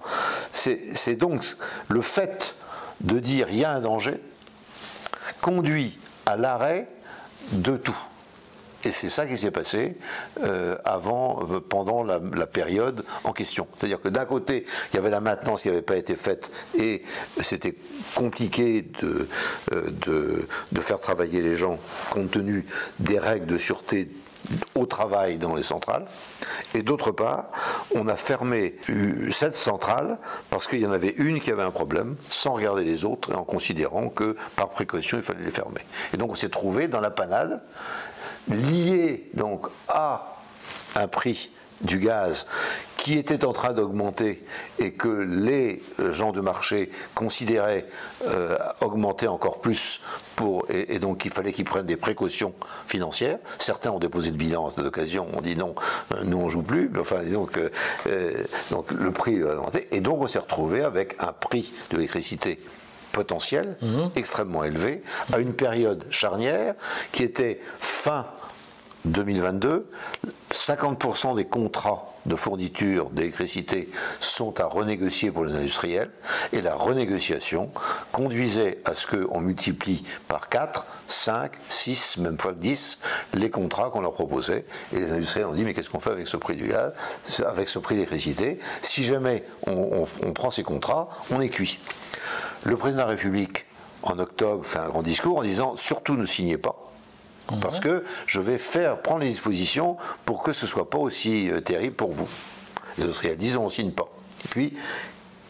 c'est 0.50 1.16
donc 1.16 1.44
le 1.88 2.02
fait 2.02 2.54
de 3.00 3.18
dire 3.18 3.48
il 3.50 3.58
y 3.58 3.64
a 3.64 3.70
un 3.70 3.80
danger 3.80 4.20
conduit 5.40 5.98
à 6.26 6.36
l'arrêt 6.36 6.86
de 7.52 7.76
tout. 7.76 7.96
Et 8.84 8.90
c'est 8.90 9.08
ça 9.08 9.26
qui 9.26 9.38
s'est 9.38 9.50
passé 9.50 9.94
euh, 10.42 10.76
avant, 10.84 11.40
euh, 11.50 11.60
pendant 11.60 12.02
la, 12.02 12.20
période 12.46 13.04
en 13.24 13.32
question. 13.32 13.66
C'est-à-dire 13.76 14.00
que 14.00 14.08
d'un 14.08 14.24
côté, 14.24 14.66
il 14.92 14.96
y 14.96 14.98
avait 14.98 15.10
la 15.10 15.20
maintenance 15.20 15.62
qui 15.62 15.68
n'avait 15.68 15.82
pas 15.82 15.96
été 15.96 16.16
faite 16.16 16.50
et 16.76 17.02
c'était 17.40 17.74
compliqué 18.14 18.84
de, 19.00 19.28
euh, 19.72 19.90
de, 19.90 20.48
de, 20.72 20.80
faire 20.80 21.00
travailler 21.00 21.40
les 21.40 21.56
gens 21.56 21.78
compte 22.10 22.32
tenu 22.32 22.66
des 22.98 23.18
règles 23.18 23.46
de 23.46 23.58
sûreté 23.58 24.08
au 24.74 24.86
travail 24.86 25.38
dans 25.38 25.54
les 25.54 25.62
centrales. 25.62 26.04
Et 26.74 26.82
d'autre 26.82 27.10
part, 27.10 27.50
on 27.94 28.08
a 28.08 28.16
fermé 28.16 28.76
cette 29.30 29.56
centrale 29.56 30.18
parce 30.50 30.66
qu'il 30.66 30.80
y 30.80 30.86
en 30.86 30.92
avait 30.92 31.14
une 31.16 31.40
qui 31.40 31.50
avait 31.50 31.62
un 31.62 31.70
problème, 31.70 32.16
sans 32.30 32.54
regarder 32.54 32.84
les 32.84 33.04
autres 33.04 33.32
et 33.32 33.34
en 33.34 33.44
considérant 33.44 34.08
que 34.08 34.36
par 34.56 34.70
précaution, 34.70 35.18
il 35.18 35.22
fallait 35.22 35.44
les 35.44 35.50
fermer. 35.50 35.80
Et 36.14 36.16
donc 36.16 36.30
on 36.32 36.34
s'est 36.34 36.48
trouvé 36.48 36.88
dans 36.88 37.00
la 37.00 37.10
panade 37.10 37.62
lié 38.48 39.30
donc 39.34 39.66
à 39.88 40.36
un 40.94 41.08
prix 41.08 41.50
du 41.82 41.98
gaz 41.98 42.46
qui 43.02 43.18
était 43.18 43.44
en 43.44 43.52
train 43.52 43.72
d'augmenter 43.72 44.44
et 44.78 44.92
que 44.92 45.08
les 45.08 45.82
gens 46.10 46.30
de 46.30 46.40
marché 46.40 46.88
considéraient 47.16 47.86
euh, 48.26 48.56
augmenter 48.80 49.26
encore 49.26 49.58
plus 49.58 50.00
pour, 50.36 50.66
et, 50.70 51.00
donc 51.00 51.24
il 51.24 51.32
fallait 51.32 51.52
qu'ils 51.52 51.64
prennent 51.64 51.86
des 51.86 51.96
précautions 51.96 52.54
financières. 52.86 53.38
Certains 53.58 53.90
ont 53.90 53.98
déposé 53.98 54.30
le 54.30 54.36
bilan 54.36 54.68
à 54.68 54.70
cette 54.70 54.84
occasion, 54.84 55.26
on 55.34 55.40
dit 55.40 55.56
non, 55.56 55.74
euh, 56.14 56.22
nous 56.22 56.38
on 56.38 56.48
joue 56.48 56.62
plus. 56.62 56.92
Enfin, 56.96 57.24
donc, 57.24 57.58
euh, 58.06 58.44
donc 58.70 58.92
le 58.92 59.10
prix 59.10 59.42
a 59.42 59.56
augmenté 59.56 59.88
et 59.90 60.00
donc 60.00 60.22
on 60.22 60.28
s'est 60.28 60.38
retrouvé 60.38 60.82
avec 60.82 61.16
un 61.18 61.32
prix 61.32 61.72
de 61.90 61.96
l'électricité 61.96 62.60
potentiel 63.10 63.76
mhm. 63.82 64.10
extrêmement 64.14 64.62
élevé 64.62 65.02
à 65.32 65.40
une 65.40 65.54
période 65.54 66.06
charnière 66.10 66.74
qui 67.10 67.24
était 67.24 67.60
fin 67.78 68.26
2022, 69.04 69.88
50% 70.52 71.36
des 71.36 71.44
contrats 71.44 72.04
de 72.26 72.36
fourniture 72.36 73.10
d'électricité 73.10 73.88
sont 74.20 74.60
à 74.60 74.66
renégocier 74.66 75.30
pour 75.30 75.44
les 75.44 75.54
industriels. 75.54 76.10
Et 76.52 76.60
la 76.60 76.74
renégociation 76.74 77.70
conduisait 78.12 78.80
à 78.84 78.94
ce 78.94 79.06
qu'on 79.06 79.40
multiplie 79.40 80.04
par 80.28 80.48
4, 80.48 80.86
5, 81.08 81.52
6, 81.68 82.18
même 82.18 82.38
fois 82.38 82.52
10 82.52 82.98
les 83.34 83.50
contrats 83.50 83.90
qu'on 83.90 84.00
leur 84.00 84.12
proposait. 84.12 84.64
Et 84.92 85.00
les 85.00 85.10
industriels 85.10 85.46
ont 85.46 85.54
dit 85.54 85.64
mais 85.64 85.74
qu'est-ce 85.74 85.90
qu'on 85.90 86.00
fait 86.00 86.10
avec 86.10 86.28
ce 86.28 86.36
prix 86.36 86.56
du 86.56 86.68
gaz, 86.68 86.92
avec 87.44 87.68
ce 87.68 87.78
prix 87.78 87.96
d'électricité? 87.96 88.58
Si 88.82 89.04
jamais 89.04 89.44
on, 89.66 90.06
on 90.22 90.32
prend 90.32 90.50
ces 90.50 90.62
contrats, 90.62 91.08
on 91.30 91.40
est 91.40 91.48
cuit. 91.48 91.78
Le 92.64 92.76
président 92.76 93.02
de 93.02 93.08
la 93.08 93.10
République 93.16 93.66
en 94.02 94.18
octobre 94.18 94.64
fait 94.64 94.78
un 94.78 94.88
grand 94.88 95.02
discours 95.02 95.38
en 95.38 95.42
disant 95.42 95.76
surtout 95.76 96.14
ne 96.14 96.26
signez 96.26 96.58
pas 96.58 96.91
parce 97.60 97.80
que 97.80 98.04
je 98.26 98.40
vais 98.40 98.58
faire 98.58 98.98
prendre 98.98 99.20
les 99.20 99.30
dispositions 99.30 99.96
pour 100.24 100.42
que 100.42 100.52
ce 100.52 100.66
ne 100.66 100.70
soit 100.70 100.88
pas 100.88 100.98
aussi 100.98 101.50
euh, 101.50 101.60
terrible 101.60 101.94
pour 101.94 102.12
vous. 102.12 102.28
Les 102.98 103.36
disent 103.36 103.56
on 103.56 103.64
ne 103.64 103.70
signe 103.70 103.90
pas. 103.90 104.08
Et 104.44 104.48
puis, 104.48 104.74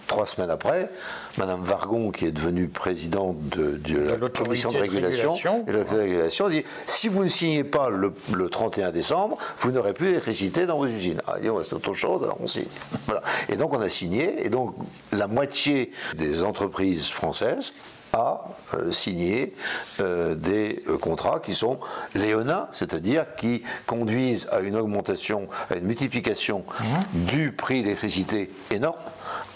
trois 0.07 0.27
semaines 0.27 0.51
après, 0.51 0.91
Madame 1.39 1.63
Vargon, 1.63 2.11
qui 2.11 2.27
est 2.27 2.33
devenue 2.33 2.69
présidente 2.69 3.37
de, 3.49 3.99
la 3.99 4.29
commission 4.29 4.69
de 4.69 4.77
régulation, 4.77 5.65
Et 5.67 5.73
de 5.73 5.79
régulation, 5.79 6.49
dit 6.49 6.65
si 6.87 7.09
vous 7.09 7.25
ne 7.25 7.29
signez 7.29 7.65
pas 7.65 7.89
le, 7.89 8.13
31 8.51 8.91
décembre, 8.91 9.39
vous 9.59 9.71
n'aurez 9.71 9.95
plus 9.95 10.09
d'électricité 10.09 10.67
dans 10.67 10.77
vos 10.77 10.87
usines. 10.87 11.21
Ah, 11.27 11.37
c'est 11.65 11.75
autre 11.75 11.95
chose, 11.95 12.23
alors 12.23 12.37
on 12.41 12.47
signe. 12.47 12.67
Voilà. 13.07 13.23
Et 13.49 13.57
donc 13.57 13.73
on 13.73 13.81
a 13.81 13.89
signé, 13.89 14.45
et 14.45 14.51
donc 14.51 14.75
la 15.13 15.27
moitié 15.27 15.93
des 16.15 16.43
entreprises 16.43 17.09
françaises 17.09 17.73
à 18.13 18.45
euh, 18.75 18.93
signer 18.93 19.55
euh, 20.01 20.35
des 20.35 20.83
euh, 20.89 20.99
contrats 20.99 21.41
qui 21.41 21.55
sont 21.55 21.81
léonins, 22.15 22.69
c'est-à-dire 22.73 23.27
qui 23.37 23.63
conduisent 23.87 24.49
à 24.53 24.61
une 24.61 24.77
augmentation, 24.77 25.49
à 25.71 25.77
une 25.77 25.87
multiplication 25.87 26.65
mmh. 26.69 27.25
du 27.25 27.53
prix 27.53 27.81
de 27.81 27.85
l'électricité 27.85 28.51
énorme. 28.71 28.99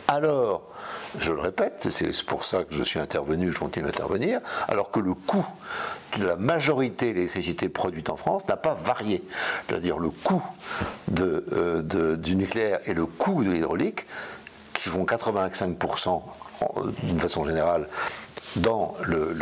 Alors, 0.09 0.63
je 1.19 1.33
le 1.33 1.41
répète, 1.41 1.89
c'est 1.91 2.25
pour 2.25 2.45
ça 2.45 2.65
que 2.65 2.75
je 2.75 2.83
suis 2.83 3.01
intervenu, 3.01 3.53
je 3.53 3.59
continue 3.59 3.87
à 3.87 3.89
intervenir, 3.89 4.41
alors 4.69 4.91
que 4.91 5.01
le 5.01 5.15
coût 5.15 5.45
de 6.19 6.25
la 6.25 6.37
majorité 6.37 7.09
de 7.09 7.15
l'électricité 7.15 7.69
produite 7.69 8.09
en 8.09 8.17
France 8.17 8.47
n'a 8.49 8.57
pas 8.57 8.75
varié. 8.75 9.25
C'est-à-dire 9.67 9.99
le 9.99 10.11
coût 10.11 10.43
du 11.09 12.37
nucléaire 12.37 12.81
et 12.87 12.95
le 12.95 13.07
coût 13.07 13.43
de 13.43 13.51
l'hydraulique, 13.51 14.07
qui 14.75 14.89
font 14.89 15.05
85% 15.05 16.23
d'une 17.03 17.21
façon 17.21 17.45
générale 17.45 17.89
dans 18.57 18.95
le, 19.05 19.35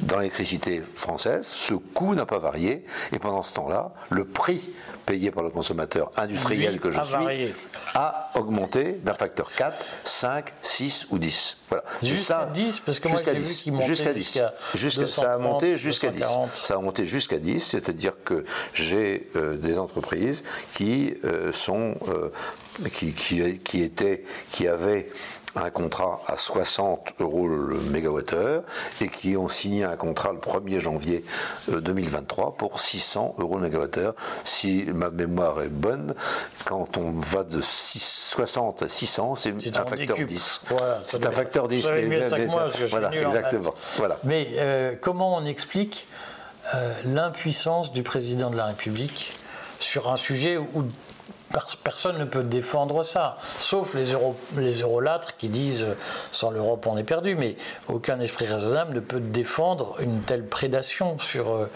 dans 0.00 0.18
l'électricité 0.18 0.82
française, 0.94 1.46
ce 1.46 1.74
coût 1.74 2.14
n'a 2.14 2.26
pas 2.26 2.38
varié, 2.38 2.84
et 3.12 3.18
pendant 3.18 3.42
ce 3.42 3.54
temps-là, 3.54 3.92
le 4.10 4.24
prix 4.24 4.70
payé 5.06 5.30
par 5.30 5.42
le 5.42 5.50
consommateur 5.50 6.10
industriel 6.16 6.78
que 6.80 6.90
je 6.90 7.00
suis 7.00 7.54
a 7.94 8.30
augmenté 8.34 8.92
d'un 9.02 9.14
facteur 9.14 9.50
4, 9.56 9.84
5, 10.04 10.52
6 10.60 11.06
ou 11.10 11.18
10. 11.18 11.56
Voilà. 11.68 11.84
Jusqu'à 12.02 12.44
10, 12.52 12.80
parce 12.80 13.00
que 13.00 13.08
moi 13.08 13.20
j'ai 13.24 13.32
vu 13.32 13.54
qu'il 13.54 13.72
montait 13.72 13.86
jusqu'à 13.86 14.12
10. 14.12 14.40
Jusqu'à, 14.74 15.06
ça 15.06 15.34
a 15.34 15.38
monté 15.38 15.78
jusqu'à 15.78 16.10
10. 16.10 16.24
Ça 16.62 16.74
a 16.74 16.78
monté 16.78 17.06
jusqu'à 17.06 17.38
10, 17.38 17.60
c'est-à-dire 17.60 18.12
que 18.24 18.44
j'ai 18.74 19.30
euh, 19.36 19.56
des 19.56 19.78
entreprises 19.78 20.44
qui 20.72 21.14
euh, 21.24 21.52
sont 21.52 21.96
euh, 22.08 22.30
qui, 22.92 23.12
qui, 23.12 23.58
qui, 23.58 23.82
étaient 23.82 24.24
qui 24.50 24.68
avaient 24.68 25.08
un 25.62 25.70
contrat 25.70 26.20
à 26.26 26.36
60 26.36 27.14
euros 27.20 27.48
le 27.48 27.78
mégawattheure 27.90 28.62
et 29.00 29.08
qui 29.08 29.36
ont 29.36 29.48
signé 29.48 29.84
un 29.84 29.96
contrat 29.96 30.32
le 30.32 30.38
1er 30.38 30.78
janvier 30.78 31.24
2023 31.68 32.46
euh, 32.46 32.50
pour 32.50 32.80
600 32.80 33.36
euros 33.38 33.56
le 33.56 33.62
mégawattheure. 33.62 34.14
Si 34.44 34.84
ma 34.94 35.10
mémoire 35.10 35.62
est 35.62 35.68
bonne, 35.68 36.14
quand 36.64 36.96
on 36.96 37.12
va 37.12 37.44
de 37.44 37.60
60 37.62 38.82
à 38.82 38.88
600, 38.88 39.34
c'est 39.36 39.76
un 39.76 39.84
facteur 39.84 40.16
10. 40.16 40.60
c'est 41.04 41.26
un 41.26 41.32
facteur 41.32 41.68
10. 41.68 41.90
voilà, 42.90 43.14
exactement. 43.14 43.74
Voilà. 43.96 44.16
Mais 44.24 44.48
euh, 44.56 44.94
comment 45.00 45.36
on 45.36 45.44
explique 45.44 46.06
euh, 46.74 46.92
l'impuissance 47.04 47.92
du 47.92 48.02
président 48.02 48.50
de 48.50 48.56
la 48.56 48.66
République 48.66 49.32
sur 49.80 50.10
un 50.10 50.16
sujet 50.16 50.56
où 50.56 50.84
personne 51.82 52.18
ne 52.18 52.24
peut 52.24 52.42
défendre 52.42 53.02
ça, 53.02 53.36
sauf 53.58 53.94
les, 53.94 54.12
euro, 54.12 54.36
les 54.56 54.80
eurolâtres 54.80 55.36
qui 55.36 55.48
disent 55.48 55.86
sans 56.32 56.50
l'Europe 56.50 56.86
on 56.86 56.96
est 56.96 57.04
perdu, 57.04 57.34
mais 57.34 57.56
aucun 57.88 58.20
esprit 58.20 58.46
raisonnable 58.46 58.94
ne 58.94 59.00
peut 59.00 59.20
défendre 59.20 59.96
une 60.00 60.20
telle 60.22 60.46
prédation 60.46 61.18
sur 61.18 61.50
euh, 61.50 61.70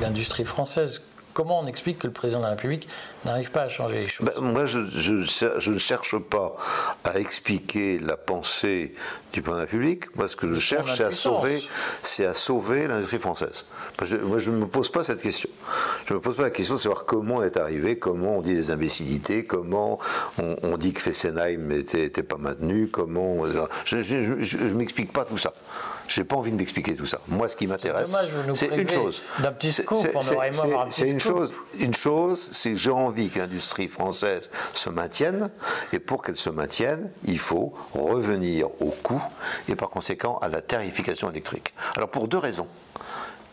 l'industrie 0.00 0.44
française. 0.44 1.02
Comment 1.32 1.60
on 1.60 1.66
explique 1.66 2.00
que 2.00 2.06
le 2.08 2.12
président 2.12 2.40
de 2.40 2.44
la 2.44 2.50
République 2.50 2.88
n'arrive 3.24 3.50
pas 3.52 3.62
à 3.62 3.68
changer 3.68 4.00
les 4.00 4.08
choses? 4.08 4.26
Ben, 4.26 4.40
Moi, 4.40 4.64
je, 4.64 4.84
je, 4.86 5.70
ne 5.70 5.78
cherche 5.78 6.18
pas 6.18 6.56
à 7.04 7.18
expliquer 7.18 7.98
la 8.00 8.16
pensée 8.16 8.94
du 9.32 9.40
président 9.40 9.52
de 9.52 9.64
la 9.64 9.70
République. 9.70 10.16
Moi, 10.16 10.28
ce 10.28 10.34
que 10.34 10.52
je 10.52 10.58
cherche, 10.58 10.96
c'est 10.96 11.04
à 11.04 11.12
sauver, 11.12 11.62
c'est 12.02 12.26
à 12.26 12.34
sauver 12.34 12.88
l'industrie 12.88 13.18
française. 13.18 13.64
Moi, 14.22 14.38
je 14.38 14.50
ne 14.50 14.56
me 14.56 14.66
pose 14.66 14.90
pas 14.90 15.04
cette 15.04 15.20
question. 15.20 15.48
Je 16.06 16.14
ne 16.14 16.18
me 16.18 16.22
pose 16.22 16.36
pas 16.36 16.42
la 16.42 16.50
question 16.50 16.74
de 16.74 16.80
savoir 16.80 17.04
comment 17.04 17.36
on 17.36 17.42
est 17.42 17.56
arrivé, 17.56 17.98
comment 17.98 18.38
on 18.38 18.42
dit 18.42 18.54
des 18.54 18.70
imbécilités, 18.70 19.44
comment 19.44 19.98
on, 20.38 20.76
dit 20.76 20.92
que 20.92 21.00
Fessenheim 21.00 21.68
n'était 21.68 22.22
pas 22.22 22.36
maintenu, 22.36 22.88
comment. 22.88 23.44
Je 23.84 23.96
ne 23.96 24.74
m'explique 24.74 25.12
pas 25.12 25.24
tout 25.24 25.38
ça. 25.38 25.52
J'ai 26.08 26.24
pas 26.24 26.34
envie 26.34 26.50
de 26.50 26.56
m'expliquer 26.56 26.96
tout 26.96 27.06
ça. 27.06 27.20
Moi, 27.28 27.48
ce 27.48 27.54
qui 27.54 27.68
m'intéresse, 27.68 28.12
c'est 28.54 28.66
une 28.66 28.90
chose. 28.90 29.22
D'un 29.38 29.52
petit 29.52 29.72
scoop, 29.72 29.98
on 30.14 30.34
aurait 30.34 30.48
un 30.48 30.86
petit 30.86 30.92
C'est 30.92 31.10
une 31.10 31.20
chose. 31.20 31.54
Une 31.78 31.94
chose, 31.94 32.50
c'est 32.52 32.72
que 32.72 32.76
j'ai 32.76 32.90
envie 32.90 33.30
que 33.30 33.38
l'industrie 33.38 33.86
française 33.86 34.50
se 34.74 34.90
maintienne, 34.90 35.50
et 35.92 36.00
pour 36.00 36.22
qu'elle 36.22 36.36
se 36.36 36.50
maintienne, 36.50 37.10
il 37.26 37.38
faut 37.38 37.72
revenir 37.92 38.68
au 38.80 38.90
coût 39.02 39.22
et 39.68 39.76
par 39.76 39.88
conséquent 39.88 40.38
à 40.42 40.48
la 40.48 40.62
tarification 40.62 41.30
électrique. 41.30 41.72
Alors 41.94 42.08
pour 42.08 42.26
deux 42.26 42.38
raisons. 42.38 42.66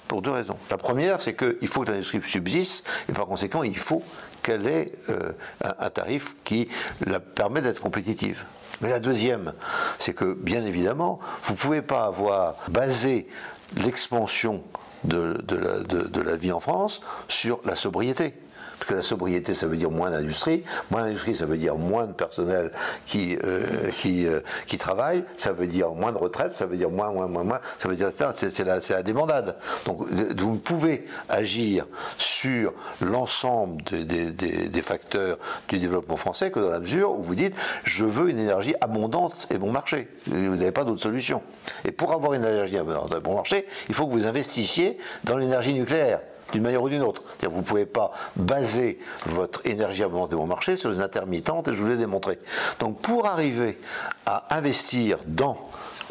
Pour 0.08 0.22
deux 0.22 0.32
raisons. 0.32 0.56
La 0.70 0.78
première, 0.78 1.22
c'est 1.22 1.36
qu'il 1.36 1.68
faut 1.68 1.84
que 1.84 1.92
l'industrie 1.92 2.22
subsiste, 2.26 2.88
et 3.10 3.14
par 3.14 3.26
conséquent, 3.26 3.64
il 3.64 3.78
faut 3.78 4.04
qu'elle 4.42 4.66
ait 4.66 4.94
euh, 5.10 5.32
un, 5.62 5.90
tarif 5.90 6.36
qui 6.46 6.70
la 7.06 7.20
permet 7.20 7.62
d'être 7.62 7.82
compétitive. 7.82 8.46
Mais 8.82 8.90
la 8.90 9.00
deuxième, 9.00 9.54
c'est 10.00 10.14
que, 10.14 10.34
bien 10.34 10.66
évidemment, 10.66 11.20
vous 11.44 11.54
ne 11.54 11.58
pouvez 11.58 11.82
pas 11.82 12.06
avoir 12.06 12.56
basé 12.70 13.28
l'expansion 13.76 14.64
de, 15.04 15.42
de, 15.44 16.22
la 16.22 16.36
vie 16.36 16.52
en 16.52 16.60
France 16.60 17.02
sur 17.28 17.60
la 17.66 17.76
sobriété. 17.76 18.34
Parce 18.80 18.90
que 18.90 18.96
la 18.96 19.02
sobriété, 19.02 19.54
ça 19.54 19.68
veut 19.68 19.78
dire 19.78 19.92
moins 19.92 20.12
d'industrie. 20.12 20.64
Moins 20.92 21.04
d'industrie, 21.04 21.36
ça 21.36 21.46
veut 21.46 21.58
dire 21.58 21.76
moins 21.76 22.06
de 22.06 22.14
personnel 22.14 22.72
qui, 23.06 23.38
euh, 23.44 23.92
euh, 24.06 24.42
qui 24.66 24.78
travaille. 24.78 25.24
Ça 25.36 25.52
veut 25.52 25.68
dire 25.68 25.92
moins 25.92 26.12
de 26.12 26.18
retraite. 26.18 26.54
Ça 26.54 26.66
veut 26.66 26.78
dire 26.78 26.90
moins, 26.90 27.12
moins, 27.12 27.28
moins, 27.28 27.44
moins. 27.44 27.60
Ça 27.80 27.90
veut 27.90 27.96
dire, 27.96 28.12
c'est 28.36 28.64
la, 28.64 28.80
la 28.90 29.04
demandade. 29.04 29.56
Donc, 29.86 30.08
vous 30.08 30.52
ne 30.52 30.58
pouvez 30.58 31.06
agir 31.30 31.86
sur 32.18 32.74
l'ensemble 33.02 33.84
des, 33.84 34.32
des, 34.32 34.68
des, 34.68 34.82
facteurs 34.82 35.38
du 35.68 35.80
développement 35.80 36.18
français 36.18 36.52
que 36.52 36.60
dans 36.60 36.70
la 36.70 36.80
mesure 36.80 37.12
où 37.12 37.24
vous 37.24 37.36
dites, 37.36 37.56
je 37.84 38.06
veux 38.06 38.30
une 38.30 38.40
énergie 38.40 38.76
abondante 38.82 39.48
et 39.52 39.58
bon 39.58 39.72
marché. 39.72 40.08
Vous 40.28 40.56
n'avez 40.56 40.72
pas 40.72 40.84
d'autre 40.84 41.02
solution. 41.02 41.42
Et 41.86 41.92
pour 41.92 42.14
avoir 42.14 42.34
une 42.34 42.46
énergie 42.46 42.78
abondante 42.78 43.14
et 43.16 43.20
bon 43.20 43.36
marché, 43.36 43.66
il 43.90 43.96
faut 43.96 44.08
que 44.08 44.14
vous 44.14 44.28
investissiez 44.28 44.98
dans 45.24 45.38
l'énergie 45.38 45.74
nucléaire 45.74 46.20
d'une 46.52 46.64
manière 46.64 46.82
ou 46.82 46.90
d'une 46.90 47.04
autre. 47.04 47.24
Vous 47.44 47.58
ne 47.58 47.64
pouvez 47.64 47.86
pas 47.86 48.12
baser 48.36 49.00
votre 49.26 49.66
énergie 49.66 50.04
abondante 50.04 50.32
de 50.32 50.36
bon 50.36 50.48
marché 50.48 50.78
sur 50.78 50.90
les 50.90 51.02
intermittentes, 51.02 51.68
et 51.68 51.74
je 51.74 51.82
vous 51.82 51.90
l'ai 51.90 51.98
démontré. 51.98 52.40
Donc 52.80 53.02
pour 53.02 53.26
arriver 53.26 53.78
à 54.26 54.56
investir 54.56 55.20
dans 55.26 55.58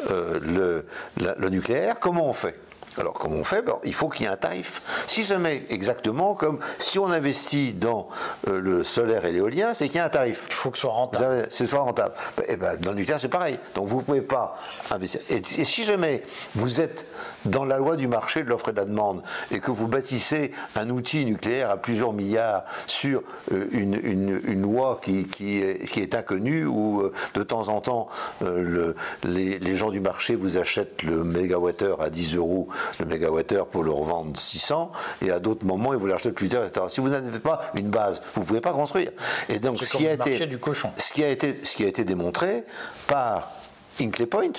euh, 0.09 0.85
le 1.17 1.49
nucléaire, 1.49 1.99
comment 1.99 2.29
on 2.29 2.33
fait? 2.33 2.66
Alors, 2.99 3.13
comment 3.13 3.35
on 3.35 3.43
fait? 3.43 3.63
Il 3.83 3.93
faut 3.93 4.09
qu'il 4.09 4.25
y 4.25 4.25
ait 4.25 4.31
un 4.31 4.37
tarif. 4.37 4.81
Si 5.05 5.23
jamais, 5.23 5.63
exactement 5.69 6.33
comme 6.33 6.59
si 6.79 6.97
on 6.97 7.07
investit 7.07 7.73
dans 7.73 8.07
euh, 8.47 8.59
le 8.59 8.83
solaire 8.83 9.25
et 9.25 9.31
l'éolien, 9.31 9.73
c'est 9.73 9.87
qu'il 9.87 9.97
y 9.97 9.99
a 9.99 10.05
un 10.05 10.09
tarif. 10.09 10.45
Il 10.47 10.53
faut 10.53 10.71
que 10.71 10.77
ce 10.77 10.81
soit 10.81 10.91
rentable. 10.91 11.47
C'est 11.51 11.67
soit 11.67 11.79
rentable. 11.79 12.13
Et 12.47 12.57
ben, 12.57 12.75
dans 12.77 12.91
le 12.91 12.97
nucléaire, 12.97 13.19
c'est 13.19 13.27
pareil. 13.27 13.59
Donc, 13.75 13.87
vous 13.87 13.97
ne 13.97 14.01
pouvez 14.01 14.21
pas 14.21 14.55
investir. 14.89 15.21
Et, 15.29 15.43
si 15.43 15.83
jamais 15.83 16.23
vous 16.55 16.81
êtes 16.81 17.05
dans 17.45 17.65
la 17.65 17.77
loi 17.77 17.97
du 17.97 18.07
marché 18.07 18.43
de 18.43 18.49
l'offre 18.49 18.69
et 18.69 18.71
de 18.71 18.77
la 18.77 18.85
demande 18.85 19.21
et 19.51 19.59
que 19.59 19.69
vous 19.69 19.87
bâtissez 19.87 20.51
un 20.75 20.89
outil 20.89 21.25
nucléaire 21.25 21.69
à 21.69 21.77
plusieurs 21.77 22.13
milliards 22.13 22.63
sur 22.87 23.21
euh, 23.51 23.67
une, 23.71 24.61
loi 24.61 24.99
qui, 25.03 25.27
qui, 25.27 25.61
est, 25.61 26.15
inconnue 26.15 26.65
où 26.65 27.01
euh, 27.01 27.11
de 27.35 27.43
temps 27.43 27.69
en 27.69 27.79
temps 27.81 28.09
le, 28.41 28.95
les, 29.23 29.59
les 29.59 29.75
gens 29.75 29.91
du 29.91 29.99
marché 29.99 30.35
vous 30.35 30.57
achètent 30.57 31.03
le 31.03 31.23
mégawattheure 31.23 32.01
à 32.01 32.09
10 32.09 32.35
euros 32.35 32.67
le 32.99 33.05
mégawattheure 33.05 33.67
pour 33.67 33.83
le 33.83 33.91
revendre 33.91 34.37
600, 34.37 34.91
et 35.21 35.31
à 35.31 35.39
d'autres 35.39 35.65
moments, 35.65 35.93
ils 35.93 35.99
vous 35.99 36.07
l'acheter 36.07 36.31
plus 36.31 36.49
tard, 36.49 36.65
etc. 36.65 36.85
Si 36.89 36.99
vous 36.99 37.09
n'avez 37.09 37.39
pas 37.39 37.71
une 37.75 37.89
base, 37.89 38.21
vous 38.33 38.41
ne 38.41 38.45
pouvez 38.45 38.61
pas 38.61 38.73
construire. 38.73 39.11
Et 39.49 39.59
donc, 39.59 39.83
ce 39.83 39.97
qui, 39.97 40.07
a 40.07 40.13
été, 40.13 40.45
du 40.45 40.57
cochon. 40.57 40.91
ce 40.97 41.13
qui 41.13 41.23
a 41.23 41.29
été, 41.29 41.59
ce 41.63 41.75
qui 41.75 41.83
a 41.83 41.87
été 41.87 42.03
démontré 42.03 42.63
par 43.07 43.51
Inclay 43.99 44.25
Point, 44.25 44.53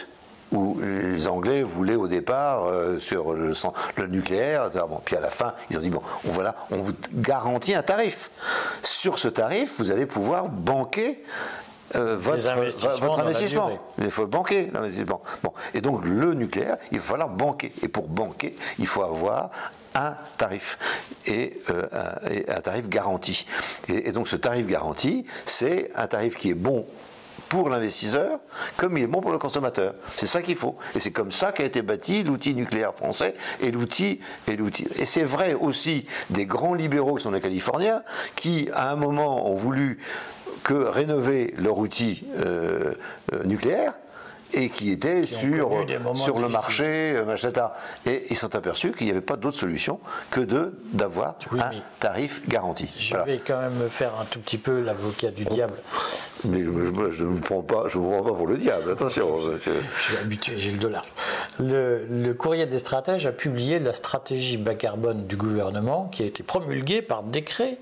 où 0.53 0.79
les 0.81 1.29
Anglais 1.29 1.63
voulaient 1.63 1.95
au 1.95 2.09
départ 2.09 2.67
euh, 2.67 2.99
sur 2.99 3.35
le, 3.35 3.53
le 3.97 4.07
nucléaire, 4.07 4.71
bon, 4.71 5.01
puis 5.05 5.17
à 5.17 5.21
la 5.21 5.31
fin, 5.31 5.55
ils 5.71 5.77
ont 5.77 5.81
dit 5.81 5.91
bon, 5.91 6.03
on, 6.27 6.31
voilà, 6.31 6.55
on 6.71 6.77
vous 6.77 6.95
garantit 7.13 7.75
un 7.75 7.83
tarif. 7.83 8.31
Sur 8.83 9.19
ce 9.19 9.29
tarif, 9.29 9.75
vous 9.79 9.91
allez 9.91 10.07
pouvoir 10.07 10.49
banquer 10.49 11.23
euh, 11.97 12.17
votre, 12.19 12.43
votre, 13.01 13.21
investissement. 13.21 13.79
Il 13.99 14.11
faut 14.11 14.27
banquer 14.27 14.71
l'investissement. 14.73 15.23
Bon. 15.43 15.53
Et 15.75 15.81
donc 15.81 16.05
le 16.05 16.35
nucléaire, 16.35 16.77
il 16.93 16.99
va 16.99 17.05
falloir 17.05 17.29
banquer. 17.29 17.73
Et 17.83 17.89
pour 17.89 18.09
banquer, 18.09 18.55
il 18.79 18.87
faut 18.87 19.03
avoir 19.03 19.51
un 19.95 20.15
tarif 20.37 20.79
et, 21.27 21.61
euh, 21.71 21.87
un, 22.49 22.61
tarif 22.61 22.89
garanti. 22.89 23.47
Et, 23.89 24.13
donc 24.13 24.29
ce 24.29 24.37
tarif 24.37 24.67
garanti, 24.67 25.25
c'est 25.45 25.91
un 25.95 26.07
tarif 26.07 26.37
qui 26.37 26.51
est 26.51 26.55
bon 26.55 26.87
pour 27.49 27.71
l'investisseur 27.71 28.41
comme 28.77 28.99
il 28.99 29.05
est 29.05 29.07
bon 29.07 29.21
pour 29.21 29.33
le 29.33 29.39
consommateur. 29.39 29.95
C'est 30.15 30.27
ça 30.27 30.43
qu'il 30.43 30.57
faut. 30.57 30.77
Et 30.95 31.01
c'est 31.01 31.13
comme 31.13 31.33
ça 31.33 31.53
qu'a 31.53 31.65
été 31.65 31.83
bâti 31.83 32.23
l'outil 32.23 32.55
nucléaire 32.55 32.95
français 32.95 33.35
et 33.61 33.71
l'outil 33.71 34.21
et 34.47 34.57
l'outil. 34.57 34.87
Et 34.99 35.07
c'est 35.07 35.25
vrai 35.25 35.55
aussi 35.55 36.05
des 36.31 36.45
grands 36.45 36.75
libéraux 36.75 37.15
qui 37.15 37.23
sont 37.23 37.31
les 37.31 37.41
Californiens 37.41 38.03
qui 38.37 38.69
à 38.75 38.91
un 38.91 38.97
moment 38.97 39.51
ont 39.51 39.57
voulu 39.57 39.99
que 40.65 40.75
rénover 40.75 41.55
leur 41.59 41.79
outil 41.79 42.25
euh, 42.39 42.95
euh, 43.33 43.45
nucléaire 43.45 43.95
et 44.53 44.71
qui 44.71 44.91
était 44.91 45.27
sur, 45.27 45.71
sur 46.15 46.39
le 46.39 46.49
marché, 46.49 47.13
euh, 47.15 47.35
etc. 47.35 47.67
Et 48.07 48.27
ils 48.31 48.37
sont 48.37 48.55
aperçus 48.57 48.93
qu'il 48.93 49.07
n'y 49.07 49.13
avait 49.13 49.21
pas 49.21 49.37
d'autre 49.37 49.57
solution 49.57 50.01
que 50.31 50.41
de 50.41 50.79
d'avoir 50.93 51.37
un 51.53 51.71
tarif 52.01 52.47
garanti. 52.49 52.93
Je 52.99 53.17
vais 53.17 53.41
quand 53.45 53.61
même 53.61 53.75
me 53.75 53.89
faire 53.89 54.13
un 54.21 54.25
tout 54.25 54.41
petit 54.41 54.59
peu 54.59 54.81
l'avocat 54.81 55.31
du 55.31 55.45
diable. 55.45 55.75
Mais 56.45 56.63
je 56.63 57.25
ne 57.25 57.29
vous 57.29 57.41
prends 57.41 57.63
pas, 57.63 57.89
je 57.89 57.99
vous 57.99 58.09
prends 58.09 58.23
pas 58.23 58.33
pour 58.33 58.47
le 58.47 58.57
diable, 58.57 58.93
attention. 58.93 59.27
je 59.51 59.57
suis 59.57 60.17
habitué, 60.21 60.55
j'ai 60.59 60.71
le 60.71 60.79
dollar. 60.79 61.05
Le, 61.59 62.07
le, 62.09 62.35
courrier 62.35 62.67
des 62.67 62.79
stratèges 62.79 63.27
a 63.27 63.33
publié 63.33 63.81
la 63.81 63.93
stratégie 63.93 64.57
bas 64.57 64.77
carbone 64.77 65.27
du 65.27 65.37
gouvernement 65.37 66.09
qui 66.13 66.23
a 66.23 66.27
été 66.27 66.45
promulguée 66.45 67.03
par 67.03 67.25
décret 67.25 67.79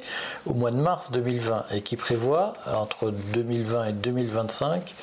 au 0.46 0.54
mois 0.54 0.70
de 0.70 0.78
mars 0.78 1.10
2020 1.12 1.66
et 1.72 1.82
qui 1.82 1.96
prévoit 1.96 2.54
entre 2.66 3.10
2020 3.10 3.88
et 3.88 3.92
2025 3.92 4.94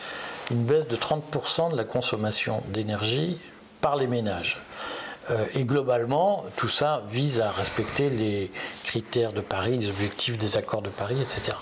une 0.54 0.66
baisse 0.66 0.88
de 0.88 0.96
30% 0.96 1.72
de 1.72 1.76
la 1.76 1.84
consommation 1.84 2.62
d'énergie 2.70 3.38
par 3.82 3.96
les 3.96 4.08
ménages. 4.08 4.62
Euh, 5.32 5.46
et 5.56 5.64
globalement, 5.64 6.46
tout 6.58 6.70
ça 6.70 7.04
vise 7.10 7.40
à 7.40 7.50
respecter 7.50 8.10
les 8.10 8.52
critères 8.84 9.34
de 9.34 9.42
Paris, 9.42 9.78
les 9.78 9.90
objectifs 9.90 10.38
des 10.38 10.56
accords 10.56 10.84
de 10.84 10.90
Paris, 10.90 11.20
etc. 11.20 11.58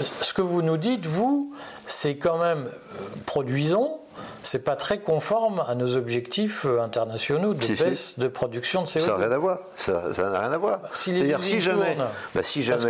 Euh, 0.00 0.04
ce 0.22 0.32
que 0.32 0.42
vous 0.42 0.62
nous 0.62 0.78
dites, 0.78 1.04
vous, 1.04 1.54
c'est 1.86 2.16
quand 2.16 2.38
même 2.38 2.66
euh, 2.68 2.98
produisons, 3.26 3.98
c'est 4.46 4.64
pas 4.64 4.76
très 4.76 4.98
conforme 4.98 5.62
à 5.66 5.74
nos 5.74 5.96
objectifs 5.96 6.64
euh, 6.66 6.80
internationaux 6.80 7.52
de 7.52 7.66
baisse 7.66 8.18
de 8.18 8.28
production 8.28 8.82
de 8.82 8.86
CO2. 8.86 9.00
Ça 9.00 9.10
n'a 9.12 9.26
rien 9.26 9.32
à 9.32 9.38
voir. 9.38 9.58
Ça 9.76 10.12
n'a 10.16 10.40
rien 10.40 10.52
à 10.52 10.58
voir. 10.58 10.78
Bah, 10.80 10.90
si 10.94 11.12
les 11.12 11.36
si 11.40 11.60
jamais, 11.60 11.96
bah, 12.34 12.42
si 12.42 12.62
jamais, 12.62 12.80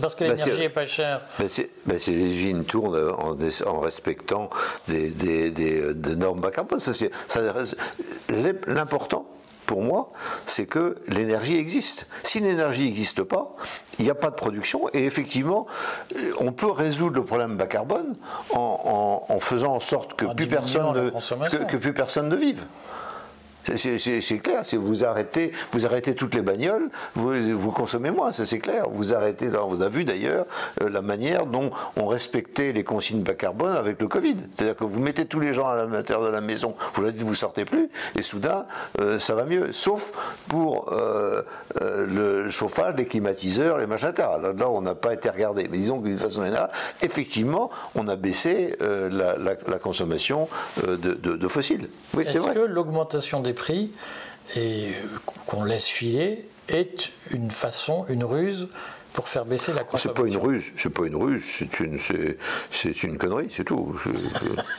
parce 0.00 0.14
que 0.14 0.24
bah, 0.24 0.30
l'énergie 0.30 0.60
n'est 0.60 0.68
pas 0.68 0.86
chère. 0.86 1.20
si, 1.48 1.66
les 1.88 2.10
usines 2.10 2.64
tournent 2.64 2.96
en, 3.18 3.36
en 3.66 3.80
respectant 3.80 4.50
des, 4.88 5.08
des, 5.10 5.50
des, 5.50 5.94
des, 5.94 6.16
normes 6.16 6.40
bas 6.40 6.50
carbone, 6.50 6.80
l'important 8.66 9.26
pour 9.66 9.82
moi, 9.82 10.10
c'est 10.46 10.66
que 10.66 10.96
l'énergie 11.06 11.56
existe. 11.56 12.06
Si 12.22 12.40
l'énergie 12.40 12.84
n'existe 12.84 13.22
pas, 13.22 13.54
il 13.98 14.04
n'y 14.04 14.10
a 14.10 14.14
pas 14.14 14.30
de 14.30 14.34
production 14.34 14.88
et 14.92 15.04
effectivement, 15.04 15.66
on 16.38 16.52
peut 16.52 16.70
résoudre 16.70 17.16
le 17.16 17.24
problème 17.24 17.56
bas 17.56 17.66
carbone 17.66 18.14
en, 18.50 19.38
faisant 19.40 19.74
en 19.74 19.80
sorte 19.80 20.14
que 20.14 20.26
plus, 20.26 20.46
personne 20.46 21.12
que 21.38 21.76
plus 21.76 21.92
personne 21.92 22.28
ne 22.28 22.36
vive. 22.36 22.64
C'est 23.76 24.38
clair, 24.38 24.64
si 24.64 24.76
vous 24.76 25.04
arrêtez, 25.04 25.52
vous 25.72 25.86
arrêtez 25.86 26.14
toutes 26.14 26.34
les 26.34 26.42
bagnoles, 26.42 26.90
vous, 27.14 27.32
vous 27.58 27.70
consommez 27.70 28.10
moins, 28.10 28.32
c'est 28.32 28.58
clair. 28.58 28.86
Vous 28.90 29.14
arrêtez, 29.14 29.48
on 29.56 29.80
a 29.80 29.88
vu 29.88 30.04
d'ailleurs 30.04 30.46
euh, 30.82 30.90
la 30.90 31.02
manière 31.02 31.46
dont 31.46 31.70
on 31.96 32.06
respectait 32.06 32.72
les 32.72 32.84
consignes 32.84 33.22
bas 33.22 33.34
carbone 33.34 33.76
avec 33.76 34.00
le 34.00 34.08
Covid. 34.08 34.36
C'est-à-dire 34.54 34.76
que 34.76 34.84
vous 34.84 35.00
mettez 35.00 35.26
tous 35.26 35.40
les 35.40 35.54
gens 35.54 35.66
à 35.66 35.86
l'intérieur 35.86 36.26
de 36.26 36.30
la 36.30 36.40
maison, 36.40 36.74
vous 36.94 37.02
leur 37.02 37.12
dites 37.12 37.22
vous 37.22 37.34
sortez 37.34 37.64
plus, 37.64 37.88
et 38.18 38.22
soudain 38.22 38.66
euh, 39.00 39.18
ça 39.18 39.34
va 39.34 39.44
mieux. 39.44 39.72
Sauf 39.72 40.12
pour 40.48 40.92
euh, 40.92 41.42
le 41.80 42.50
chauffage, 42.50 42.94
les 42.96 43.06
climatiseurs, 43.06 43.78
les 43.78 43.86
machins. 43.86 44.12
Là, 44.16 44.52
là 44.56 44.68
on 44.68 44.82
n'a 44.82 44.94
pas 44.94 45.14
été 45.14 45.30
regardé. 45.30 45.66
Mais 45.70 45.78
disons 45.78 46.00
d'une 46.00 46.18
façon 46.18 46.44
générale, 46.44 46.70
effectivement, 47.00 47.70
on 47.94 48.08
a 48.08 48.16
baissé 48.16 48.76
la, 48.80 49.78
consommation 49.78 50.48
de, 50.86 50.96
de 50.96 51.48
fossiles. 51.48 51.88
Oui, 52.14 52.24
c'est 52.26 52.38
vrai. 52.38 52.50
Est-ce 52.50 52.60
que 52.60 52.64
l'augmentation 52.64 53.40
des 53.40 53.53
et 54.56 54.92
qu'on 55.46 55.64
laisse 55.64 55.86
filer 55.86 56.46
est 56.68 57.10
une 57.30 57.50
façon, 57.50 58.06
une 58.08 58.24
ruse 58.24 58.68
pour 59.14 59.28
faire 59.28 59.44
baisser 59.44 59.72
la 59.72 59.84
consommation. 59.84 60.10
C'est 60.10 60.22
pas 60.22 60.28
une 60.28 60.36
ruse, 60.36 60.64
c'est 60.76 60.90
pas 60.90 61.06
une 61.06 61.16
ruse, 61.16 61.44
c'est 61.46 61.80
une, 61.80 61.98
c'est, 62.72 63.02
une 63.04 63.16
connerie, 63.16 63.48
c'est 63.50 63.62
tout. 63.62 63.96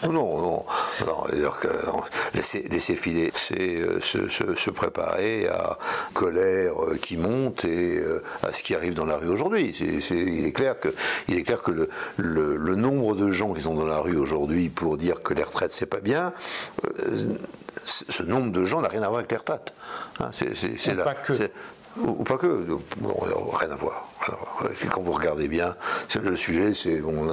non, 0.04 0.12
non, 0.12 0.66
non, 1.06 2.04
laisser, 2.34 2.68
laisser, 2.70 2.96
filer, 2.98 3.32
c'est 3.34 3.78
euh, 3.78 4.02
se, 4.02 4.28
se, 4.30 4.70
préparer 4.72 5.48
à 5.48 5.80
colère 6.14 6.84
euh, 6.84 6.98
qui 7.02 7.16
monte 7.16 7.64
et 7.64 7.98
euh, 7.98 8.22
à 8.44 8.52
ce 8.52 8.62
qui 8.62 8.76
arrive 8.76 8.94
dans 8.94 9.06
la 9.06 9.16
rue 9.16 9.30
aujourd'hui. 9.30 9.74
il 10.12 10.46
est 10.46 10.52
clair 10.52 10.78
que, 10.82 10.90
il 11.30 11.38
est 11.38 11.44
clair 11.44 11.62
que 11.62 11.72
le, 11.72 11.90
le, 12.18 12.76
nombre 12.76 13.16
de 13.16 13.32
gens 13.32 13.54
qui 13.54 13.62
sont 13.62 13.76
dans 13.76 13.86
la 13.86 14.00
rue 14.00 14.18
aujourd'hui 14.18 14.68
pour 14.68 14.98
dire 14.98 15.24
que 15.24 15.34
les 15.34 15.44
retraites 15.44 15.72
c'est 15.72 15.86
pas 15.86 16.02
bien, 16.02 16.34
ce 17.86 18.24
nombre 18.24 18.52
de 18.52 18.66
gens 18.66 18.82
n'a 18.82 18.90
rien 18.90 19.02
à 19.04 19.08
voir 19.08 19.20
avec 19.20 19.32
les 19.32 19.38
retraites. 19.38 19.74
Hein, 20.20 20.32
c'est, 20.34 20.96
là, 21.98 22.04
pas 22.26 22.38
que 22.38 22.48
ou, 22.70 22.78
pas 22.80 23.26
que, 23.26 23.58
rien 23.58 23.72
à 23.72 23.76
voir. 23.76 24.10
Quand 24.92 25.02
vous 25.02 25.14
regardez 25.14 25.48
bien, 25.48 25.76
le 26.22 26.36
sujet, 26.36 26.74
c'est 26.74 26.98
bon, 27.00 27.28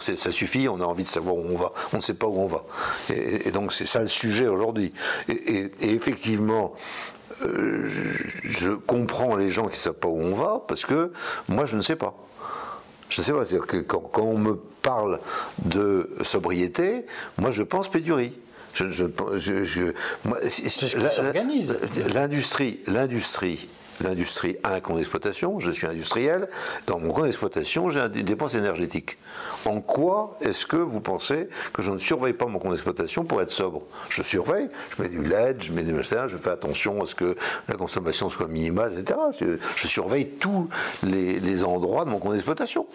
ça 0.00 0.30
suffit, 0.30 0.68
on 0.68 0.80
a 0.80 0.84
envie 0.84 1.04
de 1.04 1.08
savoir 1.08 1.36
où 1.36 1.46
on 1.50 1.56
va, 1.56 1.72
on 1.92 1.98
ne 1.98 2.02
sait 2.02 2.14
pas 2.14 2.26
où 2.26 2.38
on 2.38 2.46
va. 2.46 2.64
Et, 3.12 3.50
donc 3.50 3.72
c'est 3.72 3.86
ça 3.86 4.00
le 4.00 4.08
sujet 4.08 4.46
aujourd'hui. 4.46 4.92
Et, 5.28 5.70
effectivement, 5.80 6.74
euh, 7.42 7.88
je 8.44 8.72
comprends 8.72 9.36
les 9.36 9.48
gens 9.48 9.64
qui 9.64 9.78
ne 9.78 9.82
savent 9.82 9.94
pas 9.94 10.08
où 10.08 10.20
on 10.20 10.34
va, 10.34 10.62
parce 10.66 10.84
que 10.84 11.12
moi 11.48 11.66
je 11.66 11.76
ne 11.76 11.82
sais 11.82 11.96
pas. 11.96 12.14
Je 13.08 13.20
ne 13.20 13.24
sais 13.24 13.32
pas, 13.32 13.44
c'est-à-dire 13.44 13.66
que 13.66 13.78
quand, 13.78 14.10
on 14.18 14.38
me 14.38 14.54
parle 14.54 15.20
de 15.64 16.10
sobriété, 16.22 17.06
moi 17.38 17.50
je 17.50 17.62
pense 17.62 17.90
pédurie. 17.90 18.32
Je, 18.74 18.90
je, 18.90 19.04
je, 19.36 19.92
l'industrie, 22.12 22.80
l'industrie 22.88 23.68
l'industrie 24.02 24.56
a 24.62 24.74
un 24.74 24.80
compte 24.80 24.96
d'exploitation, 24.96 25.60
je 25.60 25.70
suis 25.70 25.86
industriel, 25.86 26.48
dans 26.86 26.98
mon 26.98 27.12
compte 27.12 27.24
d'exploitation, 27.24 27.90
j'ai 27.90 28.00
une 28.00 28.24
dépense 28.24 28.54
énergétique. 28.54 29.18
En 29.66 29.80
quoi 29.80 30.36
est-ce 30.40 30.66
que 30.66 30.76
vous 30.76 31.00
pensez 31.00 31.48
que 31.72 31.82
je 31.82 31.90
ne 31.90 31.98
surveille 31.98 32.32
pas 32.32 32.46
mon 32.46 32.58
compte 32.58 32.72
d'exploitation 32.72 33.24
pour 33.24 33.40
être 33.40 33.50
sobre? 33.50 33.82
Je 34.08 34.22
surveille, 34.22 34.68
je 34.96 35.02
mets 35.02 35.08
du 35.08 35.22
LED, 35.22 35.62
je 35.62 35.72
mets 35.72 35.82
des 35.82 35.92
machins, 35.92 36.26
je 36.28 36.36
fais 36.36 36.50
attention 36.50 37.02
à 37.02 37.06
ce 37.06 37.14
que 37.14 37.36
la 37.68 37.74
consommation 37.74 38.30
soit 38.30 38.48
minimale, 38.48 38.92
etc. 38.98 39.18
Je, 39.76 39.86
surveille 39.86 40.28
tous 40.40 40.68
les, 41.04 41.62
endroits 41.62 42.04
de 42.04 42.10
mon 42.10 42.18
compte 42.18 42.32
d'exploitation. 42.32 42.86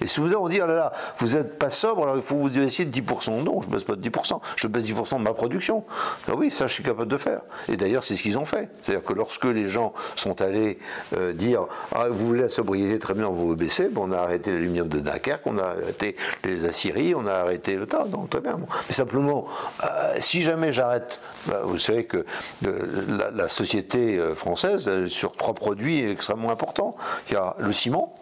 Et 0.00 0.06
souvent 0.06 0.42
on 0.42 0.48
dit, 0.48 0.60
oh 0.62 0.66
là 0.66 0.74
là, 0.74 0.92
vous 1.18 1.28
n'êtes 1.28 1.58
pas 1.58 1.70
sobre, 1.70 2.02
alors 2.02 2.16
il 2.16 2.22
faut 2.22 2.36
vous 2.36 2.58
essayer 2.58 2.84
de 2.84 3.00
10%. 3.00 3.42
Non, 3.42 3.62
je 3.62 3.68
ne 3.68 3.72
baisse 3.72 3.84
pas 3.84 3.96
de 3.96 4.08
10%, 4.08 4.40
je 4.56 4.68
baisse 4.68 4.84
10% 4.84 5.18
de 5.18 5.22
ma 5.22 5.32
production. 5.32 5.84
Ah 6.28 6.32
oui, 6.36 6.50
ça 6.50 6.66
je 6.66 6.74
suis 6.74 6.84
capable 6.84 7.08
de 7.08 7.16
faire. 7.16 7.40
Et 7.68 7.76
d'ailleurs, 7.76 8.04
c'est 8.04 8.16
ce 8.16 8.22
qu'ils 8.22 8.38
ont 8.38 8.44
fait. 8.44 8.68
C'est-à-dire 8.82 9.04
que 9.04 9.12
lorsque 9.12 9.44
les 9.44 9.68
gens 9.68 9.77
sont 10.16 10.40
allés 10.40 10.78
euh, 11.16 11.32
dire 11.32 11.66
ah, 11.94 12.08
vous 12.08 12.26
voulez 12.26 12.42
la 12.42 12.48
sobriété, 12.48 12.98
très 12.98 13.14
bien, 13.14 13.28
vous 13.28 13.54
baissez. 13.54 13.88
Bon, 13.88 14.08
on 14.08 14.12
a 14.12 14.18
arrêté 14.18 14.50
l'aluminium 14.52 14.88
de 14.88 15.00
Dunkerque, 15.00 15.46
on 15.46 15.58
a 15.58 15.64
arrêté 15.64 16.16
les 16.44 16.64
aciéries, 16.66 17.14
on 17.14 17.26
a 17.26 17.32
arrêté 17.32 17.76
le 17.76 17.86
tas. 17.86 18.06
Très 18.30 18.40
bien. 18.40 18.58
Mais 18.88 18.94
simplement, 18.94 19.46
euh, 19.84 20.16
si 20.20 20.42
jamais 20.42 20.72
j'arrête, 20.72 21.20
bah, 21.46 21.62
vous 21.64 21.78
savez 21.78 22.04
que 22.04 22.24
euh, 22.66 22.78
la, 23.08 23.30
la, 23.30 23.48
société 23.48 24.18
française, 24.34 25.06
sur 25.06 25.36
trois 25.36 25.54
produits 25.54 26.08
extrêmement 26.08 26.50
importants, 26.50 26.96
il 27.28 27.34
y 27.34 27.36
a 27.36 27.56
le 27.58 27.72
ciment, 27.72 28.14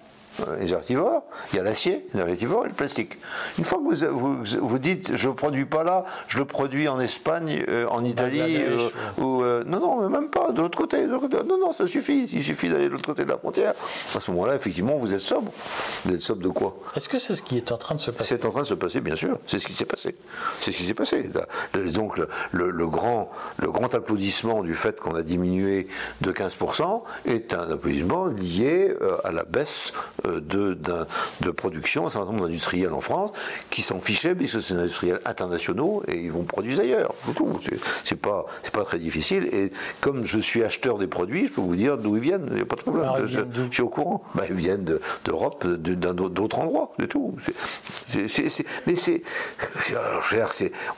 énergivore, 0.60 1.24
il 1.52 1.56
y 1.56 1.60
a 1.60 1.62
l'acier, 1.62 2.06
énergivore, 2.14 2.66
et 2.66 2.68
le 2.68 2.74
plastique. 2.74 3.18
Une 3.58 3.64
fois 3.64 3.78
que 3.78 4.06
vous, 4.06 4.44
vous, 4.60 4.78
dites 4.78 5.14
je 5.14 5.28
ne 5.28 5.32
produis 5.32 5.64
pas 5.64 5.84
là, 5.84 6.04
je 6.28 6.38
le 6.38 6.44
produis 6.44 6.88
en 6.88 7.00
Espagne, 7.00 7.64
euh, 7.68 7.86
en 7.88 8.04
Italie, 8.04 8.58
euh, 8.58 8.88
ou, 9.18 9.42
euh, 9.42 9.62
non, 9.66 9.80
non, 9.80 10.08
même 10.08 10.28
pas, 10.28 10.52
de 10.52 10.60
l'autre 10.60 10.78
côté, 10.78 11.06
Non, 11.06 11.58
non, 11.58 11.72
ça 11.72 11.86
suffit, 11.86 12.28
il 12.32 12.42
suffit 12.42 12.68
d'aller 12.68 12.84
de 12.84 12.90
l'autre 12.90 13.06
côté 13.06 13.24
de 13.24 13.30
la 13.30 13.38
frontière. 13.38 13.74
À 14.14 14.20
ce 14.20 14.30
moment-là, 14.30 14.54
effectivement, 14.54 14.96
vous 14.96 15.14
êtes 15.14 15.20
sobre. 15.20 15.50
Vous 16.04 16.14
êtes 16.14 16.22
sobre 16.22 16.42
de 16.42 16.48
quoi? 16.48 16.76
Est-ce 16.94 17.08
que 17.08 17.18
c'est 17.18 17.34
ce 17.34 17.42
qui 17.42 17.56
est 17.56 17.72
en 17.72 17.78
train 17.78 17.94
de 17.94 18.00
se 18.00 18.10
passer? 18.10 18.36
C'est 18.36 18.44
en 18.44 18.50
train 18.50 18.62
de 18.62 18.66
se 18.66 18.74
passer, 18.74 19.00
bien 19.00 19.16
sûr. 19.16 19.38
C'est 19.46 19.58
ce 19.58 19.66
qui 19.66 19.72
s'est 19.72 19.84
passé. 19.84 20.16
C'est 20.60 20.72
ce 20.72 20.76
qui 20.76 20.84
s'est 20.84 20.94
passé. 20.94 21.30
Donc, 21.74 22.20
le, 22.52 22.86
grand, 22.86 23.30
le 23.58 23.70
grand 23.70 23.94
applaudissement 23.94 24.62
du 24.62 24.74
fait 24.74 24.98
qu'on 25.00 25.14
a 25.14 25.22
diminué 25.22 25.88
de 26.20 26.32
15% 26.32 27.02
est 27.26 27.54
un 27.54 27.70
applaudissement 27.70 28.26
lié 28.26 28.94
à 29.24 29.32
la 29.32 29.44
baisse 29.44 29.92
euh, 30.26 30.40
de, 30.40 30.76
de, 31.40 31.50
production, 31.50 32.06
un 32.06 32.10
certain 32.10 32.32
nombre 32.32 32.46
d'industriels 32.46 32.92
en 32.92 33.00
France 33.00 33.30
qui 33.70 33.82
s'en 33.82 34.00
fichaient, 34.00 34.34
puisque 34.34 34.60
c'est 34.60 34.74
des 34.74 34.80
industriels 34.80 35.20
internationaux 35.24 36.02
et 36.08 36.16
ils 36.18 36.32
vont 36.32 36.44
produire 36.44 36.80
ailleurs. 36.80 37.14
C'est 38.04 38.16
pas, 38.16 38.46
pas 38.72 38.84
très 38.84 38.98
difficile. 38.98 39.48
Et 39.52 39.72
comme 40.00 40.26
je 40.26 40.38
suis 40.38 40.62
acheteur 40.62 40.98
des 40.98 41.06
produits, 41.06 41.46
je 41.46 41.52
peux 41.52 41.60
vous 41.60 41.76
dire 41.76 41.96
d'où 41.98 42.16
ils 42.16 42.22
viennent, 42.22 42.46
il 42.50 42.56
n'y 42.56 42.62
a 42.62 42.64
pas 42.64 42.76
de 42.76 42.82
problème. 42.82 43.26
je, 43.26 43.40
suis 43.70 43.82
au 43.82 43.88
courant. 43.88 44.22
Bah, 44.34 44.44
ils 44.48 44.54
viennent 44.54 44.84
d'Europe, 45.24 45.66
d'un 45.66 46.14
d'autres 46.14 46.58
endroits, 46.58 46.92
c'est 46.98 47.08
tout. 47.08 47.34
mais 48.86 48.96
c'est. 48.96 49.22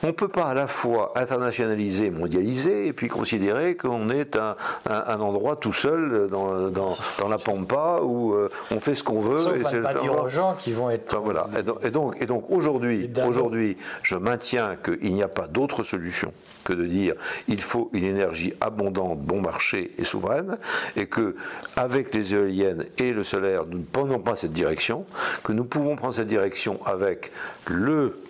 On 0.03 0.07
ne 0.07 0.11
peut 0.11 0.27
pas 0.27 0.45
à 0.45 0.53
la 0.53 0.67
fois 0.67 1.13
internationaliser, 1.15 2.09
mondialiser, 2.11 2.87
et 2.87 2.93
puis 2.93 3.07
considérer 3.07 3.75
qu'on 3.75 4.09
est 4.09 4.35
un, 4.35 4.55
un, 4.89 5.19
endroit 5.19 5.55
tout 5.55 5.73
seul 5.73 6.27
dans, 6.29 6.69
dans, 6.69 6.97
dans 7.19 7.27
la 7.27 7.37
pampa 7.37 7.99
où 8.03 8.33
euh, 8.33 8.49
on 8.71 8.79
fait 8.79 8.95
ce 8.95 9.03
qu'on 9.03 9.18
veut. 9.19 9.37
Sauf 9.37 9.73
et 9.73 9.81
pas 9.81 9.93
dire 9.93 10.23
aux 10.23 10.29
gens 10.29 10.55
qui 10.55 10.71
vont 10.71 10.89
être. 10.89 11.17
voilà. 11.19 11.47
Et 11.83 11.91
donc, 11.91 12.21
et 12.21 12.25
donc, 12.25 12.45
aujourd'hui, 12.49 13.09
aujourd'hui, 13.25 13.77
je 14.03 14.15
maintiens 14.15 14.77
qu'il 14.83 15.13
n'y 15.13 15.23
a 15.23 15.27
pas 15.27 15.47
d'autre 15.47 15.83
solution 15.83 16.33
que 16.63 16.73
de 16.73 16.85
dire 16.85 17.15
il 17.47 17.61
faut 17.61 17.89
une 17.93 18.03
énergie 18.03 18.53
abondante, 18.61 19.19
bon 19.19 19.41
marché 19.41 19.91
et 19.97 20.03
souveraine, 20.03 20.57
et 20.95 21.05
que 21.07 21.35
avec 21.75 22.13
les 22.13 22.33
éoliennes 22.33 22.85
et 22.97 23.11
le 23.11 23.23
solaire, 23.23 23.65
nous 23.65 23.79
ne 23.79 23.83
prenons 23.83 24.19
pas 24.19 24.35
cette 24.35 24.53
direction, 24.53 25.05
que 25.43 25.51
nous 25.51 25.65
pouvons 25.65 25.95
prendre 25.95 26.13
cette 26.13 26.27
direction 26.27 26.79
avec 26.85 27.31
le 27.67 28.21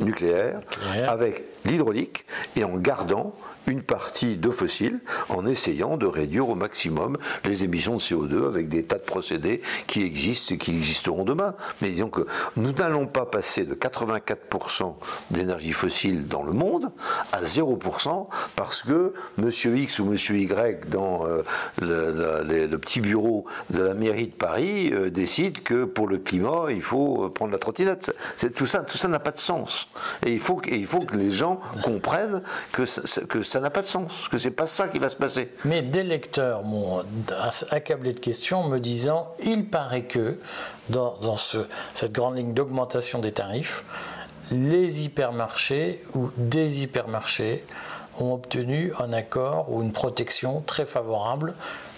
nucléaire, 0.00 0.60
avec 1.08 1.44
l'hydraulique 1.64 2.24
et 2.56 2.64
en 2.64 2.76
gardant 2.76 3.34
une 3.66 3.82
partie 3.82 4.36
de 4.36 4.50
fossiles 4.50 5.00
en 5.28 5.46
essayant 5.46 5.96
de 5.96 6.06
réduire 6.06 6.48
au 6.48 6.54
maximum 6.54 7.18
les 7.44 7.64
émissions 7.64 7.96
de 7.96 8.00
CO2 8.00 8.46
avec 8.46 8.68
des 8.68 8.84
tas 8.84 8.98
de 8.98 9.04
procédés 9.04 9.62
qui 9.86 10.02
existent 10.02 10.54
et 10.54 10.58
qui 10.58 10.72
existeront 10.72 11.24
demain. 11.24 11.54
Mais 11.80 11.90
disons 11.90 12.10
que 12.10 12.26
nous 12.56 12.72
n'allons 12.72 13.06
pas 13.06 13.26
passer 13.26 13.64
de 13.64 13.74
84% 13.74 14.94
d'énergie 15.30 15.72
fossile 15.72 16.26
dans 16.26 16.42
le 16.42 16.52
monde 16.52 16.90
à 17.32 17.42
0% 17.42 18.28
parce 18.56 18.82
que 18.82 19.12
monsieur 19.38 19.76
X 19.76 19.98
ou 19.98 20.06
monsieur 20.06 20.36
Y 20.36 20.88
dans 20.88 21.26
euh, 21.26 21.42
le, 21.80 22.76
petit 22.76 23.00
bureau 23.00 23.44
de 23.70 23.80
la 23.80 23.94
mairie 23.94 24.26
de 24.26 24.34
Paris 24.34 24.90
euh, 24.92 25.10
décide 25.10 25.62
que 25.62 25.84
pour 25.84 26.08
le 26.08 26.18
climat 26.18 26.66
il 26.70 26.82
faut 26.82 27.30
prendre 27.30 27.52
la 27.52 27.58
trottinette. 27.58 28.14
tout 28.54 28.66
ça, 28.66 28.82
tout 28.82 28.98
ça 28.98 29.08
n'a 29.08 29.20
pas 29.20 29.30
de 29.30 29.38
sens. 29.38 29.88
Et 30.26 30.32
il 30.32 30.40
faut, 30.40 30.60
il 30.66 30.86
faut 30.86 31.00
que 31.00 31.16
les 31.16 31.30
gens 31.30 31.60
comprennent 31.82 32.42
que, 32.72 32.82
que 33.26 33.42
ça 33.52 33.60
n'a 33.60 33.68
pas 33.68 33.82
de 33.82 33.86
sens, 33.86 34.28
que 34.28 34.38
c'est 34.38 34.50
pas 34.50 34.66
ça 34.66 34.88
qui 34.88 34.98
va 34.98 35.10
se 35.10 35.16
passer. 35.16 35.50
Mais 35.66 35.82
des 35.82 36.02
lecteurs 36.02 36.62
m'ont 36.62 37.04
accablé 37.70 38.14
de 38.14 38.18
questions 38.18 38.66
me 38.66 38.78
disant 38.78 39.30
il 39.44 39.66
paraît 39.66 40.04
que 40.04 40.38
dans, 40.88 41.36
ce, 41.36 41.58
cette 41.94 42.12
grande 42.12 42.38
ligne 42.38 42.54
d'augmentation 42.54 43.18
des 43.18 43.32
tarifs, 43.32 43.84
les 44.50 45.02
hypermarchés 45.02 46.02
ou 46.14 46.30
des 46.38 46.82
hypermarchés 46.82 47.62
ont 48.18 48.32
obtenu 48.32 48.94
un 48.98 49.12
accord 49.12 49.70
ou 49.70 49.82
une 49.82 49.92
protection 49.92 50.62
très 50.62 50.86
favorable 50.86 51.52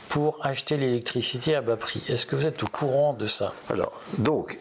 pour 0.09 0.45
acheter 0.45 0.77
l'électricité 0.77 1.55
à 1.55 1.61
bas 1.61 1.77
prix. 1.77 2.03
Est-ce 2.09 2.27
que 2.27 2.35
vous 2.35 2.47
êtes 2.47 2.65
au 2.65 2.69
courant 2.69 3.13
de 3.13 3.29
ça? 3.29 3.53
Alors, 3.71 3.93
donc, 4.19 4.59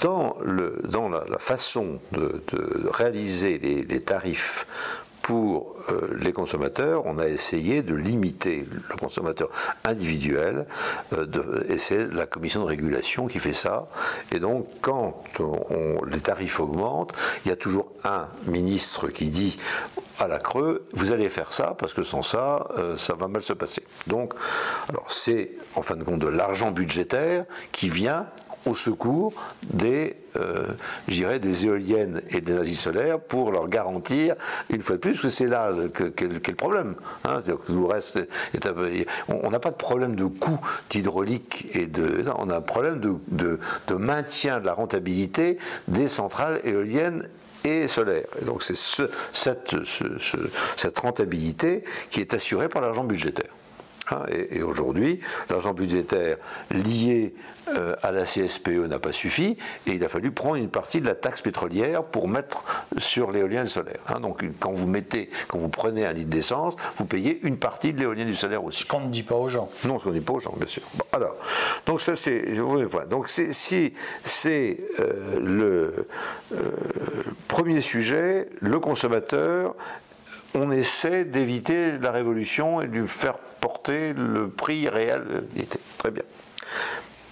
dans, 0.00 0.36
le, 0.42 0.80
dans 0.84 1.08
la, 1.08 1.38
façon 1.38 1.98
de, 2.12 2.42
réaliser 2.90 3.58
les, 3.58 4.00
tarifs 4.00 4.66
pour 5.24 5.74
euh, 5.88 6.18
les 6.20 6.34
consommateurs, 6.34 7.06
on 7.06 7.18
a 7.18 7.26
essayé 7.26 7.82
de 7.82 7.94
limiter 7.94 8.66
le 8.90 8.96
consommateur 8.96 9.48
individuel, 9.82 10.66
euh, 11.14 11.64
et 11.70 11.78
c'est 11.78 12.12
la 12.12 12.26
commission 12.26 12.60
de 12.60 12.66
régulation 12.66 13.26
qui 13.26 13.38
fait 13.38 13.54
ça. 13.54 13.88
Et 14.32 14.38
donc, 14.38 14.66
quand 14.82 15.24
les 16.06 16.20
tarifs 16.20 16.60
augmentent, 16.60 17.14
il 17.44 17.48
y 17.48 17.52
a 17.52 17.56
toujours 17.56 17.90
un 18.04 18.28
ministre 18.46 19.08
qui 19.08 19.30
dit 19.30 19.58
à 20.20 20.28
la 20.28 20.38
creux, 20.38 20.86
vous 20.92 21.10
allez 21.10 21.30
faire 21.30 21.54
ça 21.54 21.74
parce 21.78 21.94
que 21.94 22.02
sans 22.02 22.22
ça, 22.22 22.68
euh, 22.76 22.98
ça 22.98 23.14
va 23.14 23.26
mal 23.26 23.40
se 23.40 23.54
passer. 23.54 23.82
Donc, 24.06 24.34
alors 24.90 25.10
c'est 25.10 25.52
en 25.74 25.80
fin 25.80 25.96
de 25.96 26.04
compte 26.04 26.20
de 26.20 26.28
l'argent 26.28 26.70
budgétaire 26.70 27.46
qui 27.72 27.88
vient 27.88 28.26
au 28.66 28.74
secours 28.74 29.32
des, 29.62 30.16
euh, 30.36 31.38
des 31.38 31.66
éoliennes 31.66 32.22
et 32.30 32.40
des 32.40 32.54
l'énergie 32.54 32.74
solaire 32.74 33.20
pour 33.20 33.50
leur 33.50 33.68
garantir, 33.68 34.36
une 34.70 34.82
fois 34.82 34.96
de 34.96 35.00
plus, 35.00 35.20
que 35.20 35.28
c'est 35.28 35.46
là 35.46 35.72
qu'est 35.94 36.28
le 36.28 36.40
problème. 36.54 36.94
Hein, 37.24 37.42
on 39.28 39.50
n'a 39.50 39.58
pas 39.58 39.70
de 39.70 39.76
problème 39.76 40.14
de 40.14 40.24
coût 40.24 40.60
d'hydraulique 40.90 41.66
et 41.72 41.86
de. 41.86 42.24
on 42.38 42.48
a 42.50 42.56
un 42.56 42.60
problème 42.60 43.00
de, 43.00 43.18
de, 43.28 43.94
maintien 43.94 44.60
de 44.60 44.66
la 44.66 44.74
rentabilité 44.74 45.58
des 45.88 46.08
centrales 46.08 46.60
éoliennes 46.64 47.28
et 47.64 47.88
solaires. 47.88 48.26
Et 48.40 48.44
donc 48.44 48.62
c'est 48.62 48.76
ce, 48.76 49.02
cette, 49.32 49.74
cette 50.76 50.98
rentabilité 50.98 51.82
qui 52.10 52.20
est 52.20 52.34
assurée 52.34 52.68
par 52.68 52.82
l'argent 52.82 53.04
budgétaire. 53.04 53.50
Hein, 54.10 54.22
et, 54.28 54.62
aujourd'hui, 54.62 55.20
l'argent 55.48 55.72
budgétaire 55.72 56.36
lié 56.70 57.34
euh, 57.68 57.94
à 58.02 58.12
la 58.12 58.24
CSPE 58.24 58.86
n'a 58.88 58.98
pas 58.98 59.12
suffi 59.12 59.56
et 59.86 59.92
il 59.92 60.04
a 60.04 60.08
fallu 60.08 60.30
prendre 60.30 60.56
une 60.56 60.68
partie 60.68 61.00
de 61.00 61.06
la 61.06 61.14
taxe 61.14 61.40
pétrolière 61.40 62.04
pour 62.04 62.28
mettre 62.28 62.64
sur 62.98 63.30
l'éolien 63.30 63.60
et 63.60 63.64
le 63.64 63.68
solaire. 63.68 64.00
Hein. 64.08 64.20
donc 64.20 64.44
quand 64.60 64.72
vous 64.72 64.86
mettez, 64.86 65.30
quand 65.48 65.58
vous 65.58 65.70
prenez 65.70 66.04
un 66.04 66.12
litre 66.12 66.28
d'essence, 66.28 66.76
vous 66.98 67.06
payez 67.06 67.40
une 67.42 67.56
partie 67.56 67.94
de 67.94 68.00
l'éolien 68.00 68.22
et 68.22 68.26
du 68.26 68.34
solaire 68.34 68.62
aussi. 68.64 68.82
Ce 68.82 68.86
qu'on 68.86 69.00
ne 69.00 69.08
dit 69.08 69.22
pas 69.22 69.36
aux 69.36 69.48
gens. 69.48 69.70
Non, 69.86 69.98
ce 69.98 70.04
qu'on 70.04 70.10
ne 70.10 70.18
dit 70.18 70.24
pas 70.24 70.34
aux 70.34 70.40
gens, 70.40 70.54
bien 70.56 70.68
sûr. 70.68 70.82
alors, 71.12 71.36
donc 71.86 72.00
ça 72.00 72.16
c'est, 72.16 72.44
donc 73.08 73.28
si 73.28 73.94
c'est 74.24 74.80
euh, 75.00 75.40
le 75.40 76.06
euh, 76.52 76.70
premier 77.48 77.80
sujet, 77.80 78.48
le 78.60 78.78
consommateur 78.80 79.74
on 80.54 80.70
essaie 80.70 81.24
d'éviter 81.24 81.98
la 81.98 82.10
révolution 82.10 82.80
et 82.80 82.86
de 82.86 83.06
faire 83.06 83.38
porter 83.60 84.12
le 84.12 84.48
prix 84.48 84.88
réel. 84.88 85.44
Très 85.98 86.10
bien. 86.10 86.22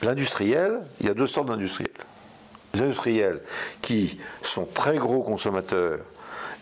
L'industriel, 0.03 0.81
il 1.01 1.07
y 1.07 1.11
a 1.11 1.15
deux 1.15 1.27
sortes 1.27 1.49
d'industriels. 1.49 1.91
Les 2.75 2.81
industriels 2.81 3.41
qui 3.81 4.19
sont 4.43 4.65
très 4.65 4.97
gros 4.97 5.23
consommateurs 5.23 6.01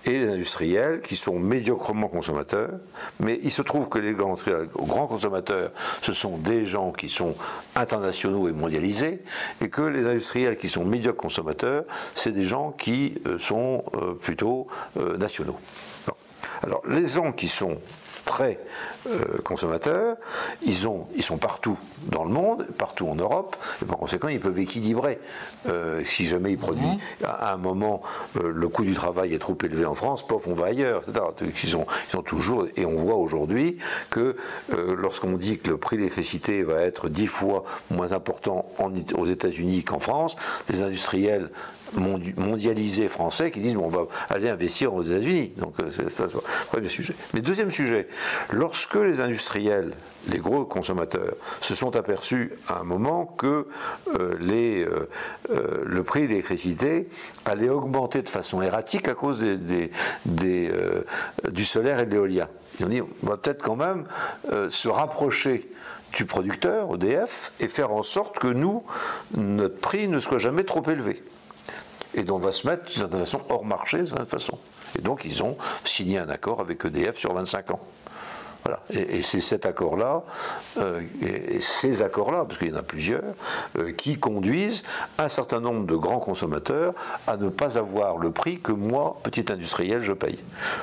et 0.04 0.18
les 0.18 0.30
industriels 0.30 1.00
qui 1.02 1.14
sont 1.14 1.38
médiocrement 1.38 2.08
consommateurs, 2.08 2.70
mais 3.18 3.38
il 3.42 3.50
se 3.50 3.62
trouve 3.62 3.88
que 3.88 3.98
les 3.98 4.14
grands, 4.14 4.36
grands, 4.76 5.06
consommateurs, 5.06 5.70
ce 6.02 6.12
sont 6.12 6.38
des 6.38 6.64
gens 6.64 6.92
qui 6.92 7.08
sont 7.08 7.34
internationaux 7.76 8.48
et 8.48 8.52
mondialisés, 8.52 9.22
et 9.60 9.68
que 9.68 9.82
les 9.82 10.06
industriels 10.06 10.56
qui 10.56 10.68
sont 10.68 10.84
médiocres 10.84 11.20
consommateurs, 11.20 11.84
c'est 12.14 12.32
des 12.32 12.44
gens 12.44 12.72
qui 12.72 13.20
euh, 13.26 13.38
sont 13.38 13.84
euh, 13.94 14.14
plutôt 14.14 14.68
euh, 14.96 15.18
nationaux. 15.18 15.58
Alors, 16.62 16.82
les 16.88 17.06
gens 17.06 17.32
qui 17.32 17.48
sont 17.48 17.78
très 18.24 18.58
euh, 19.06 19.38
consommateurs, 19.44 20.16
ils, 20.62 20.86
ont, 20.86 21.06
ils 21.16 21.22
sont 21.22 21.38
partout 21.38 21.78
dans 22.06 22.24
le 22.24 22.30
monde, 22.30 22.66
partout 22.78 23.08
en 23.08 23.14
Europe, 23.14 23.56
et 23.82 23.84
par 23.84 23.96
conséquent, 23.96 24.28
ils 24.28 24.40
peuvent 24.40 24.58
équilibrer. 24.58 25.18
Euh, 25.68 26.02
si 26.04 26.26
jamais 26.26 26.52
ils 26.52 26.58
produisent, 26.58 26.84
mhm. 26.84 27.26
à, 27.26 27.52
un 27.52 27.56
moment, 27.56 28.02
euh, 28.36 28.52
le 28.54 28.68
coût 28.68 28.84
du 28.84 28.94
travail 28.94 29.34
est 29.34 29.38
trop 29.38 29.56
élevé 29.62 29.84
en 29.84 29.94
France, 29.94 30.26
pof, 30.26 30.46
on 30.46 30.54
va 30.54 30.66
ailleurs, 30.66 31.02
etc. 31.08 31.24
Ils 31.64 31.76
ont, 31.76 31.86
ils 32.12 32.16
ont 32.16 32.22
toujours, 32.22 32.66
et 32.76 32.84
on 32.84 32.96
voit 32.96 33.16
aujourd'hui 33.16 33.78
que 34.10 34.36
lorsqu'on 34.70 35.36
dit 35.36 35.58
que 35.58 35.70
le 35.70 35.76
prix 35.76 35.96
de 35.96 36.02
l'électricité 36.02 36.62
va 36.62 36.80
être 36.82 37.08
dix 37.08 37.26
fois 37.26 37.64
moins 37.90 38.12
important 38.12 38.66
aux 39.14 39.26
États-Unis 39.26 39.82
qu'en 39.84 39.98
France, 39.98 40.36
les 40.68 40.82
industriels 40.82 41.50
mondialisés 41.94 43.08
français 43.08 43.50
qui 43.50 43.60
disent 43.60 43.76
on 43.76 43.88
va 43.88 44.06
aller 44.28 44.48
investir 44.48 44.94
aux 44.94 45.02
États-Unis. 45.02 45.52
Donc 45.56 45.74
c'est 45.90 46.10
ça, 46.10 46.26
c'est 46.28 46.34
le 46.34 46.40
premier 46.68 46.88
sujet. 46.88 47.14
Mais 47.34 47.40
deuxième 47.40 47.70
sujet, 47.70 48.06
lorsque 48.50 48.94
les 48.94 49.20
industriels, 49.20 49.92
les 50.28 50.38
gros 50.38 50.64
consommateurs, 50.64 51.34
se 51.60 51.74
sont 51.74 51.96
aperçus 51.96 52.52
à 52.68 52.80
un 52.80 52.84
moment 52.84 53.24
que 53.26 53.66
euh, 54.18 54.36
euh, 54.40 55.08
euh, 55.50 55.82
le 55.84 56.02
prix 56.02 56.22
de 56.22 56.28
l'électricité 56.28 57.08
allait 57.44 57.68
augmenter 57.68 58.22
de 58.22 58.28
façon 58.28 58.62
erratique 58.62 59.08
à 59.08 59.14
cause 59.14 59.40
des, 59.40 59.90
du 60.24 61.64
solaire 61.64 62.00
et 62.00 62.06
de 62.06 62.12
l'éolien. 62.12 62.48
Ils 62.78 62.86
ont 62.86 62.88
dit 62.88 63.00
on 63.00 63.26
va 63.26 63.36
peut-être 63.36 63.62
quand 63.62 63.76
même 63.76 64.06
se 64.70 64.88
rapprocher 64.88 65.70
du 66.12 66.24
producteur, 66.24 66.94
EDF, 66.94 67.52
et 67.60 67.68
faire 67.68 67.92
en 67.92 68.02
sorte 68.02 68.38
que 68.38 68.48
nous, 68.48 68.82
notre 69.36 69.78
prix 69.78 70.08
ne 70.08 70.18
soit 70.18 70.38
jamais 70.38 70.64
trop 70.64 70.82
élevé. 70.90 71.22
Et 72.14 72.22
donc 72.22 72.42
on 72.42 72.46
va 72.46 72.52
se 72.52 72.66
mettre 72.66 72.84
de 72.84 73.06
toute 73.06 73.18
façon 73.18 73.40
hors 73.48 73.64
marché, 73.64 73.98
de 73.98 74.04
cette 74.06 74.24
façon. 74.24 74.58
Et 74.98 75.02
donc 75.02 75.22
ils 75.24 75.42
ont 75.42 75.56
signé 75.84 76.18
un 76.18 76.28
accord 76.28 76.60
avec 76.60 76.84
EDF 76.84 77.16
sur 77.16 77.32
25 77.32 77.70
ans. 77.70 77.80
Voilà. 78.64 78.80
Et, 78.90 79.22
c'est 79.22 79.40
cet 79.40 79.66
accord-là, 79.66 80.22
euh, 80.78 81.00
et, 81.22 81.60
ces 81.60 82.02
accords-là, 82.02 82.44
parce 82.44 82.58
qu'il 82.58 82.68
y 82.68 82.72
en 82.72 82.76
a 82.76 82.82
plusieurs, 82.82 83.22
euh, 83.78 83.92
qui 83.92 84.18
conduisent 84.18 84.82
un 85.18 85.28
certain 85.28 85.60
nombre 85.60 85.86
de 85.86 85.96
grands 85.96 86.18
consommateurs 86.18 86.94
à 87.26 87.36
ne 87.36 87.48
pas 87.48 87.78
avoir 87.78 88.18
le 88.18 88.30
prix 88.30 88.60
que 88.60 88.72
moi, 88.72 89.18
petit 89.22 89.50
industriel, 89.50 90.02
je 90.02 90.12
paye. 90.12 90.38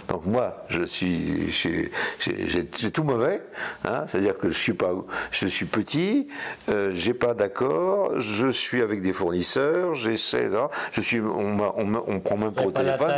Donc 0.07 0.25
moi, 0.25 0.65
je 0.69 0.84
suis, 0.84 1.51
j'ai 1.51 2.91
tout 2.91 3.03
mauvais, 3.03 3.41
hein, 3.86 4.05
c'est-à-dire 4.07 4.38
que 4.38 4.49
je 4.49 4.57
suis 4.57 4.73
pas, 4.73 4.91
je 5.32 5.47
suis 5.47 5.65
petit, 5.65 6.28
euh, 6.69 6.91
j'ai 6.93 7.13
pas 7.13 7.34
d'accord, 7.34 8.19
je 8.19 8.47
suis 8.49 8.82
avec 8.82 9.01
des 9.01 9.13
fournisseurs, 9.13 9.93
j'essaie, 9.93 10.49
je 10.91 11.01
suis, 11.01 11.19
on, 11.19 11.59
on, 11.78 12.03
on, 12.07 12.19
prend 12.19 12.38
même 12.38 12.53
pas 12.53 12.63
au 12.63 12.71
téléphone, 12.71 13.13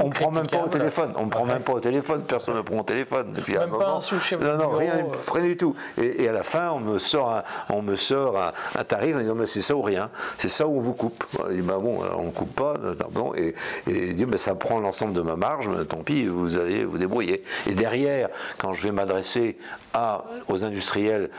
on, 0.00 0.10
prend 0.10 0.30
même 0.30 0.46
pas 0.46 0.64
au 0.64 0.68
téléphone, 0.68 1.12
on 1.16 1.28
prend 1.28 1.46
même 1.46 1.62
pas 1.62 1.72
au 1.72 1.80
téléphone, 1.80 2.22
personne 2.26 2.56
ne 2.56 2.62
prend 2.62 2.80
au 2.80 2.82
téléphone. 2.82 3.34
Même 3.58 3.70
pas 3.70 3.92
un 3.92 4.00
sous 4.00 4.18
chez 4.20 4.36
Non, 4.36 4.56
non, 4.56 4.70
rien, 4.70 5.06
rien 5.32 5.44
du 5.44 5.56
tout. 5.56 5.74
Et, 6.00 6.28
à 6.28 6.32
la 6.32 6.42
fin, 6.42 6.70
on 6.70 6.80
me 6.80 6.98
sort 6.98 7.32
un, 7.32 7.42
on 7.68 7.82
me 7.82 7.96
sort 7.96 8.52
un, 8.76 8.84
tarif 8.84 9.16
en 9.16 9.20
disant 9.20 9.34
mais 9.34 9.46
c'est 9.46 9.62
ça 9.62 9.74
ou 9.74 9.82
rien, 9.82 10.10
c'est 10.38 10.48
ça 10.48 10.66
ou 10.66 10.78
on 10.78 10.80
vous 10.80 10.94
coupe. 10.94 11.24
Il 11.50 11.56
dit 11.56 11.62
bah 11.62 11.78
bon, 11.80 12.00
on 12.16 12.24
ne 12.24 12.30
coupe 12.30 12.54
pas, 12.54 12.74
bon, 13.10 13.34
et, 13.34 13.54
et 13.88 14.08
il 14.08 14.16
dit 14.16 14.26
mais 14.26 14.36
ça 14.36 14.54
prend 14.54 14.80
l'ensemble 14.80 15.14
de 15.14 15.22
ma 15.22 15.36
marge, 15.36 15.68
mais 15.68 15.84
tant 15.84 15.98
pis, 15.98 16.26
vous 16.26 16.56
allez 16.56 16.84
vous 16.84 16.98
débrouiller. 16.98 17.44
Et 17.68 17.74
derrière, 17.74 18.28
quand 18.58 18.72
je 18.72 18.82
vais 18.84 18.92
m'adresser 18.92 19.56
à, 19.92 20.24
aux 20.48 20.64
industriels 20.64 21.30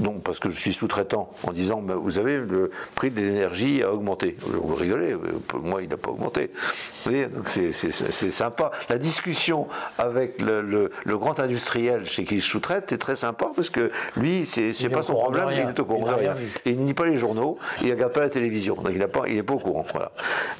non, 0.00 0.20
parce 0.20 0.38
que 0.38 0.48
je 0.48 0.58
suis 0.58 0.72
sous-traitant, 0.72 1.30
en 1.42 1.52
disant 1.52 1.82
bah, 1.82 1.96
Vous 1.96 2.12
savez, 2.12 2.38
le 2.38 2.70
prix 2.94 3.10
de 3.10 3.20
l'énergie 3.20 3.82
a 3.82 3.92
augmenté. 3.92 4.36
Vous 4.40 4.74
rigolez, 4.74 5.16
moi, 5.54 5.82
il 5.82 5.88
n'a 5.88 5.96
pas 5.96 6.10
augmenté. 6.10 6.50
Vous 6.54 7.10
voyez, 7.10 7.26
donc 7.26 7.48
c'est 7.48 7.72
sympa. 8.30 8.70
La 8.88 8.98
discussion 8.98 9.66
avec 9.98 10.40
le, 10.40 10.90
grand 11.18 11.40
industriel 11.40 12.06
chez 12.06 12.24
qui 12.24 12.38
je 12.38 12.46
sous-traite 12.46 12.92
est 12.92 12.98
très 12.98 13.16
sympa 13.16 13.50
parce 13.56 13.70
que 13.70 13.90
lui, 14.16 14.46
c'est 14.46 14.72
pas 14.88 15.02
son 15.02 15.14
problème, 15.14 15.48
il 15.50 15.58
est 15.58 15.80
au 15.80 15.84
courant 15.84 16.12
de 16.12 16.14
rien. 16.14 16.34
il 16.64 16.80
ne 16.80 16.86
lit 16.86 16.94
pas 16.94 17.06
les 17.06 17.16
journaux, 17.16 17.58
il 17.80 17.88
ne 17.88 17.92
regarde 17.92 18.12
pas 18.12 18.20
la 18.20 18.28
télévision, 18.28 18.76
donc 18.76 18.90
il 18.92 18.98
n'est 18.98 19.08
pas, 19.08 19.22
pas 19.22 19.52
au 19.52 19.58
courant. 19.58 19.84
Voilà. 19.92 20.12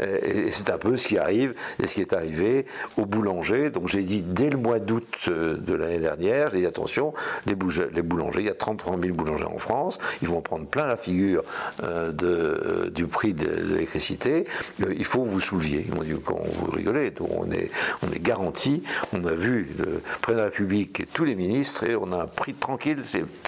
Et, 0.03 0.51
c'est 0.51 0.71
un 0.71 0.79
peu 0.79 0.97
ce 0.97 1.07
qui 1.07 1.19
arrive 1.19 1.55
et 1.81 1.87
ce 1.87 1.95
qui 1.95 2.01
est 2.01 2.13
arrivé 2.13 2.67
au 2.97 3.07
boulanger. 3.07 3.71
Donc 3.71 3.87
j'ai 3.87 4.03
dit 4.03 4.23
dès 4.23 4.51
le 4.51 4.57
mois 4.57 4.81
d'août 4.81 5.07
euh, 5.29 5.57
de 5.57 5.75
l'année 5.75 6.01
dernière, 6.01 6.51
j'ai 6.51 6.59
dit 6.59 6.67
attention, 6.67 7.15
les, 7.47 7.55
les 7.93 8.03
boulangers, 8.03 8.41
il 8.41 8.47
y 8.47 8.51
a 8.51 8.55
33 8.55 8.97
000 9.01 9.15
boulangers 9.15 9.45
en 9.45 9.59
France, 9.59 9.99
ils 10.23 10.29
vont 10.29 10.41
prendre 10.41 10.67
plein 10.67 10.87
la 10.87 10.97
figure 10.97 11.43
euh, 11.83 12.13
de, 12.13 12.27
euh, 12.27 12.91
du 12.91 13.07
prix 13.07 13.33
de, 13.33 13.49
l'électricité, 13.49 14.45
euh, 14.83 14.95
il 14.97 15.05
faut 15.05 15.25
vous 15.25 15.41
souleviez. 15.41 15.85
Ils 15.89 15.95
m'ont 15.95 16.03
dit, 16.03 16.15
quand 16.25 16.41
vous 16.41 16.71
rigolez, 16.71 17.13
on 17.21 17.51
est, 17.51 17.71
on 18.03 18.13
est 18.13 18.23
garanti, 18.23 18.83
on 19.13 19.25
a 19.25 19.33
vu 19.33 19.69
le 19.79 20.01
président 20.21 20.33
de 20.33 20.37
la 20.39 20.45
République 20.45 21.01
et 21.01 21.07
tous 21.07 21.25
les 21.25 21.35
ministres, 21.35 21.85
et 21.85 21.97
on 21.97 22.13
a 22.13 22.23
un 22.23 22.27
prix 22.27 22.55
tranquille, 22.55 23.03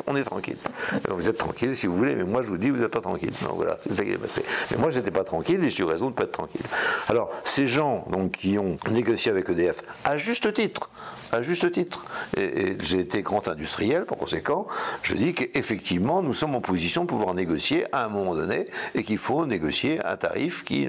on 0.06 0.16
est 0.16 0.24
tranquille. 0.24 0.58
vous 1.08 1.28
êtes 1.28 1.38
tranquille 1.38 1.76
si 1.76 1.86
vous 1.86 1.96
voulez, 1.96 2.14
mais 2.14 2.24
moi 2.24 2.42
je 2.42 2.48
vous 2.48 2.58
dis, 2.58 2.70
vous 2.70 2.78
n'êtes 2.78 2.88
pas 2.88 3.00
tranquille. 3.00 3.32
Donc 3.42 3.56
voilà, 3.56 3.76
c'est 3.80 3.92
ça 3.92 4.04
qui 4.04 4.12
est 4.12 4.18
passé. 4.18 4.42
Mais 4.70 4.76
moi 4.76 4.90
j'étais 4.90 5.10
pas 5.10 5.24
tranquille 5.24 5.62
et 5.64 5.70
j'ai 5.70 5.82
eu 5.82 5.86
raison 5.86 6.06
de 6.06 6.10
ne 6.10 6.16
pas 6.16 6.24
être 6.24 6.32
tranquille. 6.32 6.62
Alors, 7.08 7.30
ces 7.44 7.68
gens 7.68 8.06
donc, 8.10 8.32
qui 8.32 8.58
ont 8.58 8.76
négocié 8.90 9.30
avec 9.30 9.48
EDF, 9.48 9.82
à 10.04 10.18
juste 10.18 10.52
titre, 10.52 10.90
à 11.32 11.42
juste 11.42 11.70
titre. 11.72 12.04
Et, 12.36 12.76
j'ai 12.80 13.00
été 13.00 13.22
grand 13.22 13.48
industriel, 13.48 14.04
par 14.04 14.18
conséquent, 14.18 14.66
je 15.02 15.14
dis 15.14 15.34
qu'effectivement, 15.40 16.22
nous 16.22 16.34
sommes 16.34 16.54
en 16.54 16.60
position 16.60 17.04
de 17.04 17.08
pouvoir 17.08 17.34
négocier 17.34 17.84
à 17.92 18.04
un 18.04 18.08
moment 18.08 18.34
donné 18.34 18.66
et 18.94 19.02
qu'il 19.02 19.18
faut 19.18 19.46
négocier 19.46 20.04
un 20.04 20.16
tarif 20.16 20.64
qui 20.64 20.88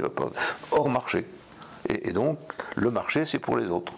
hors 0.72 0.90
marché. 0.90 1.26
Et, 1.88 2.12
donc, 2.12 2.38
le 2.76 2.92
marché, 2.92 3.26
c'est 3.26 3.40
pour 3.40 3.58
les 3.58 3.68
autres. 3.68 3.94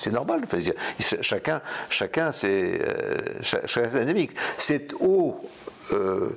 C'est 0.00 0.10
normal. 0.10 0.42
chacun, 1.20 1.60
chacun, 1.90 2.32
c'est 2.32 2.80
euh, 2.82 4.00
dynamique. 4.00 4.32
C'est 4.56 4.92
au 5.00 5.40
euh, 5.92 6.30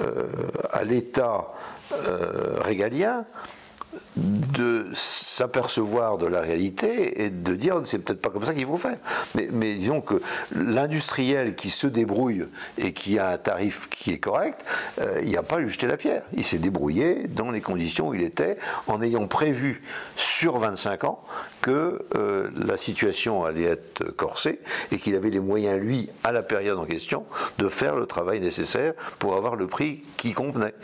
euh, 0.00 0.26
à 0.72 0.84
l'État 0.84 1.52
régalien 2.62 3.24
de 4.16 4.86
s'apercevoir 4.94 6.18
de 6.18 6.26
la 6.26 6.40
réalité 6.40 7.24
et 7.24 7.30
de 7.30 7.54
dire 7.54 7.80
c'est 7.84 7.98
peut-être 7.98 8.20
pas 8.20 8.30
comme 8.30 8.44
ça 8.44 8.54
qu'il 8.54 8.66
faut 8.66 8.76
faire. 8.76 8.98
Mais, 9.34 9.48
mais 9.52 9.74
disons 9.74 10.00
que 10.00 10.20
l'industriel 10.54 11.54
qui 11.54 11.70
se 11.70 11.86
débrouille 11.86 12.46
et 12.78 12.92
qui 12.92 13.18
a 13.18 13.30
un 13.30 13.38
tarif 13.38 13.88
qui 13.90 14.12
est 14.12 14.18
correct, 14.18 14.64
euh, 15.00 15.20
il 15.22 15.28
n'y 15.28 15.36
a 15.36 15.42
pas 15.42 15.56
à 15.56 15.58
lui 15.60 15.70
jeter 15.70 15.86
la 15.86 15.96
pierre. 15.96 16.22
Il 16.34 16.44
s'est 16.44 16.58
débrouillé 16.58 17.26
dans 17.28 17.50
les 17.50 17.60
conditions 17.60 18.08
où 18.08 18.14
il 18.14 18.22
était 18.22 18.56
en 18.86 19.02
ayant 19.02 19.26
prévu 19.26 19.82
sur 20.16 20.58
25 20.58 21.04
ans 21.04 21.22
que 21.60 22.06
euh, 22.14 22.50
la 22.54 22.76
situation 22.76 23.44
allait 23.44 23.64
être 23.64 24.04
corsée 24.16 24.60
et 24.92 24.98
qu'il 24.98 25.14
avait 25.14 25.30
les 25.30 25.40
moyens, 25.40 25.80
lui, 25.80 26.10
à 26.24 26.32
la 26.32 26.42
période 26.42 26.78
en 26.78 26.84
question, 26.84 27.26
de 27.58 27.68
faire 27.68 27.96
le 27.96 28.06
travail 28.06 28.40
nécessaire 28.40 28.94
pour 29.18 29.36
avoir 29.36 29.56
le 29.56 29.66
prix 29.66 30.02
qui 30.16 30.32
convenait 30.32 30.74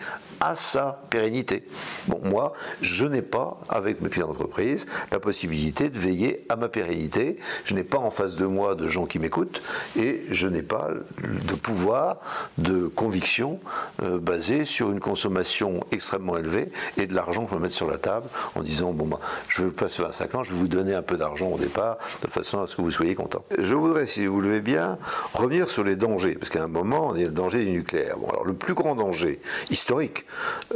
à 0.40 0.56
sa 0.56 1.02
pérennité. 1.10 1.64
Bon, 2.08 2.20
moi, 2.24 2.52
je 2.80 3.01
je 3.02 3.08
n'ai 3.08 3.22
pas, 3.22 3.58
avec 3.68 4.00
mes 4.00 4.08
pieds 4.08 4.22
d'entreprise, 4.22 4.86
la 5.10 5.18
possibilité 5.18 5.88
de 5.88 5.98
veiller 5.98 6.46
à 6.48 6.54
ma 6.54 6.68
pérennité. 6.68 7.36
Je 7.64 7.74
n'ai 7.74 7.82
pas 7.82 7.98
en 7.98 8.12
face 8.12 8.36
de 8.36 8.46
moi 8.46 8.76
de 8.76 8.86
gens 8.86 9.06
qui 9.06 9.18
m'écoutent 9.18 9.60
et 9.98 10.22
je 10.30 10.46
n'ai 10.46 10.62
pas 10.62 10.90
de 11.20 11.54
pouvoir 11.54 12.18
de 12.58 12.86
conviction 12.86 13.58
euh, 14.04 14.18
basé 14.18 14.64
sur 14.64 14.92
une 14.92 15.00
consommation 15.00 15.84
extrêmement 15.90 16.36
élevée 16.36 16.68
et 16.96 17.08
de 17.08 17.14
l'argent 17.14 17.44
que 17.46 17.56
je 17.56 17.58
mettre 17.58 17.74
sur 17.74 17.90
la 17.90 17.98
table 17.98 18.28
en 18.54 18.62
disant 18.62 18.92
bon, 18.92 19.06
bah, 19.06 19.18
je 19.48 19.62
veux 19.62 19.72
passer 19.72 20.02
25 20.02 20.34
ans, 20.36 20.42
je 20.44 20.52
vais 20.52 20.58
vous 20.58 20.68
donner 20.68 20.94
un 20.94 21.02
peu 21.02 21.16
d'argent 21.16 21.48
au 21.48 21.58
départ 21.58 21.98
de 22.22 22.28
façon 22.28 22.62
à 22.62 22.68
ce 22.68 22.76
que 22.76 22.82
vous 22.82 22.92
soyez 22.92 23.16
content. 23.16 23.44
Je 23.58 23.74
voudrais, 23.74 24.06
si 24.06 24.26
vous 24.26 24.40
le 24.40 24.46
voulez 24.46 24.60
bien, 24.60 24.96
revenir 25.34 25.68
sur 25.68 25.82
les 25.82 25.96
dangers, 25.96 26.36
parce 26.36 26.50
qu'à 26.50 26.62
un 26.62 26.68
moment, 26.68 27.08
on 27.08 27.16
est 27.16 27.24
le 27.24 27.32
danger 27.32 27.64
du 27.64 27.72
nucléaire. 27.72 28.16
Bon, 28.18 28.28
alors 28.28 28.44
le 28.44 28.54
plus 28.54 28.74
grand 28.74 28.94
danger 28.94 29.40
historique 29.70 30.24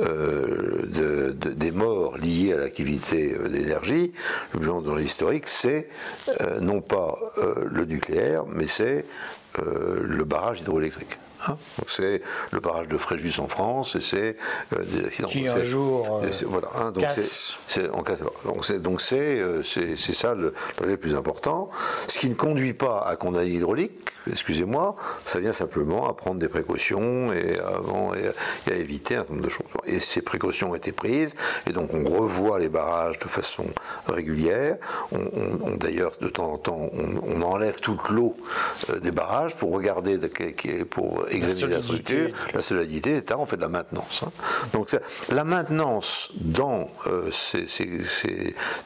euh, 0.00 0.82
de, 0.86 1.30
des 1.30 1.70
morts 1.70 2.15
liées 2.16 2.52
à 2.52 2.56
l'activité 2.56 3.34
euh, 3.38 3.48
d'énergie, 3.48 4.12
le 4.54 4.60
grand 4.60 4.80
danger 4.80 5.04
historique, 5.04 5.48
c'est 5.48 5.88
euh, 6.40 6.60
non 6.60 6.80
pas 6.80 7.18
le 7.64 7.84
nucléaire, 7.84 8.44
mais 8.46 8.66
c'est 8.66 9.04
le 9.58 10.24
barrage 10.24 10.60
hydroélectrique. 10.60 11.18
Hein. 11.48 11.56
c'est 11.88 12.22
le 12.50 12.60
barrage 12.60 12.88
de 12.88 12.96
Fréjus 12.96 13.38
en 13.38 13.48
France 13.48 13.96
et 13.96 14.00
c'est 14.00 14.36
des 14.72 15.06
accidents. 15.06 15.28
Qui 15.28 15.48
un 15.48 15.62
jour 15.62 16.22
voilà, 16.46 16.68
hein, 16.76 16.92
donc 16.92 17.04
c'est 18.66 18.82
donc 18.82 19.00
c'est 19.00 20.12
ça 20.12 20.34
le, 20.34 20.54
le, 20.82 20.96
plus 20.96 21.14
important. 21.14 21.70
Ce 22.08 22.18
qui 22.18 22.28
ne 22.28 22.34
conduit 22.34 22.74
pas 22.74 23.04
à 23.06 23.16
condamner 23.16 23.46
l'hydraulique, 23.46 24.10
excusez-moi, 24.30 24.96
ça 25.24 25.38
vient 25.40 25.52
simplement 25.52 26.08
à 26.08 26.14
prendre 26.14 26.38
des 26.38 26.48
précautions 26.48 27.32
et, 27.32 27.58
avant, 27.58 28.14
et, 28.14 28.28
à 28.70 28.74
éviter 28.74 29.14
un 29.14 29.18
certain 29.18 29.34
nombre 29.34 29.44
de 29.44 29.50
choses. 29.50 29.66
Et 29.86 30.00
ces 30.00 30.22
précautions 30.22 30.70
ont 30.70 30.74
été 30.74 30.92
prises, 30.92 31.34
et 31.68 31.72
donc 31.72 31.90
on 31.94 32.04
revoit 32.04 32.58
les 32.58 32.68
barrages 32.68 33.18
de 33.18 33.28
façon 33.28 33.66
régulière. 34.08 34.76
On, 35.12 35.76
D'ailleurs, 35.76 36.12
de 36.20 36.28
temps 36.28 36.52
en 36.52 36.58
temps, 36.58 36.90
on, 36.92 37.42
enlève 37.42 37.80
toute 37.80 38.08
l'eau 38.08 38.34
euh, 38.90 38.98
des 38.98 39.10
barrages 39.10 39.54
pour 39.56 39.72
regarder, 39.72 40.18
pour 40.90 41.26
examiner 41.36 41.76
la, 41.76 41.82
structure, 41.82 42.30
la 42.54 42.62
solidité, 42.62 43.16
etc. 43.16 43.38
On 43.38 43.46
fait 43.46 43.56
de 43.56 43.62
la 43.62 43.68
maintenance. 43.68 44.24
Hein. 44.24 44.30
Donc 44.72 44.90
la 45.30 45.44
maintenance 45.44 46.30
dans, 46.34 46.88
euh, 47.06 47.30
ces, 47.30 47.66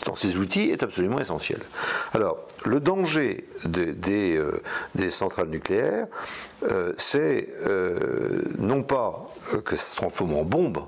dans 0.06 0.14
ces 0.14 0.36
outils 0.36 0.70
est 0.70 0.82
absolument 0.82 1.18
essentielle. 1.20 1.60
Alors, 2.14 2.38
le 2.64 2.80
danger 2.80 3.44
des, 3.64 4.36
euh, 4.36 4.62
des 4.94 5.10
centrales 5.10 5.48
nucléaires, 5.48 6.06
euh, 6.70 6.92
c'est 6.98 7.48
non 8.58 8.82
pas 8.82 9.30
que 9.64 9.76
ça 9.76 9.84
se 9.84 9.96
transforme 9.96 10.34
en 10.34 10.44
bombe, 10.44 10.82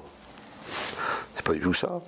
c'est 1.35 1.45
pas 1.45 1.53
du 1.53 1.61
tout 1.61 1.74
ça, 1.74 2.03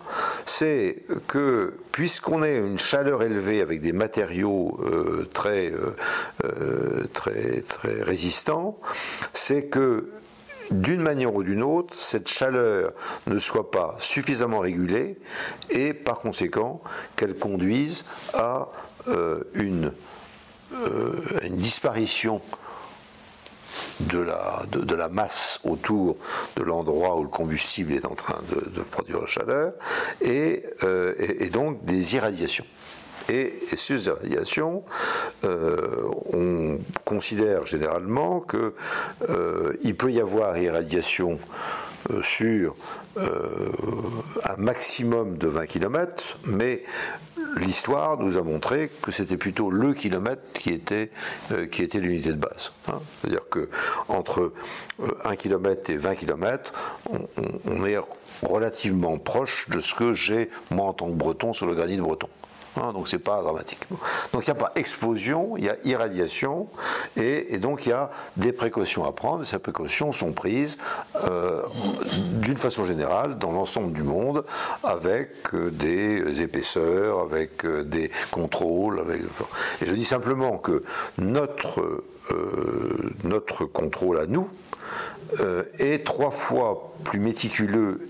c'est 0.46 1.04
que 1.26 1.74
puisqu'on 1.92 2.42
ait 2.42 2.56
une 2.56 2.78
chaleur 2.78 3.22
élevée 3.22 3.60
avec 3.60 3.80
des 3.80 3.92
matériaux 3.92 4.78
très, 5.32 5.72
très, 7.12 7.62
très 7.62 8.02
résistants, 8.02 8.78
c'est 9.32 9.64
que 9.64 10.10
d'une 10.70 11.00
manière 11.00 11.34
ou 11.34 11.42
d'une 11.42 11.62
autre, 11.62 11.94
cette 11.98 12.28
chaleur 12.28 12.92
ne 13.26 13.38
soit 13.38 13.70
pas 13.70 13.96
suffisamment 13.98 14.60
régulée 14.60 15.18
et 15.70 15.94
par 15.94 16.18
conséquent 16.18 16.82
qu'elle 17.16 17.34
conduise 17.34 18.04
à 18.34 18.68
euh, 19.08 19.44
une 19.54 19.92
disparition 21.50 22.40
de 24.00 24.18
la, 24.18 24.62
de, 24.70 24.94
la, 24.94 25.08
masse 25.08 25.60
autour 25.64 26.16
de 26.56 26.62
l'endroit 26.62 27.16
où 27.16 27.22
le 27.22 27.28
combustible 27.28 27.92
est 27.92 28.04
en 28.04 28.14
train 28.14 28.40
de, 28.50 28.82
produire 28.82 29.20
la 29.20 29.26
chaleur, 29.26 29.72
euh, 30.24 31.14
et, 31.18 31.44
et, 31.44 31.50
donc 31.50 31.84
des 31.84 32.14
irradiations. 32.14 32.66
Et, 33.28 33.54
ces 33.76 34.06
irradiations, 34.06 34.84
euh, 35.44 36.02
on 36.32 36.78
considère 37.04 37.66
généralement 37.66 38.40
qu'il 38.40 39.96
peut 39.96 40.12
y 40.12 40.20
avoir 40.20 40.56
irradiation 40.58 41.38
sur 42.22 42.74
un 43.16 44.56
maximum 44.58 45.38
de 45.38 45.48
20 45.48 45.66
km, 45.66 46.38
mais 46.44 46.82
l'histoire 47.56 48.18
nous 48.18 48.38
a 48.38 48.42
montré 48.42 48.90
que 49.02 49.12
c'était 49.12 49.36
plutôt 49.36 49.70
le 49.70 49.94
kilomètre 49.94 50.42
qui 50.54 50.70
était, 50.70 51.10
euh, 51.52 51.66
l'unité 51.94 52.30
de 52.30 52.34
base. 52.34 52.72
Hein. 52.88 53.00
C'est-à-dire 53.20 53.48
que 53.50 53.68
entre 54.08 54.52
1 55.24 55.32
euh, 55.32 55.34
km 55.36 55.90
et 55.90 55.96
20 55.96 56.14
km, 56.14 56.72
on, 57.10 57.84
est 57.86 57.98
relativement 58.42 59.18
proche 59.18 59.68
de 59.68 59.80
ce 59.80 59.94
que 59.94 60.12
j'ai 60.12 60.50
moi 60.70 60.86
en 60.86 60.92
tant 60.92 61.06
que 61.06 61.12
breton 61.12 61.52
sur 61.52 61.66
le 61.66 61.74
granit 61.74 61.96
de 61.96 62.02
breton. 62.02 62.28
Hein, 62.76 62.92
donc 62.92 63.08
c'est 63.08 63.18
pas 63.18 63.40
dramatique. 63.42 63.80
Donc 64.32 64.46
il 64.46 64.50
n'y 64.50 64.56
a 64.56 64.60
pas 64.60 64.72
explosion, 64.74 65.56
il 65.56 65.64
y 65.64 65.68
a 65.68 65.76
irradiation, 65.84 66.68
et, 67.16 67.58
donc 67.58 67.86
il 67.86 67.90
y 67.90 67.92
a 67.92 68.10
des 68.36 68.52
précautions 68.52 69.04
à 69.04 69.12
prendre, 69.12 69.44
ces 69.44 69.58
précautions 69.58 70.12
sont 70.12 70.32
prises 70.32 70.78
euh, 71.24 71.62
d'une 72.32 72.56
façon 72.56 72.84
générale 72.84 73.38
dans 73.38 73.52
l'ensemble 73.52 73.92
du 73.92 74.02
monde, 74.02 74.44
avec 74.82 75.54
euh, 75.54 75.70
des 75.70 76.42
épaisseurs, 76.42 77.20
avec 77.20 77.64
euh, 77.64 77.84
des 77.84 78.10
contrôles. 78.30 79.04
Et 79.80 79.86
je 79.86 79.94
dis 79.94 80.04
simplement 80.04 80.58
que 80.58 80.82
notre 81.18 81.82
contrôle 83.72 84.18
à 84.18 84.26
nous 84.26 84.48
est 85.78 86.04
trois 86.04 86.30
fois 86.30 86.92
plus 87.04 87.18
méticuleux 87.18 88.08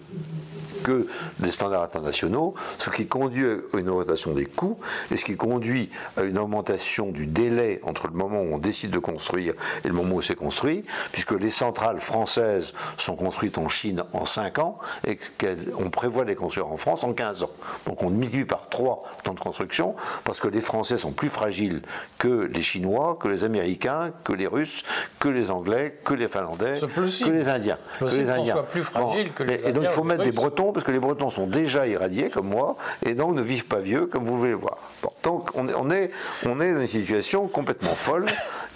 que 0.85 1.07
les 1.43 1.51
standards 1.51 1.83
internationaux, 1.83 2.55
ce 2.79 2.91
qui 2.91 3.09
conduit 3.09 3.47
à 3.47 3.79
une 3.79 3.89
augmentation 3.89 4.33
des 4.33 4.45
coûts 4.45 4.79
et 5.11 5.17
ce 5.17 5.25
qui 5.25 5.37
conduit 5.37 5.91
à 6.17 6.23
une 6.23 6.39
augmentation 6.39 7.11
du 7.11 7.27
délai 7.27 7.81
entre 7.83 8.07
le 8.07 8.13
moment 8.13 8.41
où 8.41 8.55
on 8.55 8.59
décide 8.59 8.91
de 8.91 8.99
construire 8.99 9.55
et 9.85 9.89
le 9.89 9.95
moment 9.95 10.17
où 10.17 10.23
c'est 10.23 10.37
construit, 10.37 10.85
puisque 11.11 11.33
les 11.33 11.51
centrales 11.51 11.99
françaises 11.99 12.75
sont 12.99 13.17
construites 13.17 13.59
en 13.59 13.69
Chine 13.69 14.05
en 14.13 14.27
5 14.27 14.59
ans 14.59 14.79
et 15.07 15.17
qu'on 15.17 15.91
prévoit 15.91 16.25
les 16.25 16.37
construire 16.37 16.69
en 16.69 16.77
France 16.77 17.03
en 17.03 17.13
15 17.13 17.45
ans. 17.45 17.51
Donc 17.87 18.03
on 18.03 18.11
multiplie 18.11 18.45
par 18.45 18.69
3 18.69 19.03
le 19.19 19.23
temps 19.23 19.35
de 19.35 19.41
construction 19.41 19.95
parce 20.25 20.41
que 20.41 20.49
les 20.49 20.61
Français 20.61 20.99
sont 20.99 21.13
plus 21.13 21.31
fragiles 21.31 21.81
que 22.19 22.51
les 22.53 22.63
Chinois, 22.63 23.19
que 23.21 23.29
les 23.29 23.45
Américains, 23.45 24.13
que 24.23 24.33
les 24.33 24.47
Russes, 24.47 24.85
que 25.19 25.29
les 25.29 25.51
Anglais, 25.51 25.99
que 26.05 26.15
les 26.15 26.29
Finlandais, 26.29 26.79
que 26.81 27.31
les 27.31 27.49
Indiens. 27.49 27.79
Que 27.99 28.05
les 28.05 28.31
Indiens. 28.31 28.65
Plus 28.71 28.83
fragile 28.83 29.33
que 29.33 29.43
les 29.43 29.55
et, 29.55 29.69
et 29.69 29.73
donc 29.73 29.85
il 29.85 29.91
faut 29.91 30.05
mettre 30.05 30.25
des 30.25 30.33
Bretons 30.33 30.74
parce 30.75 30.85
que 30.85 30.93
les 30.93 30.99
Bretons 30.99 31.31
sont 31.31 31.47
déjà 31.47 31.87
irradiés 31.87 32.29
comme 32.29 32.49
moi, 32.49 32.77
et 33.07 33.15
donc 33.15 33.35
ne 33.35 33.43
vivent 33.43 33.67
pas 33.67 33.81
vieux, 33.81 34.07
comme 34.07 34.25
vous 34.25 34.39
voulez 34.39 34.51
le 34.51 34.57
voir. 34.57 34.79
donc 35.23 35.51
on, 35.55 35.91
est, 35.91 36.11
dans 36.45 36.61
une 36.61 36.87
situation 36.87 37.49
complètement 37.49 37.95
folle 37.95 38.27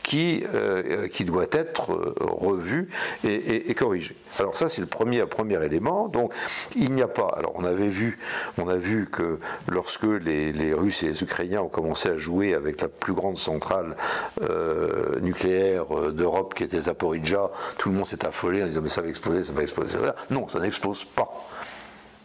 qui, 0.08 0.42
euh, 0.54 1.06
doit 1.20 1.46
être 1.52 1.92
euh, 1.92 2.14
revue 2.18 2.88
et, 3.24 3.74
corrigée. 3.74 4.16
Alors 4.38 4.56
ça, 4.56 4.70
c'est 4.70 4.80
le 4.80 4.86
premier, 4.86 5.22
élément. 5.62 6.08
Donc 6.08 6.32
il 6.74 6.94
n'y 6.94 7.02
a 7.02 7.08
pas. 7.08 7.34
Alors 7.36 7.52
on 7.56 7.64
avait 7.64 7.88
vu, 7.88 8.18
on 8.56 8.68
a 8.68 8.76
vu 8.76 9.08
que 9.10 9.38
lorsque 9.68 10.04
les, 10.04 10.72
Russes 10.72 11.02
et 11.02 11.08
les 11.08 11.22
Ukrainiens 11.22 11.60
ont 11.60 11.68
commencé 11.68 12.08
à 12.08 12.16
jouer 12.16 12.54
avec 12.54 12.80
la 12.80 12.88
plus 12.88 13.12
grande 13.12 13.36
centrale 13.36 13.96
euh, 14.42 15.20
nucléaire 15.20 15.84
d'Europe, 16.12 16.54
qui 16.54 16.64
était 16.64 16.80
Zaporizhia, 16.80 17.50
tout 17.76 17.90
le 17.90 17.96
monde 17.96 18.06
s'est 18.06 18.24
affolé 18.24 18.62
en 18.62 18.66
disant 18.66 18.80
mais 18.82 18.88
ça 18.88 19.02
va 19.02 19.08
exploser, 19.08 19.44
ça 19.44 19.52
va 19.52 19.62
exploser. 19.62 19.98
Non, 20.30 20.48
ça 20.48 20.60
n'explose 20.60 21.04
pas 21.04 21.30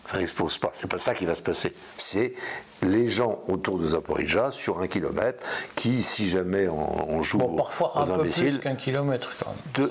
ça 0.06 0.18
n'explose 0.18 0.58
pas. 0.58 0.70
C'est 0.74 0.90
pas 0.90 0.98
ça 0.98 1.14
qui 1.14 1.26
va 1.26 1.36
se 1.36 1.42
passer. 1.42 1.74
C'est 1.98 2.34
les 2.82 3.10
gens 3.10 3.42
autour 3.48 3.80
de 3.80 3.88
Zaporizhia 3.88 4.52
sur 4.52 4.80
un 4.80 4.88
kilomètre 4.88 5.44
qui, 5.76 6.04
si 6.04 6.30
jamais 6.30 6.68
on, 6.68 7.22
joue 7.24 7.38
bon, 7.38 7.56
parfois 7.56 7.94
un 7.96 8.06
peu 8.06 8.30
plus 8.30 8.60
qu'un 8.60 8.76
kilomètre 8.76 9.32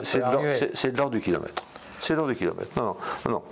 C'est 0.03 0.93
de 0.93 0.97
l'ordre 0.97 1.13
du 1.13 1.21
kilomètre. 1.21 1.65
C'est 2.03 2.17
l'ordre 2.17 2.33
du 2.33 2.37
kilomètre. 2.37 2.71
Non, 2.77 2.97
non, 3.27 3.31
non. 3.31 3.43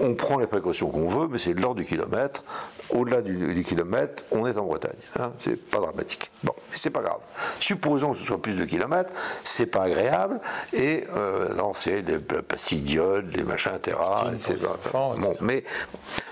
on 0.00 0.14
prend 0.14 0.38
les 0.38 0.46
précautions 0.46 0.88
qu'on 0.88 1.08
veut, 1.08 1.28
mais 1.28 1.36
c'est 1.36 1.52
l'ordre 1.52 1.76
du 1.76 1.84
kilomètre. 1.84 2.42
Au-delà 2.88 3.20
du, 3.20 3.62
kilomètre, 3.62 4.24
on 4.30 4.46
est 4.46 4.56
en 4.56 4.64
Bretagne. 4.64 4.96
Hein, 5.18 5.32
c'est 5.38 5.62
pas 5.68 5.78
dramatique. 5.78 6.30
Bon, 6.42 6.54
mais 6.70 6.76
c'est 6.78 6.88
pas 6.88 7.02
grave. 7.02 7.20
Supposons 7.60 8.12
que 8.12 8.18
ce 8.18 8.24
soit 8.24 8.40
plus 8.40 8.54
de 8.54 8.64
kilomètres, 8.64 9.12
c'est 9.44 9.66
pas 9.66 9.82
agréable. 9.82 10.40
Et 10.72 11.06
euh, 11.14 11.52
non, 11.54 11.74
c'est 11.74 12.00
les 12.00 12.18
pastilles 12.18 12.80
d'iode, 12.80 13.36
les 13.36 13.44
machins, 13.44 13.72
etc. 13.76 13.94
bon, 14.92 15.36
mais 15.42 15.62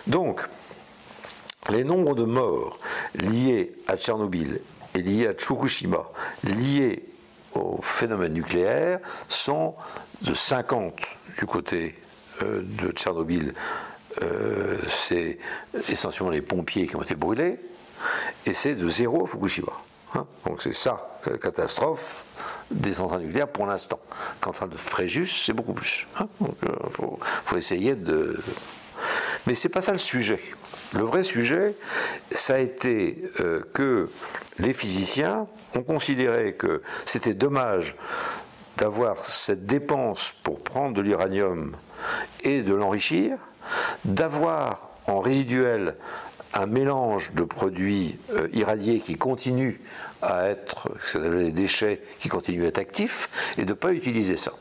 donc, 0.06 0.40
les 1.68 1.84
nombres 1.84 2.14
de 2.14 2.24
morts 2.24 2.78
liés 3.14 3.76
à 3.86 3.98
Tchernobyl 3.98 4.62
et 4.94 5.02
liés 5.02 5.26
à 5.26 5.34
Fukushima, 5.34 6.04
liés 6.42 7.04
au 7.54 7.82
phénomène 7.82 8.32
nucléaire, 8.32 9.00
sont 9.28 9.74
de 10.22 10.32
50 10.32 10.94
du 11.38 11.46
côté 11.46 11.94
euh, 12.42 12.62
de 12.62 12.90
Tchernobyl, 12.90 13.54
euh, 14.22 14.76
c'est 14.88 15.38
essentiellement 15.88 16.32
les 16.32 16.42
pompiers 16.42 16.86
qui 16.86 16.96
ont 16.96 17.02
été 17.02 17.14
brûlés, 17.14 17.58
et 18.44 18.52
c'est 18.52 18.74
de 18.74 18.88
zéro 18.88 19.24
à 19.24 19.26
Fukushima. 19.28 19.72
Hein. 20.14 20.26
Donc 20.44 20.62
c'est 20.62 20.74
ça, 20.74 21.20
la 21.26 21.38
catastrophe 21.38 22.24
des 22.70 22.94
centrales 22.94 23.22
nucléaires 23.22 23.48
pour 23.48 23.66
l'instant. 23.66 24.00
Quant 24.40 24.52
à 24.60 24.66
de 24.66 24.76
Fréjus, 24.76 25.28
c'est 25.28 25.52
beaucoup 25.52 25.72
plus. 25.72 26.06
Hein. 26.18 26.28
Il 26.40 26.68
euh, 26.68 26.90
faut, 26.90 27.56
essayer 27.56 27.94
de. 27.94 28.38
Mais 29.46 29.54
ce 29.54 29.68
n'est 29.68 29.72
pas 29.72 29.80
ça 29.80 29.92
le 29.92 29.98
sujet. 29.98 30.40
Le 30.94 31.02
vrai 31.02 31.22
sujet, 31.22 31.74
ça 32.32 32.54
a 32.54 32.58
été 32.58 33.22
que 33.72 34.10
les 34.58 34.72
physiciens 34.72 35.46
ont 35.76 35.82
considéré 35.82 36.54
que 36.54 36.82
c'était 37.04 37.34
dommage 37.34 37.94
d'avoir 38.78 39.24
cette 39.24 39.66
dépense 39.66 40.32
pour 40.42 40.60
prendre 40.60 40.94
de 40.94 41.02
l'uranium 41.02 41.76
et 42.42 42.62
de 42.62 42.74
l'enrichir, 42.74 43.38
d'avoir 44.04 44.90
en 45.06 45.20
résiduel 45.20 45.96
un 46.54 46.66
mélange 46.66 47.32
de 47.32 47.42
produits 47.42 48.18
euh, 48.32 48.48
irradiés 48.52 49.00
qui 49.00 49.16
continuent 49.16 49.78
à 50.22 50.48
être, 50.48 50.90
les 51.14 51.50
déchets 51.52 52.02
qui 52.18 52.28
continuent 52.28 52.64
à 52.64 52.68
être 52.68 52.78
actifs, 52.78 53.28
et 53.58 53.64
de 53.64 53.70
ne 53.70 53.74
pas 53.74 53.92
utiliser 53.92 54.36
ça. 54.36 54.52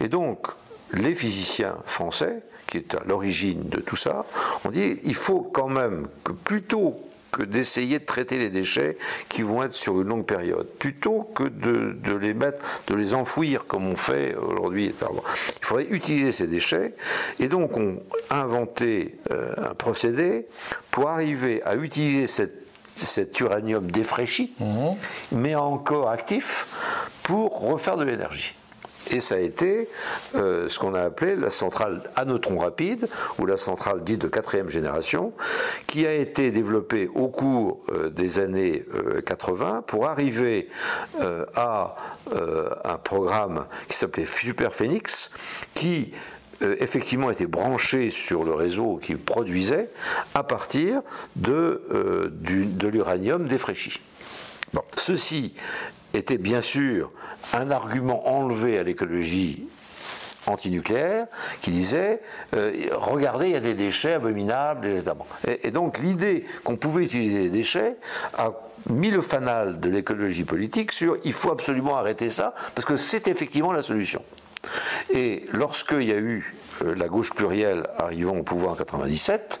Et 0.00 0.08
donc, 0.08 0.46
les 0.92 1.14
physiciens 1.14 1.76
français, 1.84 2.42
qui 2.66 2.78
est 2.78 2.94
à 2.94 3.02
l'origine 3.06 3.68
de 3.68 3.80
tout 3.80 3.96
ça, 3.96 4.24
ont 4.64 4.70
dit 4.70 5.00
il 5.04 5.14
faut 5.14 5.42
quand 5.42 5.68
même 5.68 6.08
que 6.24 6.32
plutôt 6.32 7.00
que 7.32 7.42
d'essayer 7.42 7.98
de 7.98 8.04
traiter 8.04 8.38
les 8.38 8.50
déchets 8.50 8.98
qui 9.28 9.42
vont 9.42 9.62
être 9.62 9.72
sur 9.72 10.00
une 10.00 10.08
longue 10.08 10.26
période, 10.26 10.68
plutôt 10.78 11.22
que 11.34 11.44
de, 11.44 12.14
les 12.14 12.34
mettre, 12.34 12.64
de 12.86 12.94
les 12.94 13.14
enfouir 13.14 13.64
comme 13.66 13.86
on 13.86 13.96
fait 13.96 14.36
aujourd'hui. 14.36 14.94
Il 15.00 15.64
faudrait 15.66 15.86
utiliser 15.90 16.30
ces 16.30 16.46
déchets, 16.46 16.94
et 17.40 17.48
donc 17.48 17.76
on 17.76 18.00
a 18.28 18.42
inventé 18.42 19.16
euh, 19.30 19.54
un 19.70 19.74
procédé 19.74 20.46
pour 20.90 21.08
arriver 21.08 21.62
à 21.64 21.74
utiliser 21.74 22.26
cet 22.26 23.40
uranium 23.40 23.90
défraîchi, 23.90 24.52
mmh. 24.60 24.90
mais 25.32 25.54
encore 25.54 26.10
actif, 26.10 26.66
pour 27.22 27.60
refaire 27.60 27.96
de 27.96 28.04
l'énergie. 28.04 28.54
Et 29.10 29.20
ça 29.20 29.36
a 29.36 29.38
été 29.38 29.88
euh, 30.34 30.68
ce 30.68 30.78
qu'on 30.78 30.94
a 30.94 31.02
appelé 31.02 31.36
la 31.36 31.50
centrale 31.50 32.02
à 32.16 32.24
neutrons 32.24 32.58
rapides, 32.58 33.08
ou 33.38 33.46
la 33.46 33.56
centrale 33.56 34.04
dite 34.04 34.20
de 34.20 34.28
quatrième 34.28 34.70
génération, 34.70 35.32
qui 35.86 36.06
a 36.06 36.14
été 36.14 36.50
développée 36.50 37.10
au 37.14 37.28
cours 37.28 37.80
euh, 37.90 38.10
des 38.10 38.38
années 38.38 38.84
80 39.26 39.76
euh, 39.76 39.80
pour 39.82 40.06
arriver 40.06 40.68
à 41.56 41.96
un 42.84 42.98
programme 42.98 43.66
qui 43.88 43.96
s'appelait 43.96 44.26
Super 44.26 44.74
Phoenix, 44.74 45.30
qui 45.74 46.12
effectivement 46.60 47.30
était 47.30 47.46
branché 47.46 48.10
sur 48.10 48.44
le 48.44 48.54
réseau 48.54 48.98
qui 49.02 49.14
produisait 49.14 49.90
à 50.34 50.42
partir 50.42 51.02
de, 51.36 51.82
de 52.42 52.88
l'uranium 52.88 53.48
défraîchi. 53.48 54.00
Bon. 54.72 54.82
Ceci 54.96 55.54
était 56.14 56.38
bien 56.38 56.60
sûr 56.60 57.10
un 57.52 57.70
argument 57.70 58.28
enlevé 58.28 58.78
à 58.78 58.82
l'écologie 58.82 59.66
antinucléaire 60.46 61.26
qui 61.60 61.70
disait 61.70 62.20
euh, 62.54 62.88
regardez 62.92 63.46
il 63.46 63.52
y 63.52 63.56
a 63.56 63.60
des 63.60 63.74
déchets 63.74 64.14
abominables 64.14 65.02
et, 65.46 65.70
donc 65.70 65.98
l'idée 65.98 66.44
qu'on 66.64 66.76
pouvait 66.76 67.04
utiliser 67.04 67.40
les 67.40 67.50
déchets 67.50 67.96
a 68.36 68.52
mis 68.90 69.10
le 69.10 69.20
fanal 69.20 69.78
de 69.78 69.88
l'écologie 69.88 70.44
politique 70.44 70.92
sur 70.92 71.16
il 71.24 71.32
faut 71.32 71.52
absolument 71.52 71.96
arrêter 71.96 72.30
ça 72.30 72.54
parce 72.74 72.86
que 72.86 72.96
c'est 72.96 73.28
effectivement 73.28 73.72
la 73.72 73.82
solution. 73.82 74.22
Et 75.10 75.46
lorsqu'il 75.52 76.02
y 76.02 76.12
a 76.12 76.18
eu 76.18 76.54
euh, 76.82 76.94
la 76.94 77.08
gauche 77.08 77.32
plurielle 77.32 77.86
arrivant 77.98 78.36
au 78.36 78.42
pouvoir 78.42 78.72
en 78.72 78.76
97 78.76 79.60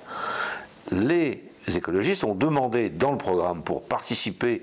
les 0.90 0.98
les 0.98 1.51
écologistes 1.68 2.24
ont 2.24 2.34
demandé 2.34 2.88
dans 2.88 3.12
le 3.12 3.18
programme 3.18 3.62
pour 3.62 3.82
participer 3.82 4.62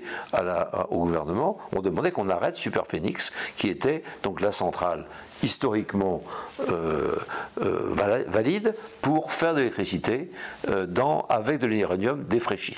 au 0.90 1.04
gouvernement, 1.04 1.58
ont 1.74 1.80
demandé 1.80 2.10
qu'on 2.10 2.28
arrête 2.28 2.56
Superphénix, 2.56 3.32
qui 3.56 3.68
était 3.68 4.02
donc 4.22 4.40
la 4.40 4.52
centrale 4.52 5.06
historiquement 5.42 6.22
euh, 6.68 7.16
euh, 7.62 8.24
valide 8.28 8.74
pour 9.00 9.32
faire 9.32 9.54
de 9.54 9.60
l'électricité 9.60 10.30
euh, 10.68 10.86
avec 11.28 11.58
de 11.58 11.66
l'uranium 11.66 12.24
défraîchi. 12.24 12.76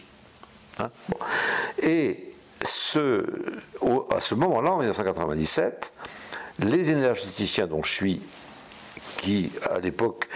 Hein, 0.79 0.89
Et 1.83 2.33
ce, 2.63 3.27
à 4.15 4.21
ce 4.21 4.35
moment-là, 4.37 4.73
en 4.73 4.79
1997, 4.79 5.93
les 6.61 6.91
énergéticiens 6.91 7.67
dont 7.67 7.83
je 7.83 7.93
suis 7.93 8.23
qui, 9.23 9.53
à 9.71 9.79
l'époque, 9.79 10.29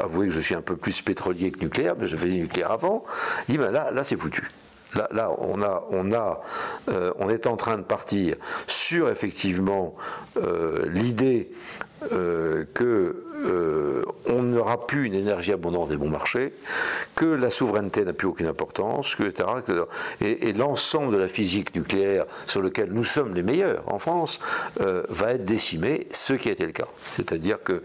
avouait 0.00 0.26
que 0.26 0.32
je 0.32 0.40
suis 0.40 0.56
un 0.56 0.60
peu 0.60 0.76
plus 0.76 1.00
pétrolier 1.02 1.52
que 1.52 1.60
nucléaire, 1.60 1.94
mais 1.96 2.08
j'avais 2.08 2.28
du 2.28 2.40
nucléaire 2.40 2.72
avant, 2.72 3.04
dit 3.48 3.56
ben 3.56 3.70
là, 3.70 3.92
là 3.92 4.02
c'est 4.02 4.16
foutu. 4.16 4.48
Là, 4.94 5.08
là, 5.12 5.30
on, 5.38 5.62
a, 5.62 5.84
on, 5.90 6.12
a, 6.12 6.40
euh, 6.88 7.12
on 7.18 7.28
est 7.28 7.46
en 7.46 7.56
train 7.56 7.78
de 7.78 7.82
partir 7.82 8.36
sur 8.66 9.08
effectivement 9.08 9.94
euh, 10.36 10.86
l'idée 10.88 11.50
euh, 12.12 12.64
que 12.74 13.24
euh, 13.44 14.04
on 14.26 14.42
n'aura 14.42 14.86
plus 14.86 15.06
une 15.06 15.14
énergie 15.14 15.52
abondante 15.52 15.88
des 15.88 15.96
bons 15.96 16.08
marchés, 16.08 16.52
que 17.14 17.24
la 17.24 17.50
souveraineté 17.50 18.04
n'a 18.04 18.12
plus 18.12 18.28
aucune 18.28 18.46
importance, 18.46 19.14
que, 19.14 19.24
etc., 19.24 19.48
et, 20.20 20.52
l'ensemble 20.52 21.12
de 21.12 21.18
la 21.18 21.28
physique 21.28 21.74
nucléaire 21.74 22.26
sur 22.46 22.62
lequel 22.62 22.90
nous 22.92 23.04
sommes 23.04 23.34
les 23.34 23.42
meilleurs 23.42 23.82
en 23.86 23.98
France 23.98 24.38
euh, 24.80 25.02
va 25.08 25.32
être 25.32 25.44
décimé, 25.44 26.06
ce 26.10 26.32
qui 26.32 26.48
a 26.48 26.52
été 26.52 26.64
le 26.64 26.72
cas. 26.72 26.88
C'est-à-dire 27.00 27.62
que 27.62 27.82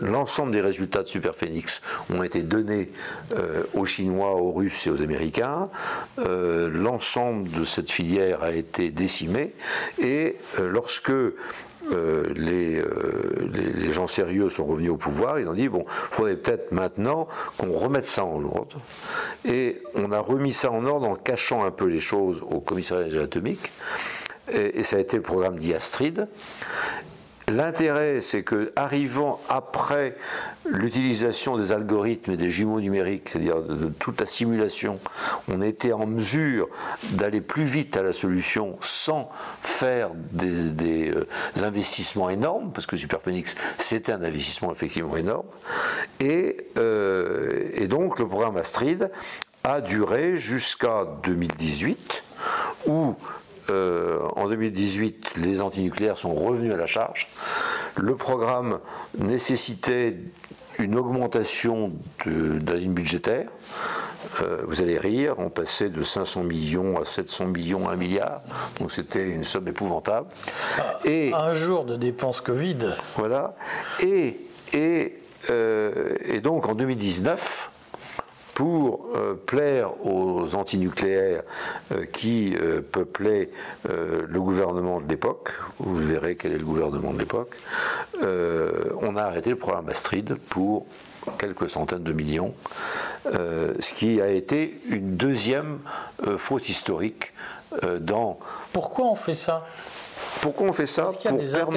l'ensemble 0.00 0.52
des 0.52 0.60
résultats 0.60 1.02
de 1.02 1.08
Superphénix 1.08 1.82
ont 2.12 2.22
été 2.22 2.42
donnés 2.42 2.90
aux 3.74 3.84
Chinois, 3.84 4.34
aux 4.34 4.52
Russes 4.52 4.86
et 4.86 4.90
aux 4.90 5.02
Américains. 5.02 5.68
l'ensemble 6.18 7.50
de 7.50 7.64
cette 7.64 7.90
filière 7.90 8.42
a 8.42 8.52
été 8.52 8.90
décimé, 8.90 9.52
et 9.98 10.36
lorsque 10.58 11.12
euh, 11.92 12.34
euh, 12.36 13.48
les, 13.52 13.92
gens 13.92 14.06
sérieux 14.06 14.48
sont 14.48 14.66
revenus 14.66 14.90
au 14.90 14.96
pouvoir, 14.96 15.38
ils 15.38 15.48
ont 15.48 15.54
dit 15.54 15.68
bon, 15.68 15.84
il 15.86 16.14
faudrait 16.14 16.36
peut-être 16.36 16.72
maintenant 16.72 17.28
qu'on 17.56 17.72
remette 17.72 18.06
ça 18.06 18.24
en 18.24 18.44
ordre. 18.44 18.78
Et 19.44 19.82
on 19.94 20.12
a 20.12 20.20
remis 20.20 20.52
ça 20.52 20.70
en 20.70 20.84
ordre 20.84 21.08
en 21.08 21.14
cachant 21.14 21.64
un 21.64 21.70
peu 21.70 21.86
les 21.86 22.00
choses 22.00 22.42
au 22.48 22.60
commissariat 22.60 23.22
atomique. 23.22 23.72
Et, 24.52 24.80
et, 24.80 24.82
ça 24.82 24.96
a 24.96 25.00
été 25.00 25.16
le 25.16 25.22
programme 25.22 25.58
d'Iastride. 25.58 26.28
L'intérêt, 27.48 28.20
c'est 28.20 28.42
que 28.42 28.72
arrivant 28.76 29.40
après 29.48 30.16
l'utilisation 30.68 31.56
des 31.56 31.72
algorithmes 31.72 32.32
et 32.32 32.36
des 32.36 32.50
jumeaux 32.50 32.80
numériques, 32.80 33.30
c'est-à-dire 33.30 33.62
de, 33.62 33.88
toute 33.88 34.20
la 34.20 34.26
simulation, 34.26 34.98
on 35.48 35.62
était 35.62 35.92
en 35.92 36.06
mesure 36.06 36.68
d'aller 37.12 37.40
plus 37.40 37.64
vite 37.64 37.96
à 37.96 38.02
la 38.02 38.12
solution 38.12 38.76
sans 38.80 39.30
faire 39.62 40.10
des, 40.14 41.10
euh, 41.10 41.26
investissements 41.62 42.28
énormes, 42.28 42.70
parce 42.72 42.86
que 42.86 42.96
Superphénix, 42.96 43.54
c'était 43.78 44.12
un 44.12 44.22
investissement 44.22 44.70
effectivement 44.70 45.16
énorme. 45.16 45.46
Euh, 46.22 47.70
et 47.72 47.86
donc 47.86 48.18
le 48.18 48.28
programme 48.28 48.58
Astrid 48.58 49.10
a 49.64 49.80
duré 49.80 50.38
jusqu'à 50.38 51.06
2018, 51.24 52.24
où 52.86 53.14
euh, 53.70 54.20
en 54.36 54.48
2018, 54.48 55.32
les 55.36 55.60
antinucléaires 55.60 56.18
sont 56.18 56.34
revenus 56.34 56.72
à 56.72 56.76
la 56.76 56.86
charge. 56.86 57.28
Le 57.96 58.16
programme 58.16 58.78
nécessitait 59.18 60.16
une 60.78 60.96
augmentation 60.96 61.90
de, 62.24 62.58
la 62.66 62.78
ligne 62.78 62.92
budgétaire. 62.92 63.48
Euh, 64.42 64.62
vous 64.66 64.80
allez 64.82 64.98
rire, 64.98 65.34
on 65.38 65.50
passait 65.50 65.90
de 65.90 66.02
500 66.02 66.44
millions 66.44 67.00
à 67.00 67.04
700 67.04 67.46
millions 67.46 67.88
à 67.88 67.92
1 67.92 67.96
milliard, 67.96 68.40
donc 68.78 68.92
c'était 68.92 69.28
une 69.28 69.44
somme 69.44 69.68
épouvantable. 69.68 70.28
Et, 71.04 71.32
un 71.34 71.54
jour 71.54 71.84
de 71.84 71.96
dépenses 71.96 72.40
Covid. 72.40 72.94
Voilà. 73.16 73.56
Et, 74.00 74.36
et, 74.72 75.20
euh, 75.50 76.14
et 76.24 76.40
donc 76.40 76.68
en 76.68 76.74
2019, 76.74 77.70
pour 78.58 79.06
euh, 79.14 79.34
plaire 79.34 80.04
aux 80.04 80.56
antinucléaires 80.56 81.44
euh, 81.92 82.04
qui 82.06 82.56
euh, 82.56 82.80
peuplaient 82.80 83.50
le 83.84 84.40
gouvernement 84.40 85.00
de 85.00 85.08
l'époque, 85.08 85.52
vous 85.78 85.96
verrez 85.96 86.34
quel 86.34 86.50
est 86.52 86.58
le 86.58 86.64
gouvernement 86.64 87.12
de 87.12 87.20
l'époque, 87.20 87.54
on 88.20 89.16
a 89.16 89.22
arrêté 89.22 89.50
le 89.50 89.56
programme 89.56 89.88
Astrid 89.88 90.34
pour 90.48 90.86
quelques 91.38 91.70
centaines 91.70 92.02
de 92.02 92.12
millions, 92.12 92.54
ce 93.24 93.94
qui 93.94 94.20
a 94.20 94.28
été 94.28 94.80
une 94.88 95.16
deuxième 95.16 95.78
faute 96.36 96.68
historique 96.68 97.32
dans... 98.00 98.38
Pourquoi 98.72 99.06
on 99.06 99.16
fait 99.16 99.34
ça? 99.34 99.66
Pourquoi 100.40 100.68
on 100.68 100.72
fait 100.72 100.86
ça? 100.86 101.08
Pour 101.08 101.18
permettre, 101.28 101.74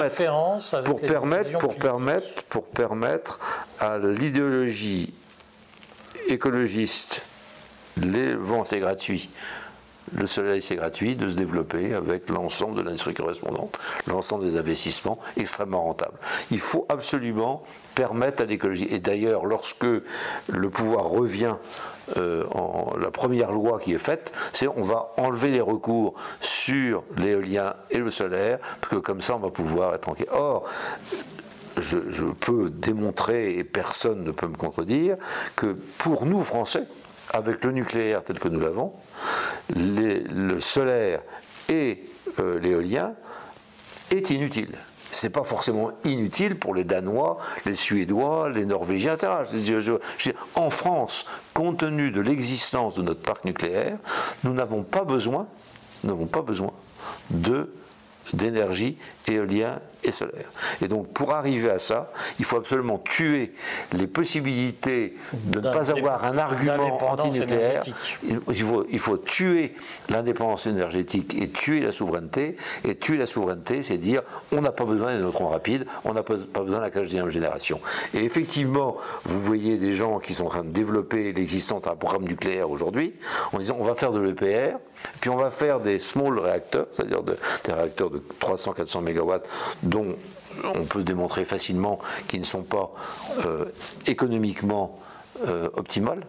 pour 0.83 1.01
permettre, 1.01 1.57
pour 1.59 1.75
permettre, 1.75 2.43
pour 2.49 2.65
permettre 2.65 3.39
à 3.79 3.97
l'idéologie 3.97 5.13
écologiste, 6.31 7.23
les 7.97 8.33
vents 8.33 8.63
c'est 8.63 8.79
gratuit, 8.79 9.29
le 10.15 10.27
soleil 10.27 10.61
c'est 10.61 10.75
gratuit, 10.75 11.15
de 11.15 11.29
se 11.29 11.37
développer 11.37 11.93
avec 11.93 12.29
l'ensemble 12.29 12.77
de 12.77 12.81
l'industrie 12.81 13.13
correspondante, 13.13 13.77
l'ensemble 14.07 14.43
des 14.43 14.57
investissements 14.57 15.19
extrêmement 15.37 15.83
rentables. 15.83 16.17
Il 16.49 16.59
faut 16.59 16.85
absolument 16.89 17.63
permettre 17.95 18.43
à 18.43 18.45
l'écologie. 18.45 18.87
Et 18.89 18.99
d'ailleurs, 18.99 19.45
lorsque 19.45 19.85
le 19.85 20.69
pouvoir 20.69 21.05
revient 21.05 21.55
euh, 22.17 22.43
en, 22.53 22.93
la 22.99 23.11
première 23.11 23.51
loi 23.51 23.79
qui 23.79 23.93
est 23.93 23.99
faite, 23.99 24.33
c'est 24.53 24.67
on 24.67 24.81
va 24.81 25.13
enlever 25.17 25.49
les 25.49 25.61
recours 25.61 26.15
sur 26.41 27.03
l'éolien 27.17 27.75
et 27.89 27.97
le 27.97 28.11
solaire, 28.11 28.59
parce 28.81 28.93
que 28.93 28.99
comme 28.99 29.21
ça 29.21 29.35
on 29.35 29.39
va 29.39 29.49
pouvoir 29.49 29.93
être 29.93 30.01
tranquille. 30.01 30.27
Or, 30.31 30.65
je, 31.77 32.23
peux 32.39 32.69
démontrer, 32.69 33.57
et 33.57 33.63
personne 33.63 34.23
ne 34.23 34.31
peut 34.31 34.47
me 34.47 34.55
contredire, 34.55 35.17
que 35.55 35.77
pour 35.97 36.25
nous, 36.25 36.43
Français, 36.43 36.83
avec 37.31 37.63
le 37.63 37.71
nucléaire 37.71 38.23
tel 38.23 38.39
que 38.39 38.47
nous 38.47 38.59
l'avons, 38.59 38.93
le 39.75 40.59
solaire 40.59 41.21
et 41.69 42.03
euh, 42.39 42.59
l'éolien 42.59 43.13
est 44.11 44.29
inutile. 44.29 44.77
Ce 45.11 45.25
n'est 45.25 45.31
pas 45.31 45.43
forcément 45.43 45.91
inutile 46.05 46.57
pour 46.57 46.73
les 46.73 46.83
Danois, 46.83 47.37
les 47.65 47.75
Suédois, 47.75 48.49
les 48.49 48.65
Norvégiens, 48.65 49.15
etc. 49.15 49.97
en 50.55 50.69
France, 50.69 51.25
compte 51.53 51.79
tenu 51.79 52.11
de 52.11 52.21
l'existence 52.21 52.95
de 52.95 53.01
notre 53.01 53.21
parc 53.21 53.43
nucléaire, 53.43 53.97
nous 54.43 54.53
n'avons 54.53 54.83
pas 54.83 55.03
besoin, 55.03 55.47
n'avons 56.03 56.27
pas 56.27 56.41
besoin 56.41 56.71
de 57.29 57.73
d'énergie 58.33 58.97
éolien 59.27 59.79
et 60.03 60.11
solaire. 60.11 60.49
Et 60.81 60.87
donc 60.87 61.07
pour 61.13 61.33
arriver 61.33 61.69
à 61.69 61.79
ça, 61.79 62.11
il 62.39 62.45
faut 62.45 62.57
absolument 62.57 62.97
tuer 62.97 63.53
les 63.93 64.07
possibilités 64.07 65.15
de 65.33 65.59
ne 65.59 65.73
pas 65.73 65.91
avoir 65.91 66.25
un 66.25 66.37
argument 66.37 66.97
anti-nucléaire. 67.11 67.83
Il 68.23 68.63
faut, 68.63 68.85
il 68.89 68.99
faut 68.99 69.17
tuer 69.17 69.73
l'indépendance 70.09 70.67
énergétique 70.67 71.35
et 71.41 71.49
tuer 71.49 71.79
la 71.79 71.91
souveraineté. 71.91 72.55
Et 72.83 72.95
tuer 72.95 73.17
la 73.17 73.25
souveraineté, 73.25 73.83
c'est 73.83 73.97
dire 73.97 74.21
on 74.51 74.61
n'a 74.61 74.71
pas 74.71 74.85
besoin 74.85 75.15
des 75.15 75.21
neutrons 75.21 75.47
rapides, 75.47 75.85
on 76.03 76.13
n'a 76.13 76.23
pas, 76.23 76.35
besoin 76.35 76.79
de 76.79 76.83
la 76.83 76.89
quatrième 76.89 77.29
génération. 77.29 77.79
Et 78.13 78.23
effectivement, 78.23 78.97
vous 79.23 79.39
voyez 79.39 79.77
des 79.77 79.93
gens 79.93 80.19
qui 80.19 80.33
sont 80.33 80.45
en 80.45 80.49
train 80.49 80.63
de 80.63 80.69
développer 80.69 81.33
l'existence 81.33 81.83
d'un 81.83 81.95
programme 81.95 82.23
nucléaire 82.23 82.69
aujourd'hui 82.69 83.13
en 83.53 83.59
disant 83.59 83.77
on 83.79 83.83
va 83.83 83.95
faire 83.95 84.11
de 84.11 84.19
l'EPR, 84.19 84.77
puis 85.19 85.29
on 85.29 85.37
va 85.37 85.51
faire 85.51 85.79
des 85.79 85.99
small 85.99 86.39
réacteurs, 86.39 86.87
c'est-à-dire 86.93 87.23
des 87.23 87.33
réacteurs 87.71 88.09
de 88.09 88.21
300-400 88.39 89.01
MW 89.01 89.33
dont 89.91 90.15
on 90.63 90.83
peut 90.85 91.03
démontrer 91.03 91.45
facilement 91.45 91.99
qu'ils 92.27 92.41
ne 92.41 92.45
sont 92.45 92.63
pas 92.63 92.91
euh, 93.45 93.65
économiquement 94.07 94.99
euh, 95.47 95.69
optimales. 95.75 96.23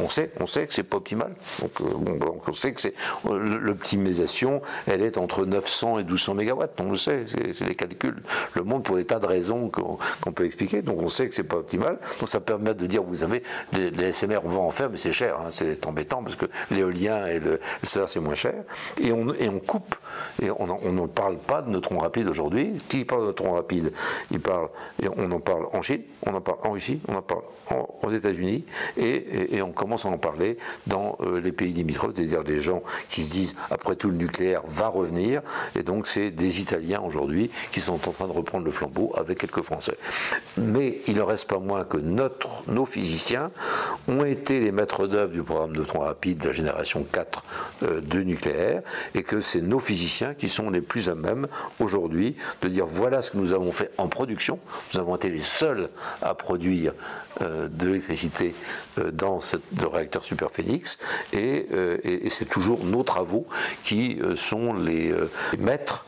On 0.00 0.08
sait, 0.08 0.30
on 0.40 0.46
sait 0.46 0.66
que 0.66 0.74
c'est 0.74 0.82
pas 0.82 0.98
optimal. 0.98 1.34
Donc, 1.60 1.80
euh, 1.80 2.40
on 2.46 2.52
sait 2.52 2.72
que 2.72 2.80
c'est 2.80 2.94
l'optimisation, 3.24 4.60
elle 4.86 5.02
est 5.02 5.16
entre 5.16 5.46
900 5.46 6.00
et 6.00 6.04
1200 6.04 6.34
mégawatts. 6.34 6.80
On 6.80 6.90
le 6.90 6.96
sait, 6.96 7.24
c'est 7.52 7.66
les 7.66 7.74
calculs. 7.74 8.22
Le 8.54 8.62
monde 8.62 8.82
pour 8.82 8.96
des 8.96 9.04
tas 9.04 9.18
de 9.18 9.26
raisons 9.26 9.70
qu'on 9.70 10.32
peut 10.32 10.44
expliquer. 10.44 10.82
Donc 10.82 11.02
on 11.02 11.08
sait 11.08 11.28
que 11.28 11.34
c'est 11.34 11.44
pas 11.44 11.56
optimal. 11.56 11.98
Donc 12.20 12.28
ça 12.28 12.40
permet 12.40 12.74
de 12.74 12.86
dire, 12.86 13.02
vous 13.02 13.16
savez, 13.16 13.42
les, 13.72 14.12
SMR, 14.12 14.38
on 14.44 14.50
va 14.50 14.60
en 14.60 14.70
faire, 14.70 14.90
mais 14.90 14.98
c'est 14.98 15.12
cher. 15.12 15.38
Hein. 15.40 15.48
c'est 15.50 15.86
embêtant 15.86 16.22
parce 16.22 16.36
que 16.36 16.46
l'éolien 16.70 17.26
et 17.26 17.40
le, 17.40 17.60
solaire 17.82 18.08
c'est 18.08 18.20
moins 18.20 18.34
cher. 18.34 18.54
Et 19.00 19.12
on, 19.12 19.28
on 19.28 19.58
coupe. 19.60 19.94
Et 20.42 20.50
on 20.50 20.92
ne 20.92 21.06
parle 21.06 21.38
pas 21.38 21.62
de 21.62 21.70
neutrons 21.70 21.98
rapides 21.98 22.28
aujourd'hui. 22.28 22.72
Qui 22.88 23.04
parle 23.04 23.22
de 23.22 23.26
neutrons 23.28 23.52
rapides? 23.52 23.92
Il 24.30 24.40
on 25.16 25.30
en 25.30 25.40
parle 25.40 25.66
en 25.72 25.82
Chine, 25.82 26.02
on 26.26 26.34
en 26.34 26.40
parle 26.40 26.58
en 26.64 26.72
Russie, 26.72 27.00
on 27.08 27.16
en 27.16 27.22
parle 27.22 27.42
aux 28.02 28.10
États-Unis, 28.10 28.64
et, 28.96 29.60
on 29.62 29.72
commence 29.86 30.04
à 30.04 30.08
en 30.08 30.18
parler 30.18 30.58
dans 30.88 31.16
euh, 31.20 31.40
les 31.40 31.52
pays 31.52 31.72
limitrophes, 31.72 32.14
c'est-à-dire 32.16 32.42
des 32.42 32.60
gens 32.60 32.82
qui 33.08 33.22
se 33.22 33.30
disent 33.30 33.54
après 33.70 33.94
tout 33.94 34.10
le 34.10 34.16
nucléaire 34.16 34.62
va 34.66 34.88
revenir, 34.88 35.42
et 35.78 35.84
donc 35.84 36.08
c'est 36.08 36.32
des 36.32 36.60
Italiens 36.60 37.00
aujourd'hui 37.06 37.52
qui 37.70 37.80
sont 37.80 37.92
en 37.92 38.12
train 38.12 38.26
de 38.26 38.32
reprendre 38.32 38.64
le 38.64 38.72
flambeau 38.72 39.12
avec 39.16 39.38
quelques 39.38 39.62
Français. 39.62 39.96
Mais 40.56 40.98
il 41.06 41.14
ne 41.14 41.22
reste 41.22 41.46
pas 41.46 41.60
moins 41.60 41.84
que 41.84 41.98
notre, 41.98 42.64
nos 42.68 42.84
physiciens 42.84 43.52
ont 44.08 44.24
été 44.24 44.58
les 44.58 44.72
maîtres 44.72 45.06
d'œuvre 45.06 45.30
du 45.30 45.44
programme 45.44 45.76
de 45.76 45.84
tronc 45.84 46.00
rapide 46.00 46.38
de 46.38 46.48
la 46.48 46.52
génération 46.52 47.06
4 47.12 47.44
euh, 47.84 48.00
de 48.00 48.22
nucléaire, 48.24 48.82
et 49.14 49.22
que 49.22 49.40
c'est 49.40 49.60
nos 49.60 49.78
physiciens 49.78 50.34
qui 50.34 50.48
sont 50.48 50.68
les 50.68 50.80
plus 50.80 51.08
à 51.08 51.14
même 51.14 51.46
aujourd'hui 51.78 52.34
de 52.60 52.68
dire 52.68 52.86
voilà 52.86 53.22
ce 53.22 53.30
que 53.30 53.36
nous 53.36 53.52
avons 53.52 53.70
fait 53.70 53.92
en 53.98 54.08
production. 54.08 54.58
Nous 54.92 54.98
avons 54.98 55.14
été 55.14 55.28
les 55.28 55.42
seuls 55.42 55.90
à 56.22 56.34
produire 56.34 56.92
euh, 57.40 57.68
de 57.68 57.86
l'électricité 57.86 58.52
dans 59.12 59.40
ce 59.80 59.86
réacteur 59.86 60.24
superphénix 60.24 60.98
et, 61.32 61.66
euh, 61.72 61.98
et, 62.04 62.30
c'est 62.30 62.44
toujours 62.44 62.84
nos 62.84 63.02
travaux 63.02 63.46
qui 63.84 64.18
sont 64.36 64.74
les, 64.74 65.14
maîtres 65.58 66.04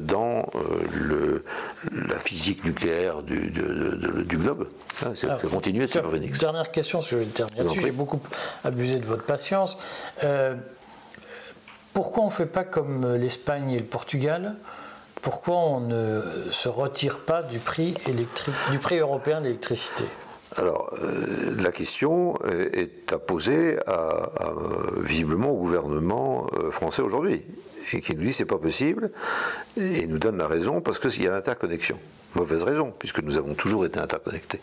dans 0.00 0.50
le, 0.92 1.44
la 1.92 2.18
physique 2.18 2.64
nucléaire 2.64 3.22
du, 3.22 3.50
du 3.50 4.36
globe. 4.36 4.68
Hein, 5.04 5.12
c'est 5.14 5.50
continuer 5.50 5.86
Superphénix. 5.86 6.38
Dernière 6.40 6.70
question, 6.70 7.00
sur 7.00 7.18
le 7.18 7.26
terminer 7.26 7.68
J'ai 7.74 7.90
beaucoup 7.92 8.20
abusé 8.64 8.98
de 8.98 9.06
votre 9.06 9.24
patience. 9.24 9.78
pourquoi 11.92 12.24
on 12.24 12.26
ne 12.26 12.32
fait 12.32 12.46
pas 12.46 12.64
comme 12.64 13.14
l'Espagne 13.14 13.72
et 13.72 13.78
le 13.78 13.86
Portugal? 13.86 14.56
Pourquoi 15.22 15.56
on 15.56 15.80
ne 15.80 16.22
se 16.52 16.68
retire 16.68 17.20
pas 17.20 17.42
du 17.42 17.58
prix, 17.58 17.94
électrique, 18.08 18.54
du 18.70 18.78
prix 18.78 18.98
européen 18.98 19.40
d'électricité? 19.40 20.04
Alors, 20.58 20.92
euh, 21.02 21.54
la 21.56 21.70
question 21.70 22.34
est 22.72 23.12
à 23.12 23.18
poser 23.18 23.78
à, 23.86 24.30
visiblement 24.98 25.50
au 25.50 25.56
gouvernement 25.56 26.48
euh, 26.54 26.72
français 26.72 27.00
aujourd'hui, 27.00 27.42
et 27.92 28.00
qui 28.00 28.16
nous 28.16 28.24
dit 28.24 28.32
c'est 28.32 28.44
pas 28.44 28.58
possible, 28.58 29.12
et 29.76 30.06
nous 30.06 30.18
donne 30.18 30.36
la 30.36 30.48
raison 30.48 30.80
parce 30.80 30.98
qu'il 30.98 31.22
y 31.22 31.28
a 31.28 31.30
l'interconnexion. 31.30 31.98
Mauvaise 32.34 32.62
raison, 32.62 32.92
puisque 32.98 33.20
nous 33.20 33.38
avons 33.38 33.54
toujours 33.54 33.86
été 33.86 33.98
interconnectés. 33.98 34.60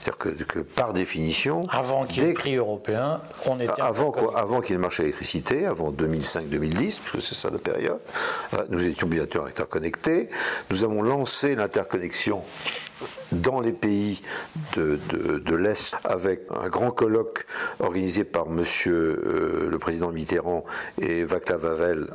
C'est-à-dire 0.00 0.46
que, 0.46 0.60
par 0.60 0.92
définition. 0.92 1.62
Avant 1.68 2.04
qu'il 2.04 2.22
y 2.22 2.26
ait 2.26 2.28
le 2.28 2.34
prix 2.34 2.54
européen, 2.54 3.20
on 3.46 3.58
était. 3.58 3.72
Avant, 3.80 4.12
avant 4.36 4.60
qu'il 4.60 4.70
y 4.70 4.72
ait 4.74 4.76
le 4.76 4.82
marché 4.82 5.02
d'électricité, 5.02 5.66
avant 5.66 5.90
2005-2010, 5.90 7.00
puisque 7.04 7.20
c'est 7.20 7.34
ça 7.34 7.50
la 7.50 7.58
période, 7.58 7.98
euh, 8.54 8.64
nous 8.68 8.84
étions 8.84 9.08
bientôt 9.08 9.42
interconnectés. 9.42 10.28
Nous 10.70 10.84
avons 10.84 11.02
lancé 11.02 11.56
l'interconnexion 11.56 12.42
dans 13.32 13.60
les 13.60 13.72
pays 13.72 14.22
de, 14.76 14.98
de, 15.38 15.56
l'Est 15.56 15.94
avec 16.04 16.42
un 16.50 16.68
grand 16.68 16.90
colloque 16.90 17.46
organisé 17.78 18.24
par 18.24 18.48
monsieur 18.48 19.22
euh, 19.24 19.68
le 19.70 19.78
président 19.78 20.10
Mitterrand 20.10 20.64
et 21.00 21.24
Václav 21.24 21.64
Havel 21.66 22.08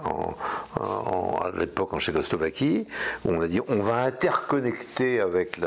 à 0.75 1.51
l'époque 1.57 1.93
en 1.93 1.99
Tchécoslovaquie, 1.99 2.88
où 3.25 3.31
on 3.31 3.41
a 3.41 3.47
dit 3.47 3.61
on 3.67 3.81
va 3.81 4.03
interconnecter 4.03 5.19
avec 5.19 5.59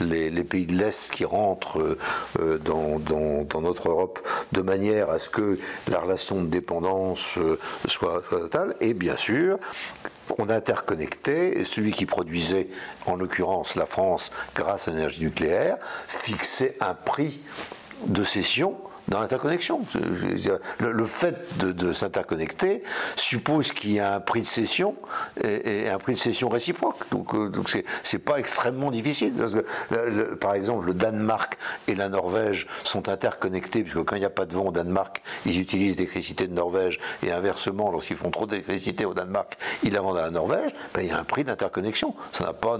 les, 0.00 0.44
pays 0.44 0.66
de 0.66 0.74
l'Est 0.74 1.10
qui 1.10 1.24
rentrent 1.24 1.96
euh, 2.40 2.58
dans, 2.58 2.98
dans, 2.98 3.60
notre 3.60 3.88
Europe 3.88 4.26
de 4.52 4.62
manière 4.62 5.10
à 5.10 5.18
ce 5.18 5.28
que 5.28 5.58
la 5.88 6.00
relation 6.00 6.42
de 6.42 6.48
dépendance 6.48 7.38
euh, 7.38 7.58
soit, 7.88 8.22
soit 8.28 8.40
totale. 8.40 8.76
Et 8.80 8.94
bien 8.94 9.16
sûr, 9.16 9.58
on 10.38 10.48
interconnectait, 10.48 11.58
et 11.58 11.64
celui 11.64 11.92
qui 11.92 12.06
produisait, 12.06 12.68
en 13.06 13.16
l'occurrence 13.16 13.76
la 13.76 13.86
France, 13.86 14.30
grâce 14.54 14.88
à 14.88 14.90
l'énergie 14.90 15.24
nucléaire, 15.24 15.78
fixait 16.08 16.76
un 16.80 16.94
prix 16.94 17.40
de 18.06 18.24
cession 18.24 18.76
dans 19.10 19.20
l'interconnexion. 19.20 19.80
Le, 20.78 21.04
fait 21.04 21.58
de, 21.58 21.92
s'interconnecter 21.92 22.82
suppose 23.16 23.72
qu'il 23.72 23.92
y 23.92 24.00
a 24.00 24.14
un 24.14 24.20
prix 24.20 24.42
de 24.42 24.46
cession 24.46 24.94
et, 25.44 25.88
un 25.88 25.98
prix 25.98 26.14
de 26.14 26.18
cession 26.18 26.48
réciproque. 26.48 26.96
Donc, 27.10 27.34
euh, 27.34 27.50
c'est 28.02 28.18
pas 28.18 28.38
extrêmement 28.38 28.90
difficile. 28.90 29.32
Parce 29.36 29.52
que, 29.52 30.34
par 30.34 30.54
exemple, 30.54 30.86
le 30.86 30.94
Danemark 30.94 31.58
et 31.88 31.94
la 31.94 32.08
Norvège 32.08 32.66
sont 32.84 33.08
interconnectés, 33.08 33.82
puisque 33.82 34.02
quand 34.04 34.16
il 34.16 34.20
n'y 34.20 34.24
a 34.24 34.30
pas 34.30 34.46
de 34.46 34.54
vent 34.54 34.66
au 34.66 34.72
Danemark, 34.72 35.22
ils 35.44 35.60
utilisent 35.60 35.96
l'électricité 35.96 36.46
de 36.46 36.54
Norvège, 36.54 37.00
et 37.24 37.32
inversement, 37.32 37.90
lorsqu'ils 37.90 38.16
font 38.16 38.30
trop 38.30 38.46
d'électricité 38.46 39.04
au 39.04 39.14
Danemark, 39.14 39.56
ils 39.82 39.92
la 39.92 40.00
vendent 40.00 40.18
à 40.18 40.22
la 40.22 40.30
Norvège, 40.30 40.70
ben, 40.94 41.02
il 41.02 41.08
y 41.08 41.12
a 41.12 41.18
un 41.18 41.24
prix 41.24 41.44
d'interconnexion. 41.44 42.14
Ça 42.32 42.44
n'a 42.44 42.52
pas 42.52 42.78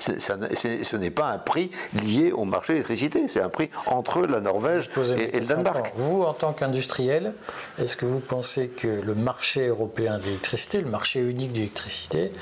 ce 0.00 0.96
n'est 0.96 1.10
pas 1.10 1.28
un 1.30 1.38
prix 1.38 1.70
lié 2.02 2.32
au 2.32 2.44
marché 2.44 2.72
de 2.72 2.78
l'électricité, 2.78 3.28
c'est 3.28 3.40
un 3.40 3.48
prix 3.48 3.70
entre 3.86 4.22
la 4.22 4.40
Norvège 4.40 4.90
et, 5.12 5.40
le 5.40 5.46
Danemark. 5.46 5.92
Vous, 5.96 6.22
en 6.22 6.32
tant 6.32 6.52
qu'industriel, 6.52 7.34
est-ce 7.78 7.96
que 7.96 8.06
vous 8.06 8.20
pensez 8.20 8.68
que 8.68 8.88
le 8.88 9.14
marché 9.14 9.66
européen 9.68 10.18
d'électricité, 10.18 10.80
le 10.80 10.90
marché 10.90 11.20
unique 11.20 11.52
d'électricité, 11.52 12.32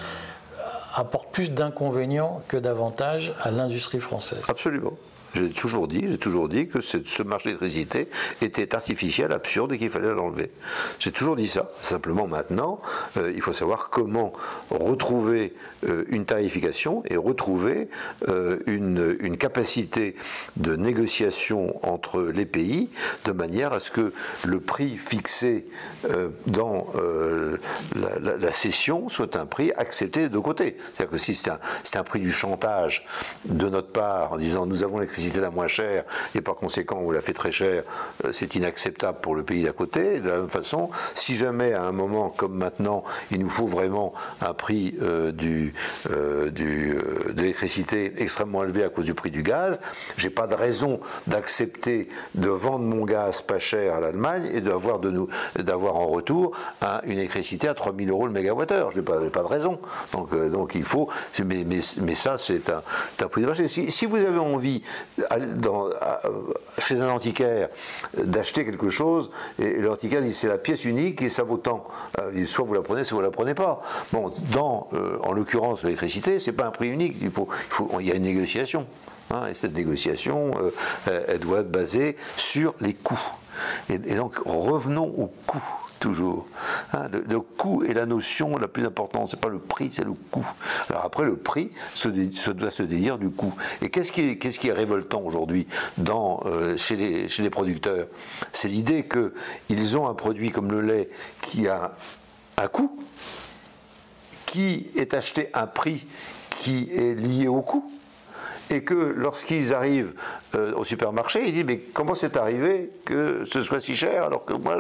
apporte 0.95 1.31
plus 1.33 1.51
d'inconvénients 1.51 2.43
que 2.49 2.57
d'avantages 2.57 3.33
à 3.41 3.51
l'industrie 3.51 4.01
française? 4.01 4.43
Absolument. 4.49 4.93
J'ai 5.35 5.51
toujours 5.51 5.89
dit, 5.89 6.05
j'ai 6.07 6.19
toujours 6.19 6.49
dit 6.49 6.69
que 6.69 6.81
ce 6.81 7.23
marché 7.23 7.51
d'électricité 7.51 8.09
était 8.43 8.75
artificiel, 8.75 9.33
absurde 9.33 9.73
et 9.73 9.79
qu'il 9.79 9.91
fallait 9.91 10.13
l'enlever. 10.13 10.51
J'ai 10.99 11.13
toujours 11.13 11.37
dit 11.37 11.49
ça. 11.49 11.71
Simplement 11.83 12.27
maintenant, 12.27 12.81
euh, 13.17 13.33
il 13.35 13.41
faut 13.41 13.53
savoir 13.53 13.89
comment 13.91 14.33
retrouver 14.71 15.55
euh, 15.87 16.05
une 16.09 16.27
tarification 16.27 17.03
et 17.09 17.17
retrouver 17.17 17.89
euh, 18.29 18.59
une, 18.67 19.37
capacité 19.43 20.15
de 20.57 20.77
négociation 20.77 21.81
entre 21.85 22.23
les 22.23 22.45
pays 22.45 22.91
de 23.25 23.33
manière 23.33 23.73
à 23.73 23.81
ce 23.81 23.91
que 23.91 24.13
le 24.45 24.61
prix 24.61 24.99
fixé 24.99 25.67
dans 26.47 26.87
la, 27.97 28.37
la, 28.37 28.53
cession 28.53 29.09
soit 29.09 29.35
un 29.37 29.47
prix 29.47 29.73
accepté 29.77 30.29
de 30.29 30.39
côtés. 30.39 30.77
C'est-à-dire 30.95 31.11
que 31.11 31.19
si 31.19 31.35
c'est 31.35 31.51
un, 31.51 31.59
un, 31.95 32.03
prix 32.05 32.21
du 32.21 32.31
chantage 32.31 33.05
de 33.47 33.69
notre 33.69 33.89
part 33.89 34.35
en 34.35 34.37
disant 34.37 34.67
nous 34.67 34.85
avons 34.85 34.99
l'électricité 34.99 35.22
l'électricité 35.23 35.41
la 35.41 35.51
moins 35.51 35.69
chère 35.69 36.05
et 36.35 36.41
par 36.41 36.57
conséquent 36.57 37.01
vous 37.01 37.13
la 37.13 37.21
fait 37.21 37.33
très 37.33 37.53
chère, 37.53 37.85
euh, 38.25 38.33
c'est 38.33 38.55
inacceptable 38.55 39.19
pour 39.21 39.35
le 39.35 39.43
pays 39.43 39.63
d'à 39.63 39.73
côté. 39.73 40.21
De 40.21 40.29
la 40.29 40.39
même 40.39 40.49
façon, 40.49 40.91
si 41.15 41.37
jamais 41.37 41.73
à 41.73 41.85
un 41.85 41.93
moment 41.93 42.31
comme 42.31 42.55
maintenant, 42.55 43.05
il 43.31 43.41
nous 43.41 43.51
faut 43.51 43.67
vraiment 43.67 44.13
un 44.41 44.55
prix 44.55 44.95
euh, 45.01 45.33
du, 45.33 45.75
euh, 46.11 46.51
du, 46.51 46.95
de 46.95 47.41
l'électricité 47.41 48.13
extrêmement 48.19 48.65
élevé 48.65 48.85
à 48.85 48.89
cause 48.89 49.05
du 49.05 49.15
prix 49.15 49.31
du 49.31 49.43
gaz, 49.43 49.81
j'ai 50.17 50.31
pas 50.31 50.47
de 50.47 50.55
raison 50.55 51.01
d'accepter 51.27 52.09
de 52.35 52.49
vendre 52.49 52.85
mon 52.85 53.05
gaz 53.05 53.41
pas 53.41 53.59
cher 53.59 53.95
à 53.95 54.01
l'Allemagne 54.01 54.49
et 54.53 54.61
d'avoir 54.61 54.99
de 54.99 55.11
nous 55.11 55.29
d'avoir 55.57 55.97
en 55.97 56.07
retour 56.07 56.57
une 57.05 57.19
électricité 57.19 57.69
à 57.69 57.75
3000 57.75 58.11
euros 58.11 58.27
le 58.27 58.33
mégawattheure. 58.33 58.91
Je 58.93 58.99
n'ai 58.99 59.05
pas, 59.05 59.19
pas, 59.31 59.43
de 59.43 59.47
raison. 59.47 59.79
Donc, 60.13 60.35
donc 60.51 60.73
il 60.75 60.85
faut. 60.85 61.09
Mais, 61.45 61.65
mais, 61.65 61.81
mais 62.01 62.15
ça, 62.15 62.39
c'est 62.39 62.69
un, 62.71 62.83
un 63.21 63.29
prix 63.29 63.43
de 63.43 63.47
marché. 63.47 63.69
Si, 63.69 63.91
si 63.91 64.07
vous 64.07 64.17
avez 64.17 64.39
envie, 64.39 64.83
dans, 65.57 65.91
chez 66.79 67.01
un 67.01 67.09
antiquaire, 67.11 67.69
d'acheter 68.17 68.65
quelque 68.65 68.89
chose, 68.89 69.31
et 69.59 69.75
l'antiquaire 69.79 70.23
dit 70.23 70.33
c'est 70.33 70.49
la 70.49 70.59
pièce 70.59 70.85
unique 70.85 71.23
et 71.23 71.29
ça 71.29 71.43
vaut 71.43 71.59
tant. 71.59 71.87
Euh, 72.19 72.47
soit 72.47 72.65
vous 72.65 72.75
la 72.75 72.83
prenez, 72.83 73.05
soit 73.05 73.17
vous 73.17 73.23
la 73.23 73.31
prenez 73.31 73.55
pas. 73.55 73.83
Bon, 74.13 74.33
dans, 74.53 74.89
euh, 74.95 75.19
en 75.23 75.33
l'occurrence, 75.33 75.83
l'électricité, 75.83 76.39
c'est 76.39 76.53
pas 76.53 76.67
un 76.67 76.71
prix 76.71 76.89
unique. 76.89 77.17
Il, 77.21 77.31
faut, 77.31 77.49
il, 77.51 77.73
faut, 77.73 77.91
il 78.01 78.09
y 78.09 78.13
a 78.13 78.15
une 78.15 78.25
négociation. 78.25 78.87
Hein, 79.31 79.47
et 79.51 79.55
cette 79.55 79.75
négociation, 79.75 80.53
euh, 81.09 81.25
elle 81.29 81.39
doit 81.39 81.61
être 81.61 81.71
basée 81.71 82.17
sur 82.37 82.75
les 82.81 82.95
coûts. 82.95 83.21
Et, 83.91 83.95
et 83.95 84.15
donc, 84.15 84.37
revenons 84.45 85.07
aux 85.07 85.33
coûts 85.47 85.82
toujours. 86.03 86.47
Hein, 86.93 87.09
le, 87.13 87.41
coût 87.41 87.85
est 87.85 87.95
la 87.95 88.07
notion 88.07 88.59
la 88.59 88.67
plus 88.67 88.85
importante, 88.85 89.29
c'est 89.29 89.41
pas 89.41 89.49
le 89.49 89.61
prix, 89.61 89.91
c'est 89.93 90.05
le 90.05 90.13
coût. 90.13 90.47
Alors 90.91 91.05
après, 91.05 91.25
le 91.25 91.37
prix 91.37 91.71
se, 91.95 92.09
doit 92.09 92.73
se 92.73 92.83
dédire 92.83 93.19
du 93.19 93.31
coût. 93.31 93.55
Et 93.81 93.89
qu'est-ce 93.89 94.11
qui, 94.11 94.37
qui 94.37 94.69
est 94.69 94.73
révoltant 94.73 95.23
aujourd'hui 95.23 95.69
euh, 96.45 96.77
chez 96.77 96.97
les 96.97 97.51
producteurs? 97.51 98.09
C'est 98.53 98.69
l'idée 98.69 99.07
qu'ils 99.07 99.97
ont 99.97 100.09
un 100.09 100.15
produit 100.15 100.51
comme 100.51 100.73
le 100.73 100.81
lait 100.81 101.09
qui 101.41 101.69
a 101.69 101.93
un 102.59 102.67
coût, 102.67 102.99
qui 104.45 104.89
est 104.97 105.15
acheté 105.15 105.51
à 105.53 105.63
un 105.63 105.67
prix 105.69 106.07
qui 106.59 106.91
est 106.93 107.15
lié 107.15 107.47
au 107.47 107.63
coût 107.63 107.89
et 108.73 108.83
que 108.83 108.95
lorsqu'ils 108.95 109.75
arrivent 109.75 110.13
euh, 110.55 110.73
au 110.75 110.85
supermarché, 110.85 111.43
ils 111.47 111.53
disent 111.53 111.65
mais 111.65 111.79
comment 111.79 112.15
c'est 112.15 112.37
arrivé 112.37 112.91
que 113.05 113.45
ce 113.45 113.63
soit 113.63 113.81
si 113.81 113.95
cher 113.95 114.25
alors 114.25 114.45
que 114.45 114.55
moi 114.55 114.79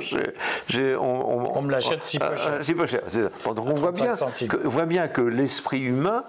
j'ai, 0.68 0.96
on, 0.96 1.56
on, 1.56 1.62
me 1.62 1.70
l'achète 1.70 2.02
si 2.02 2.18
peu 2.18 2.34
cher. 2.36 2.64
si 2.64 2.74
peu 2.74 2.86
cher. 2.86 3.02
Donc 3.44 3.66
on 3.66 3.74
voit 3.74 3.92
bien, 3.92 4.14
que, 4.48 4.56
voit 4.66 4.86
bien 4.86 5.08
que 5.08 5.20
l'esprit 5.20 5.82
humain 5.82 6.24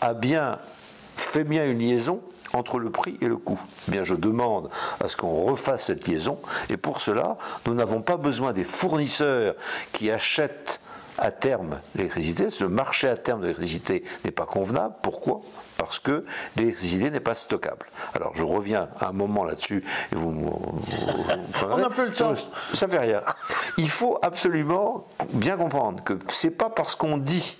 a 0.00 0.14
bien 0.14 0.58
fait 1.16 1.44
bien 1.44 1.66
une 1.66 1.80
liaison 1.80 2.20
entre 2.54 2.78
le 2.78 2.90
prix 2.90 3.18
et 3.20 3.26
le 3.26 3.36
coût. 3.36 3.60
Eh 3.88 3.90
bien, 3.90 4.04
je 4.04 4.14
demande 4.14 4.70
à 5.04 5.08
ce 5.08 5.16
qu'on 5.16 5.44
refasse 5.44 5.86
cette 5.86 6.06
liaison, 6.06 6.38
et 6.70 6.78
pour 6.78 7.00
cela, 7.02 7.36
nous 7.66 7.74
n'avons 7.74 8.00
pas 8.00 8.16
besoin 8.16 8.54
des 8.54 8.64
fournisseurs 8.64 9.54
qui 9.92 10.10
achètent 10.10 10.80
à 11.18 11.30
terme 11.30 11.80
l'électricité. 11.94 12.50
Ce 12.50 12.64
marché 12.64 13.08
à 13.08 13.16
terme 13.16 13.40
de 13.40 13.46
l'électricité 13.46 14.04
n'est 14.24 14.30
pas 14.30 14.46
convenable. 14.46 14.94
Pourquoi? 15.02 15.40
Parce 15.76 15.98
que 15.98 16.24
l'électricité 16.56 17.10
n'est 17.10 17.20
pas 17.20 17.34
stockable. 17.34 17.86
Alors 18.14 18.32
je 18.34 18.44
reviens 18.44 18.88
un 19.00 19.12
moment 19.12 19.44
là-dessus. 19.44 19.84
Et 20.12 20.14
vous, 20.14 20.28
On 21.62 21.82
a 21.82 21.90
peu 21.90 22.06
le 22.06 22.12
temps. 22.12 22.34
Ça 22.74 22.86
ne 22.86 22.90
fait 22.90 22.98
rien. 22.98 23.22
Il 23.76 23.90
faut 23.90 24.18
absolument 24.22 25.06
bien 25.32 25.56
comprendre 25.56 26.02
que 26.02 26.14
c'est 26.28 26.50
pas 26.50 26.70
parce 26.70 26.94
qu'on 26.94 27.18
dit 27.18 27.56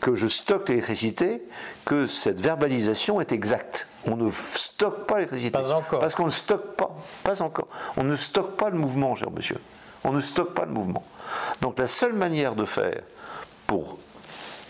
que 0.00 0.14
je 0.14 0.28
stocke 0.28 0.68
l'électricité 0.68 1.42
que 1.84 2.06
cette 2.06 2.40
verbalisation 2.40 3.20
est 3.20 3.32
exacte. 3.32 3.86
On 4.06 4.16
ne 4.16 4.30
stocke 4.30 5.06
pas 5.06 5.16
l'électricité. 5.16 5.52
Pas 5.52 5.72
encore. 5.72 6.00
Parce 6.00 6.14
qu'on 6.14 6.26
ne 6.26 6.30
stocke 6.30 6.76
pas. 6.76 6.94
Pas 7.24 7.42
encore. 7.42 7.68
On 7.96 8.04
ne 8.04 8.16
stocke 8.16 8.56
pas 8.56 8.70
le 8.70 8.78
mouvement, 8.78 9.14
cher 9.16 9.30
monsieur. 9.30 9.58
On 10.04 10.12
ne 10.12 10.20
stocke 10.20 10.54
pas 10.54 10.66
le 10.66 10.72
mouvement. 10.72 11.02
Donc 11.60 11.78
la 11.78 11.86
seule 11.86 12.12
manière 12.12 12.54
de 12.54 12.64
faire 12.64 13.02
pour 13.66 13.98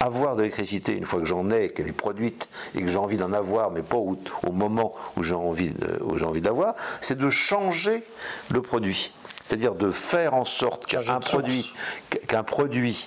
avoir 0.00 0.36
de 0.36 0.42
l'électricité 0.42 0.92
une 0.92 1.04
fois 1.04 1.20
que 1.20 1.26
j'en 1.26 1.50
ai, 1.50 1.70
qu'elle 1.70 1.88
est 1.88 1.92
produite 1.92 2.48
et 2.74 2.82
que 2.82 2.88
j'ai 2.88 2.98
envie 2.98 3.16
d'en 3.16 3.32
avoir, 3.32 3.70
mais 3.70 3.82
pas 3.82 3.96
au, 3.96 4.16
moment 4.52 4.94
où 5.16 5.22
j'ai 5.22 5.34
envie, 5.34 5.70
de, 5.70 6.40
d'avoir, 6.40 6.74
c'est 7.00 7.18
de 7.18 7.30
changer 7.30 8.04
le 8.50 8.62
produit. 8.62 9.12
C'est-à-dire 9.44 9.74
de 9.74 9.90
faire 9.90 10.34
en 10.34 10.44
sorte 10.44 10.86
qu'un 10.86 11.20
produit, 11.20 11.72
qu'un 12.26 12.42
produit, 12.42 13.06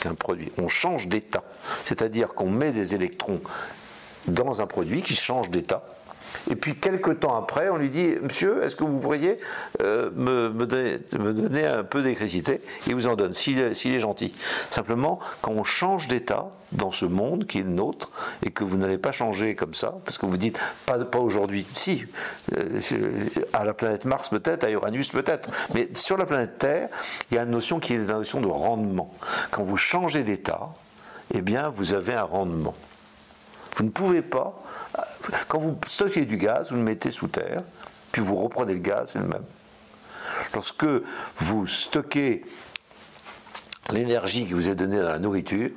qu'un 0.00 0.14
produit, 0.14 0.52
on 0.58 0.68
change 0.68 1.08
d'état. 1.08 1.42
C'est-à-dire 1.86 2.28
qu'on 2.28 2.50
met 2.50 2.72
des 2.72 2.94
électrons 2.94 3.40
dans 4.26 4.60
un 4.60 4.66
produit 4.66 5.02
qui 5.02 5.16
change 5.16 5.50
d'état 5.50 5.82
et 6.50 6.56
puis 6.56 6.74
quelques 6.74 7.20
temps 7.20 7.36
après, 7.36 7.68
on 7.68 7.76
lui 7.76 7.90
dit 7.90 8.14
Monsieur, 8.22 8.62
est-ce 8.62 8.76
que 8.76 8.84
vous 8.84 8.98
pourriez 8.98 9.38
euh, 9.82 10.10
me, 10.14 10.50
donner, 10.66 11.66
un 11.66 11.84
peu 11.84 12.02
d'électricité? 12.02 12.60
Il 12.86 12.94
vous 12.94 13.06
en 13.06 13.16
donne, 13.16 13.34
s'il 13.34 13.58
est, 13.58 13.98
gentil. 13.98 14.32
Simplement, 14.70 15.20
quand 15.42 15.52
on 15.52 15.64
change 15.64 16.08
d'état 16.08 16.50
dans 16.72 16.92
ce 16.92 17.04
monde 17.04 17.46
qui 17.46 17.58
est 17.58 17.62
le 17.62 17.70
nôtre, 17.70 18.12
et 18.44 18.50
que 18.50 18.62
vous 18.62 18.76
n'allez 18.76 18.98
pas 18.98 19.12
changer 19.12 19.54
comme 19.54 19.74
ça, 19.74 19.96
parce 20.04 20.18
que 20.18 20.26
vous 20.26 20.36
dites 20.36 20.58
Pas, 20.86 20.98
aujourd'hui, 21.18 21.66
si, 21.74 22.04
euh, 22.56 22.80
à 23.52 23.64
la 23.64 23.74
planète 23.74 24.04
Mars 24.04 24.28
peut-être, 24.28 24.64
à 24.64 24.70
Uranus 24.70 25.08
peut-être, 25.08 25.50
mais 25.74 25.88
sur 25.94 26.16
la 26.16 26.26
planète 26.26 26.58
Terre, 26.58 26.88
il 27.30 27.34
y 27.34 27.38
a 27.38 27.42
une 27.42 27.50
notion 27.50 27.80
qui 27.80 27.94
est 27.94 27.98
la 27.98 28.14
notion 28.14 28.40
de 28.40 28.46
rendement. 28.46 29.12
Quand 29.50 29.62
vous 29.62 29.76
changez 29.76 30.22
d'état, 30.22 30.70
eh 31.34 31.42
bien, 31.42 31.68
vous 31.68 31.92
avez 31.92 32.14
un 32.14 32.24
rendement. 32.24 32.74
Vous 33.76 33.84
ne 33.84 33.90
pouvez 33.90 34.22
pas 34.22 34.62
quand 35.48 35.58
vous 35.58 35.78
stockez 35.88 36.24
du 36.24 36.36
gaz, 36.36 36.70
vous 36.70 36.76
le 36.76 36.82
mettez 36.82 37.10
sous 37.10 37.28
terre, 37.28 37.62
puis 38.12 38.22
vous 38.22 38.36
reprenez 38.36 38.74
le 38.74 38.80
gaz, 38.80 39.10
c'est 39.12 39.18
le 39.18 39.26
même. 39.26 39.44
Lorsque 40.54 40.86
vous 41.38 41.66
stockez 41.66 42.44
l'énergie 43.90 44.46
qui 44.46 44.52
vous 44.52 44.68
est 44.68 44.74
donnée 44.74 44.98
dans 44.98 45.10
la 45.10 45.18
nourriture, 45.18 45.70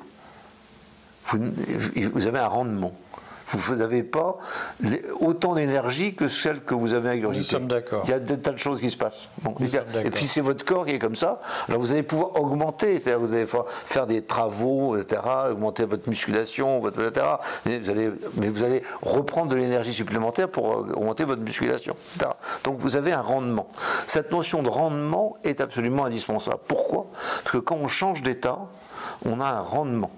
vous, 1.27 2.27
avez 2.27 2.39
un 2.39 2.47
rendement 2.47 2.93
vous 3.57 3.75
n'avez 3.75 4.03
pas 4.03 4.37
autant 5.19 5.55
d'énergie 5.55 6.15
que 6.15 6.27
celle 6.27 6.61
que 6.61 6.73
vous 6.73 6.93
avez 6.93 7.09
ingurgitée. 7.09 7.59
d'accord. 7.59 8.03
Il 8.05 8.11
y 8.11 8.13
a 8.13 8.19
de 8.19 8.35
tas 8.35 8.51
de 8.51 8.57
choses 8.57 8.79
qui 8.79 8.89
se 8.89 8.97
passent. 8.97 9.29
et 10.03 10.09
puis 10.09 10.25
c'est 10.25 10.41
votre 10.41 10.65
corps 10.65 10.85
qui 10.85 10.93
est 10.93 10.99
comme 10.99 11.15
ça. 11.15 11.41
Alors 11.67 11.79
vous 11.79 11.91
allez 11.91 12.03
pouvoir 12.03 12.35
augmenter, 12.39 12.99
c'est-à-dire 12.99 13.19
vous 13.19 13.33
allez 13.33 13.47
faire 13.85 14.07
des 14.07 14.21
travaux, 14.23 14.97
etc., 14.97 15.21
augmenter 15.51 15.85
votre 15.85 16.07
musculation, 16.09 16.79
votre, 16.79 17.01
etc. 17.01 17.25
Mais 17.65 17.79
vous, 17.79 17.89
allez, 17.89 18.11
mais 18.35 18.49
vous 18.49 18.63
allez 18.63 18.83
reprendre 19.01 19.49
de 19.51 19.55
l'énergie 19.55 19.93
supplémentaire 19.93 20.49
pour 20.49 20.65
augmenter 20.65 21.23
votre 21.23 21.41
musculation, 21.41 21.95
etc. 22.13 22.31
Donc 22.63 22.79
vous 22.79 22.95
avez 22.95 23.11
un 23.11 23.21
rendement. 23.21 23.67
Cette 24.07 24.31
notion 24.31 24.63
de 24.63 24.69
rendement 24.69 25.37
est 25.43 25.61
absolument 25.61 26.05
indispensable. 26.05 26.59
Pourquoi? 26.67 27.07
Parce 27.43 27.51
que 27.51 27.57
quand 27.57 27.75
on 27.75 27.87
change 27.87 28.21
d'état, 28.21 28.59
on 29.25 29.39
a 29.39 29.45
un 29.45 29.61
rendement. 29.61 30.11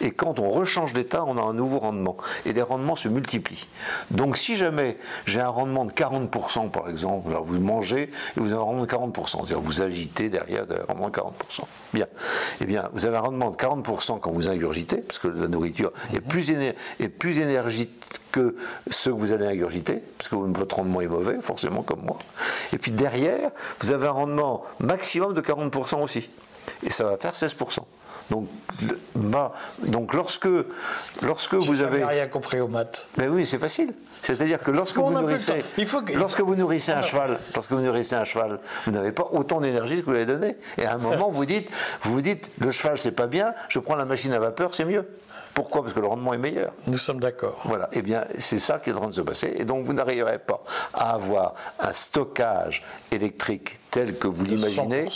Et 0.00 0.10
quand 0.12 0.38
on 0.38 0.50
rechange 0.50 0.92
d'état, 0.92 1.24
on 1.24 1.36
a 1.38 1.42
un 1.42 1.52
nouveau 1.52 1.78
rendement. 1.78 2.16
Et 2.46 2.52
les 2.52 2.62
rendements 2.62 2.96
se 2.96 3.08
multiplient. 3.08 3.66
Donc 4.10 4.36
si 4.36 4.56
jamais 4.56 4.96
j'ai 5.26 5.40
un 5.40 5.48
rendement 5.48 5.84
de 5.84 5.92
40% 5.92 6.70
par 6.70 6.88
exemple, 6.88 7.30
alors 7.30 7.44
vous 7.44 7.58
mangez 7.58 8.02
et 8.02 8.10
vous 8.36 8.46
avez 8.46 8.60
un 8.60 8.64
rendement 8.64 8.84
de 8.84 8.90
40%, 8.90 9.30
c'est-à-dire 9.30 9.60
vous 9.60 9.82
agitez 9.82 10.28
derrière 10.28 10.64
un 10.64 10.84
rendement 10.92 11.08
de 11.08 11.16
40%. 11.16 11.62
Bien. 11.92 12.06
Eh 12.60 12.64
bien, 12.64 12.88
vous 12.92 13.06
avez 13.06 13.16
un 13.16 13.20
rendement 13.20 13.50
de 13.50 13.56
40% 13.56 14.20
quand 14.20 14.30
vous 14.30 14.48
ingurgitez, 14.48 14.98
parce 14.98 15.18
que 15.18 15.28
la 15.28 15.48
nourriture 15.48 15.92
est 16.14 16.20
plus, 16.20 16.50
est 16.50 17.08
plus 17.08 17.38
énergique 17.38 17.90
que 18.32 18.56
ce 18.90 19.10
que 19.10 19.14
vous 19.14 19.32
allez 19.32 19.46
ingurgiter, 19.46 20.02
parce 20.16 20.28
que 20.28 20.36
votre 20.36 20.76
rendement 20.76 21.00
est 21.00 21.06
mauvais, 21.06 21.40
forcément 21.40 21.82
comme 21.82 22.02
moi. 22.02 22.18
Et 22.72 22.78
puis 22.78 22.92
derrière, 22.92 23.50
vous 23.80 23.92
avez 23.92 24.06
un 24.06 24.12
rendement 24.12 24.64
maximum 24.80 25.34
de 25.34 25.40
40% 25.40 26.02
aussi. 26.02 26.28
Et 26.82 26.90
ça 26.90 27.04
va 27.04 27.16
faire 27.16 27.32
16%. 27.32 27.78
Donc, 28.30 28.48
donc 29.82 30.14
lorsque, 30.14 30.48
lorsque 31.22 31.54
vous 31.54 31.80
avez. 31.80 32.04
rien 32.04 32.28
compris 32.28 32.60
aux 32.60 32.68
maths. 32.68 33.08
Ben 33.16 33.30
oui, 33.30 33.46
c'est 33.46 33.58
facile. 33.58 33.94
C'est-à-dire 34.22 34.60
que 34.60 34.70
lorsque 34.70 34.96
vous 34.96 35.10
nourrissez, 35.10 35.64
lorsque 36.14 36.40
vous 36.40 36.56
nourrissez 36.56 36.92
un 36.92 37.02
cheval, 37.02 37.38
lorsque 37.54 37.72
vous 37.72 37.80
nourrissez 37.80 38.16
un 38.16 38.24
cheval, 38.24 38.58
vous 38.84 38.92
n'avez 38.92 39.12
pas 39.12 39.28
autant 39.32 39.60
d'énergie 39.60 40.00
que 40.00 40.06
vous 40.06 40.12
l'avez 40.12 40.26
donné. 40.26 40.56
Et 40.76 40.84
à 40.84 40.94
un 40.94 40.98
moment, 40.98 41.30
vous 41.30 41.46
dites, 41.46 41.70
vous 42.02 42.12
vous 42.12 42.20
dites, 42.20 42.50
le 42.58 42.70
cheval 42.70 42.98
c'est 42.98 43.12
pas 43.12 43.26
bien, 43.26 43.54
je 43.68 43.78
prends 43.78 43.96
la 43.96 44.04
machine 44.04 44.32
à 44.32 44.38
vapeur, 44.38 44.74
c'est 44.74 44.84
mieux. 44.84 45.06
Pourquoi? 45.54 45.82
Parce 45.82 45.92
que 45.92 45.98
le 45.98 46.06
rendement 46.06 46.34
est 46.34 46.38
meilleur. 46.38 46.72
Nous 46.86 46.98
sommes 46.98 47.18
d'accord. 47.18 47.60
Voilà. 47.64 47.88
Eh 47.92 48.00
bien, 48.00 48.24
c'est 48.38 48.60
ça 48.60 48.78
qui 48.78 48.90
est 48.90 48.92
en 48.92 48.98
train 48.98 49.08
de 49.08 49.14
se 49.14 49.22
passer. 49.22 49.54
Et 49.56 49.64
donc, 49.64 49.84
vous 49.84 49.92
n'arriverez 49.92 50.38
pas 50.38 50.62
à 50.94 51.14
avoir 51.14 51.54
un 51.80 51.92
stockage 51.92 52.84
électrique 53.10 53.80
tel 53.90 54.16
que 54.16 54.28
vous 54.28 54.44
l'imaginez 54.44 55.08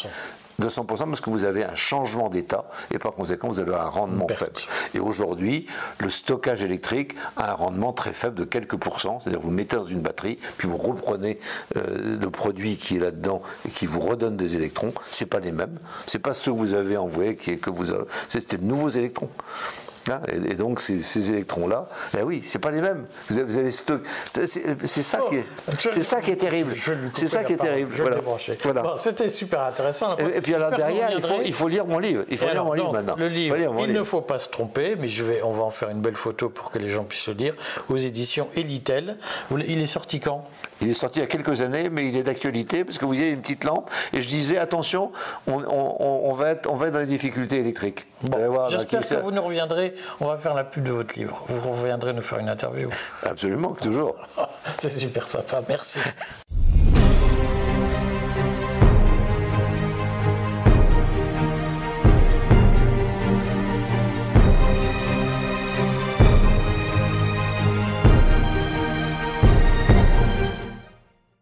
200% 0.62 0.86
parce 0.86 1.20
que 1.20 1.30
vous 1.30 1.44
avez 1.44 1.64
un 1.64 1.74
changement 1.74 2.28
d'état 2.28 2.64
et 2.92 2.98
par 2.98 3.12
conséquent 3.12 3.48
vous 3.48 3.60
avez 3.60 3.74
un 3.74 3.88
rendement 3.88 4.28
faible. 4.28 4.52
Et 4.94 5.00
aujourd'hui, 5.00 5.66
le 5.98 6.10
stockage 6.10 6.62
électrique 6.62 7.14
a 7.36 7.52
un 7.52 7.54
rendement 7.54 7.92
très 7.92 8.12
faible 8.12 8.36
de 8.36 8.44
quelques 8.44 8.76
pourcents, 8.76 9.20
c'est-à-dire 9.20 9.40
vous 9.40 9.50
mettez 9.50 9.76
dans 9.76 9.84
une 9.84 10.00
batterie, 10.00 10.38
puis 10.56 10.68
vous 10.68 10.78
reprenez 10.78 11.38
euh, 11.76 12.18
le 12.18 12.30
produit 12.30 12.76
qui 12.76 12.96
est 12.96 13.00
là-dedans 13.00 13.42
et 13.66 13.70
qui 13.70 13.86
vous 13.86 14.00
redonne 14.00 14.36
des 14.36 14.56
électrons. 14.56 14.92
C'est 15.10 15.26
pas 15.26 15.40
les 15.40 15.52
mêmes, 15.52 15.78
c'est 16.06 16.18
pas 16.18 16.34
ceux 16.34 16.52
que 16.52 16.58
vous 16.58 16.74
avez 16.74 16.96
envoyés 16.96 17.36
qui, 17.36 17.58
que 17.58 17.70
vous 17.70 17.90
avez, 17.90 18.04
c'était 18.28 18.58
de 18.58 18.64
nouveaux 18.64 18.90
électrons. 18.90 19.30
Hein, 20.10 20.20
et, 20.32 20.54
donc 20.54 20.80
ces, 20.80 21.30
électrons-là, 21.30 21.86
ben 22.12 22.24
oui, 22.24 22.42
c'est 22.44 22.58
pas 22.58 22.70
les 22.70 22.80
mêmes. 22.80 23.06
Vous 23.28 23.38
avez, 23.38 23.70
c'est 23.70 25.02
ça 25.02 25.20
qui 25.28 25.36
est, 25.36 25.46
c'est 25.78 26.02
ça 26.02 26.20
qui 26.20 26.32
est 26.32 26.36
terrible. 26.36 26.74
C'est 27.14 27.28
ça 27.28 27.44
qui 27.44 27.52
est 27.52 27.56
terrible. 27.56 27.94
Voilà. 28.64 28.94
C'était 28.96 29.28
super 29.28 29.62
intéressant. 29.62 30.16
Et, 30.16 30.40
puis 30.40 30.54
alors 30.54 30.70
derrière, 30.70 31.10
il 31.12 31.22
faut, 31.22 31.40
il 31.44 31.54
faut, 31.54 31.68
lire 31.68 31.86
mon 31.86 31.98
livre. 31.98 32.24
Il 32.30 32.38
faut 32.38 32.50
lire 32.50 32.64
mon 32.64 32.72
livre 32.72 32.92
maintenant. 32.92 33.16
Le 33.16 33.28
livre, 33.28 33.56
il, 33.86 33.92
ne 33.92 34.02
faut 34.02 34.22
pas 34.22 34.38
se 34.38 34.48
tromper, 34.48 34.96
mais 34.96 35.08
je 35.08 35.24
vais, 35.24 35.42
on 35.42 35.52
va 35.52 35.62
en 35.62 35.70
faire 35.70 35.90
une 35.90 36.00
belle 36.00 36.16
photo 36.16 36.48
pour 36.48 36.70
que 36.70 36.78
les 36.78 36.90
gens 36.90 37.04
puissent 37.04 37.28
le 37.28 37.34
lire. 37.34 37.54
Aux 37.88 37.96
éditions 37.96 38.48
Elitel. 38.56 39.16
Il 39.50 39.80
est 39.80 39.86
sorti 39.86 40.20
quand? 40.20 40.48
Il 40.82 40.90
est 40.90 40.94
sorti 40.94 41.18
il 41.18 41.22
y 41.22 41.24
a 41.24 41.28
quelques 41.28 41.60
années, 41.60 41.88
mais 41.88 42.08
il 42.08 42.16
est 42.16 42.22
d'actualité 42.22 42.84
parce 42.84 42.98
que 42.98 43.04
vous 43.04 43.14
avez 43.14 43.30
une 43.30 43.40
petite 43.40 43.64
lampe. 43.64 43.90
Et 44.12 44.20
je 44.20 44.28
disais, 44.28 44.58
attention, 44.58 45.12
on, 45.46 46.32
va, 46.32 46.50
être, 46.50 46.70
on 46.70 46.74
va 46.74 46.88
être 46.88 46.94
dans 46.94 47.00
les 47.00 47.06
difficultés 47.06 47.58
électriques. 47.58 48.06
J'espère 48.70 49.08
que 49.08 49.14
vous 49.22 49.30
nous 49.30 49.42
reviendrez. 49.42 49.94
On 50.20 50.26
va 50.26 50.36
faire 50.36 50.54
la 50.54 50.64
pub 50.64 50.84
de 50.84 50.92
votre 50.92 51.18
livre. 51.18 51.44
Vous 51.48 51.70
reviendrez 51.70 52.12
nous 52.12 52.22
faire 52.22 52.38
une 52.38 52.48
interview. 52.48 52.88
Absolument, 53.22 53.72
toujours. 53.72 54.16
C'est 54.80 54.90
super 54.90 55.28
sympa. 55.28 55.62
Merci. 55.68 56.00